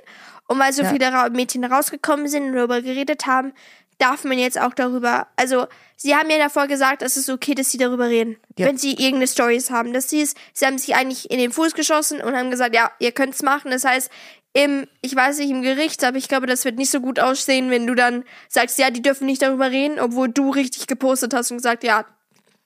Und 0.47 0.59
weil 0.59 0.73
so 0.73 0.81
Ja. 0.83 0.89
viele 0.89 1.29
Mädchen 1.29 1.63
rausgekommen 1.63 2.27
sind 2.27 2.47
und 2.49 2.53
darüber 2.55 2.81
geredet 2.81 3.25
haben, 3.27 3.53
darf 3.99 4.23
man 4.23 4.39
jetzt 4.39 4.59
auch 4.59 4.73
darüber, 4.73 5.27
also 5.35 5.67
sie 5.95 6.15
haben 6.15 6.29
ja 6.29 6.37
davor 6.37 6.67
gesagt, 6.67 7.01
es 7.01 7.17
ist 7.17 7.29
okay, 7.29 7.53
dass 7.53 7.69
sie 7.69 7.77
darüber 7.77 8.07
reden, 8.07 8.37
Ja. 8.57 8.65
wenn 8.65 8.77
sie 8.77 8.91
irgendeine 8.93 9.27
Stories 9.27 9.69
haben. 9.71 9.93
Das 9.93 10.09
hieß, 10.09 10.33
sie 10.53 10.65
haben 10.65 10.77
sich 10.77 10.95
eigentlich 10.95 11.29
in 11.29 11.37
den 11.37 11.51
Fuß 11.51 11.73
geschossen 11.73 12.21
und 12.21 12.35
haben 12.35 12.49
gesagt, 12.49 12.73
ja, 12.75 12.91
ihr 12.99 13.11
könnt's 13.11 13.41
machen. 13.43 13.71
Das 13.71 13.83
heißt, 13.85 14.09
im, 14.53 14.87
ich 15.01 15.15
weiß 15.15 15.37
nicht, 15.39 15.51
im 15.51 15.61
Gericht, 15.61 16.03
aber 16.03 16.17
ich 16.17 16.27
glaube, 16.27 16.47
das 16.47 16.65
wird 16.65 16.77
nicht 16.77 16.89
so 16.89 17.01
gut 17.01 17.19
aussehen, 17.19 17.69
wenn 17.69 17.85
du 17.85 17.93
dann 17.93 18.23
sagst, 18.47 18.79
ja, 18.79 18.89
die 18.89 19.01
dürfen 19.03 19.27
nicht 19.27 19.41
darüber 19.43 19.69
reden, 19.69 19.99
obwohl 19.99 20.29
du 20.29 20.49
richtig 20.49 20.87
gepostet 20.87 21.33
hast 21.35 21.51
und 21.51 21.57
gesagt, 21.57 21.83
ja, 21.83 22.05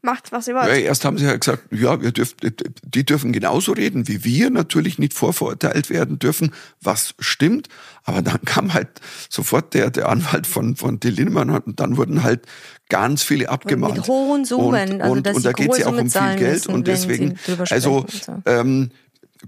macht, 0.04 0.32
was 0.32 0.48
ihr 0.48 0.56
wollt. 0.56 0.68
Ja, 0.68 0.76
erst 0.76 1.06
haben 1.06 1.18
sie 1.18 1.26
ja 1.26 1.36
gesagt, 1.36 1.64
ja, 1.72 2.02
wir 2.02 2.12
dürfen, 2.12 2.36
die 2.84 3.06
dürfen 3.06 3.32
genauso 3.32 3.72
reden 3.72 4.08
wie 4.08 4.24
wir, 4.24 4.50
natürlich 4.50 5.00
nicht 5.00 5.14
vorverurteilt 5.14 5.90
werden 5.90 6.20
dürfen, 6.20 6.52
was 6.82 7.16
stimmt. 7.20 7.70
Aber 8.04 8.22
dann 8.22 8.42
kam 8.46 8.74
halt 8.74 8.90
sofort 9.30 9.74
der, 9.74 9.90
der 9.90 10.10
Anwalt 10.10 10.48
von, 10.48 10.76
von 10.76 11.00
Till 11.00 11.14
Lindemann 11.14 11.50
und 11.50 11.80
dann 11.80 11.98
wurden 11.98 12.24
halt 12.24 12.46
ganz 12.90 13.24
viele 13.24 13.50
abgemahnt. 13.50 13.96
mit 13.96 14.08
hohen 14.08 14.46
Summen, 14.46 14.94
Und, 14.94 15.02
also 15.02 15.14
und, 15.14 15.28
und 15.36 15.46
da 15.46 15.52
geht 15.54 15.72
es 15.72 15.78
ja 15.80 15.88
auch 15.88 15.98
um 15.98 16.10
viel 16.10 16.36
Geld 16.36 16.68
und 16.68 16.86
müssen, 16.88 17.10
wenn 17.10 17.36
deswegen, 17.36 17.40
also, 17.72 17.98
und 18.00 18.12
so. 18.12 18.42
ähm, 18.46 18.92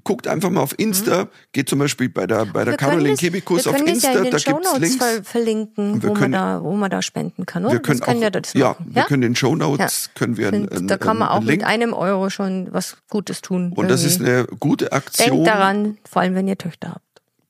guckt 0.04 0.28
einfach 0.28 0.50
mal 0.50 0.62
auf 0.62 0.78
Insta, 0.78 1.28
geht 1.52 1.70
zum 1.70 1.80
Beispiel 1.80 2.10
bei 2.10 2.28
der, 2.28 2.46
bei 2.46 2.66
der 2.66 2.76
Caroline 2.78 3.16
wir 3.20 3.42
auf 3.68 3.82
Insta, 3.82 4.12
ja 4.12 4.18
in 4.20 4.24
da 4.26 4.30
gibt's 4.38 4.44
Shownotes 4.44 4.80
Links. 4.80 4.96
ver 4.98 5.24
verlinken, 5.24 6.04
Wir 6.04 6.10
wo, 6.10 6.14
können- 6.14 6.32
man 6.32 6.60
da, 6.60 6.64
wo 6.64 6.76
man 6.76 6.90
da 6.92 7.02
spenden 7.02 7.46
kann, 7.46 7.64
oder? 7.66 7.74
Wir 7.74 7.82
können 7.82 8.00
das 8.00 8.06
können 8.08 8.18
auch, 8.20 8.22
wir 8.24 8.32
das 8.32 8.54
ja, 8.54 8.76
wir 8.80 9.04
können 9.04 9.24
in 9.24 9.30
den 9.30 9.36
Shownotes 9.36 10.06
Ja. 10.06 10.12
können 10.20 10.38
wir 10.38 10.50
Find, 10.50 10.72
einen, 10.72 10.88
da 10.88 10.98
kann 10.98 11.18
man 11.18 11.30
einen 11.30 11.38
auch 11.38 11.44
mit 11.46 11.64
einem 11.64 11.94
Euro 11.94 12.30
schon 12.30 12.68
was 12.72 12.98
Gutes 13.10 13.42
tun. 13.42 13.72
und 13.76 13.90
das 13.90 14.04
ist 14.04 14.20
irgendwie. 14.22 14.32
eine 14.32 14.48
gute 14.60 14.92
Aktion. 14.92 15.30
Denkt 15.32 15.48
daran, 15.48 15.98
vor 16.10 16.22
allem 16.22 16.36
wenn 16.36 16.48
ihr 16.48 16.58
Töchter 16.58 16.90
habt. 16.90 17.02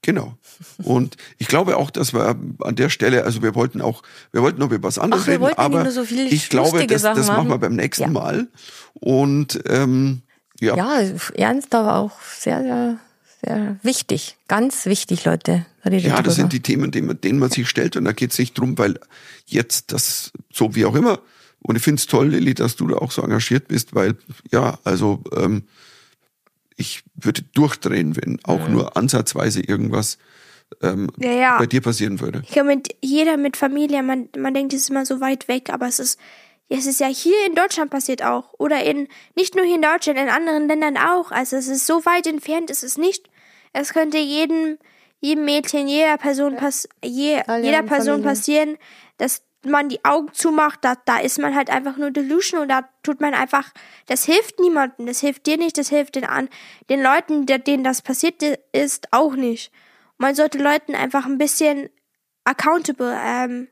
Genau. 0.01 0.35
Und 0.83 1.17
ich 1.39 1.47
glaube 1.47 1.77
auch, 1.77 1.89
dass 1.89 2.13
wir 2.13 2.35
an 2.61 2.75
der 2.75 2.89
Stelle, 2.89 3.23
also 3.23 3.41
wir 3.41 3.55
wollten 3.55 3.81
auch, 3.81 4.03
wir 4.31 4.43
wollten 4.43 4.59
noch 4.59 4.69
über 4.71 4.87
was 4.87 4.99
anderes 4.99 5.23
Ach, 5.23 5.27
wir 5.27 5.33
reden, 5.33 5.41
wollten 5.43 5.59
aber 5.59 5.83
nur 5.83 5.91
so 5.91 6.03
ich 6.03 6.49
glaube, 6.49 6.85
das, 6.85 7.01
das 7.01 7.27
machen 7.27 7.49
wir 7.49 7.57
beim 7.57 7.75
nächsten 7.75 8.03
Ja. 8.03 8.09
Mal. 8.09 8.47
Und 8.93 9.59
ähm, 9.67 10.21
ja, 10.59 10.75
Ja, 10.75 11.01
ernst, 11.35 11.73
aber 11.75 11.95
auch 11.95 12.19
sehr, 12.21 12.61
sehr, 12.63 12.99
sehr 13.43 13.77
wichtig. 13.83 14.37
Ganz 14.47 14.85
wichtig, 14.85 15.25
Leute. 15.25 15.65
Redet 15.83 16.03
ja, 16.03 16.09
das 16.15 16.21
drüber. 16.21 16.31
sind 16.31 16.53
die 16.53 16.61
Themen, 16.61 16.91
denen 16.91 17.07
man, 17.07 17.21
denen 17.21 17.39
man 17.39 17.49
sich 17.51 17.69
stellt. 17.69 17.95
Und 17.95 18.05
da 18.05 18.11
geht 18.11 18.31
es 18.31 18.39
nicht 18.39 18.57
drum, 18.57 18.77
weil 18.77 18.99
jetzt 19.45 19.91
das, 19.93 20.31
so 20.51 20.75
wie 20.75 20.85
auch 20.85 20.95
immer, 20.95 21.19
und 21.61 21.75
ich 21.75 21.81
finde 21.81 21.99
es 21.99 22.07
toll, 22.07 22.27
Lilly, 22.29 22.53
dass 22.53 22.75
du 22.75 22.87
da 22.87 22.97
auch 22.97 23.11
so 23.11 23.21
engagiert 23.23 23.67
bist, 23.67 23.95
weil, 23.95 24.15
ja, 24.51 24.77
also 24.83 25.23
ähm, 25.35 25.63
ich 26.75 27.03
würde 27.15 27.41
durchdrehen, 27.53 28.15
wenn 28.15 28.39
auch 28.43 28.67
nur 28.67 28.97
ansatzweise 28.97 29.61
irgendwas 29.61 30.17
ähm, 30.81 31.09
Ja, 31.17 31.31
ja. 31.31 31.57
bei 31.57 31.65
dir 31.65 31.81
passieren 31.81 32.19
würde. 32.19 32.41
Ich 32.43 32.51
glaube, 32.51 32.75
mit, 32.75 32.95
jeder 33.01 33.37
mit 33.37 33.57
Familie, 33.57 34.03
man, 34.03 34.29
man 34.37 34.53
denkt, 34.53 34.73
es 34.73 34.81
ist 34.81 34.89
immer 34.89 35.05
so 35.05 35.21
weit 35.21 35.47
weg, 35.47 35.69
aber 35.71 35.87
es 35.87 35.99
ist, 35.99 36.19
es 36.69 36.85
ist 36.85 36.99
ja 36.99 37.07
hier 37.07 37.45
in 37.45 37.55
Deutschland 37.55 37.91
passiert 37.91 38.23
auch. 38.23 38.53
Oder 38.57 38.83
in, 38.83 39.07
nicht 39.35 39.55
nur 39.55 39.65
hier 39.65 39.75
in 39.75 39.81
Deutschland, 39.81 40.19
in 40.19 40.29
anderen 40.29 40.67
Ländern 40.67 40.97
auch. 40.97 41.31
Also 41.31 41.57
es 41.57 41.67
ist 41.67 41.85
so 41.85 42.05
weit 42.05 42.27
entfernt, 42.27 42.69
ist 42.69 42.83
es 42.83 42.97
nicht. 42.97 43.29
Es 43.73 43.93
könnte 43.93 44.17
jedem, 44.17 44.77
jedem 45.19 45.45
Mädchen, 45.45 45.87
jeder 45.87 46.17
Person, 46.17 46.55
pass, 46.55 46.87
je, 47.03 47.41
jeder 47.61 47.83
Person 47.83 48.23
passieren, 48.23 48.77
dass 49.17 49.43
man 49.63 49.89
die 49.89 50.03
Augen 50.05 50.31
zumacht, 50.33 50.79
da, 50.83 50.95
da 51.05 51.17
ist 51.17 51.39
man 51.39 51.55
halt 51.55 51.69
einfach 51.69 51.97
nur 51.97 52.11
delusion 52.11 52.61
und 52.61 52.69
da 52.69 52.87
tut 53.03 53.19
man 53.19 53.33
einfach, 53.33 53.71
das 54.05 54.23
hilft 54.23 54.59
niemandem, 54.59 55.07
das 55.07 55.19
hilft 55.19 55.45
dir 55.47 55.57
nicht, 55.57 55.77
das 55.77 55.89
hilft 55.89 56.15
den 56.15 56.25
an, 56.25 56.49
den 56.89 57.01
Leuten, 57.01 57.45
denen 57.45 57.83
das 57.83 58.01
passiert 58.01 58.41
ist, 58.71 59.07
auch 59.11 59.35
nicht. 59.35 59.71
Man 60.17 60.35
sollte 60.35 60.59
Leuten 60.59 60.95
einfach 60.95 61.25
ein 61.25 61.37
bisschen 61.37 61.89
accountable, 62.43 63.17
ähm, 63.21 63.67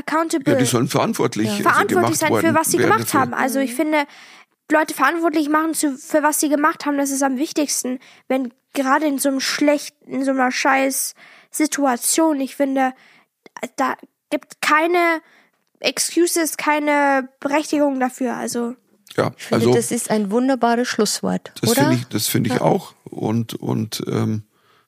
accountable, 0.00 0.52
Ja, 0.54 0.58
die 0.58 0.64
sollen 0.66 0.88
verantwortlich, 0.88 1.48
also 1.50 1.62
verantwortlich 1.62 2.18
sein 2.18 2.34
für 2.34 2.54
was 2.54 2.70
sie 2.70 2.78
gemacht 2.78 3.00
dafür. 3.02 3.20
haben. 3.20 3.34
Also 3.34 3.60
ich 3.60 3.74
finde, 3.74 4.04
Leute 4.70 4.94
verantwortlich 4.94 5.48
machen 5.48 5.74
zu, 5.74 5.96
für 5.96 6.22
was 6.22 6.40
sie 6.40 6.48
gemacht 6.48 6.86
haben, 6.86 6.96
das 6.98 7.10
ist 7.10 7.22
am 7.22 7.36
wichtigsten. 7.38 7.98
Wenn 8.28 8.52
gerade 8.74 9.06
in 9.06 9.18
so 9.18 9.28
einem 9.28 9.40
schlechten, 9.40 10.10
in 10.10 10.24
so 10.24 10.30
einer 10.30 10.50
scheiß 10.52 11.14
Situation, 11.50 12.40
ich 12.40 12.56
finde, 12.56 12.92
da 13.76 13.96
gibt 14.30 14.60
keine 14.62 15.20
Excuses, 15.80 16.56
keine 16.56 17.28
Berechtigung 17.40 17.98
dafür. 17.98 18.36
Also 18.36 18.76
Ja, 19.16 19.32
Ich 19.36 19.44
finde, 19.44 19.64
also 19.66 19.74
das 19.74 19.90
ist 19.90 20.10
ein 20.10 20.30
wunderbares 20.30 20.86
Schlusswort, 20.88 21.52
das 21.60 21.70
oder? 21.70 21.80
finde 21.82 21.96
ich, 21.96 22.06
das 22.08 22.28
finde 22.28 22.50
ich 22.54 22.60
auch. 22.60 22.94
Und 23.04 23.54
und 23.54 24.02
ähm, 24.06 24.44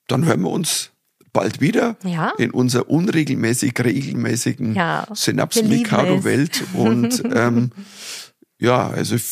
dann 0.07 0.25
hören 0.25 0.43
wir 0.43 0.51
uns 0.51 0.92
bald 1.33 1.61
wieder 1.61 1.97
Ja. 2.05 2.33
in 2.39 2.51
unserer 2.51 2.89
unregelmäßig 2.91 3.73
regelmäßigen 3.83 4.75
Ja, 4.75 5.07
Synapsen 5.15 5.63
wir 5.65 5.77
lieben 5.77 5.83
Mikado 5.91 6.15
es. 6.17 6.25
Welt. 6.25 6.63
Und 6.75 7.23
ähm, 7.35 7.71
ja, 8.59 8.89
also 8.89 9.15
ich 9.17 9.25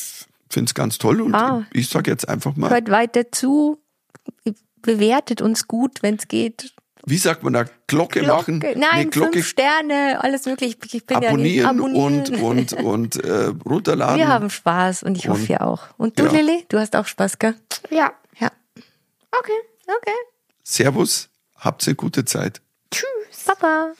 finde 0.48 0.70
es 0.70 0.74
ganz 0.74 0.98
toll 0.98 1.20
und 1.20 1.34
Ah. 1.34 1.64
ich 1.72 1.88
sage 1.88 2.10
jetzt 2.10 2.28
einfach 2.28 2.56
mal, 2.56 2.70
Hört 2.70 2.90
weiter 2.90 3.30
zu, 3.30 3.78
bewertet 4.82 5.42
uns 5.42 5.66
gut, 5.68 6.02
wenn 6.02 6.16
es 6.16 6.28
geht. 6.28 6.72
wie 7.06 7.16
sagt 7.18 7.42
man 7.42 7.52
da, 7.54 7.64
Glocke, 7.86 8.22
machen? 8.22 8.60
Glocke, 8.60 8.78
Nee, 8.78 8.84
nein, 8.92 9.10
Glocke 9.10 9.32
fünf 9.34 9.46
Sterne, 9.48 10.22
alles 10.22 10.44
möglich. 10.46 10.76
Ich 10.92 11.06
bin 11.06 11.16
abonnieren, 11.16 11.78
ja 11.78 11.84
und 11.84 12.30
und 12.40 12.72
und 12.74 13.16
äh, 13.24 13.52
runterladen. 13.64 14.18
Wir 14.18 14.28
haben 14.28 14.50
Spaß 14.50 15.02
und 15.02 15.16
ich 15.16 15.28
hoffe, 15.28 15.46
ihr 15.50 15.62
auch. 15.66 15.88
Und 15.96 16.18
du, 16.18 16.24
ja. 16.24 16.32
Lilly, 16.32 16.64
du 16.68 16.78
hast 16.78 16.94
auch 16.96 17.06
Spaß, 17.06 17.38
gell? 17.38 17.54
ja, 17.90 18.12
Ja. 18.38 18.50
okay. 19.38 19.52
Okay. 19.86 20.14
Servus, 20.62 21.29
habt 21.60 21.86
eine 21.86 21.94
gute 21.94 22.24
Zeit. 22.24 22.60
Tschüss. 22.90 23.44
Papa. 23.46 23.92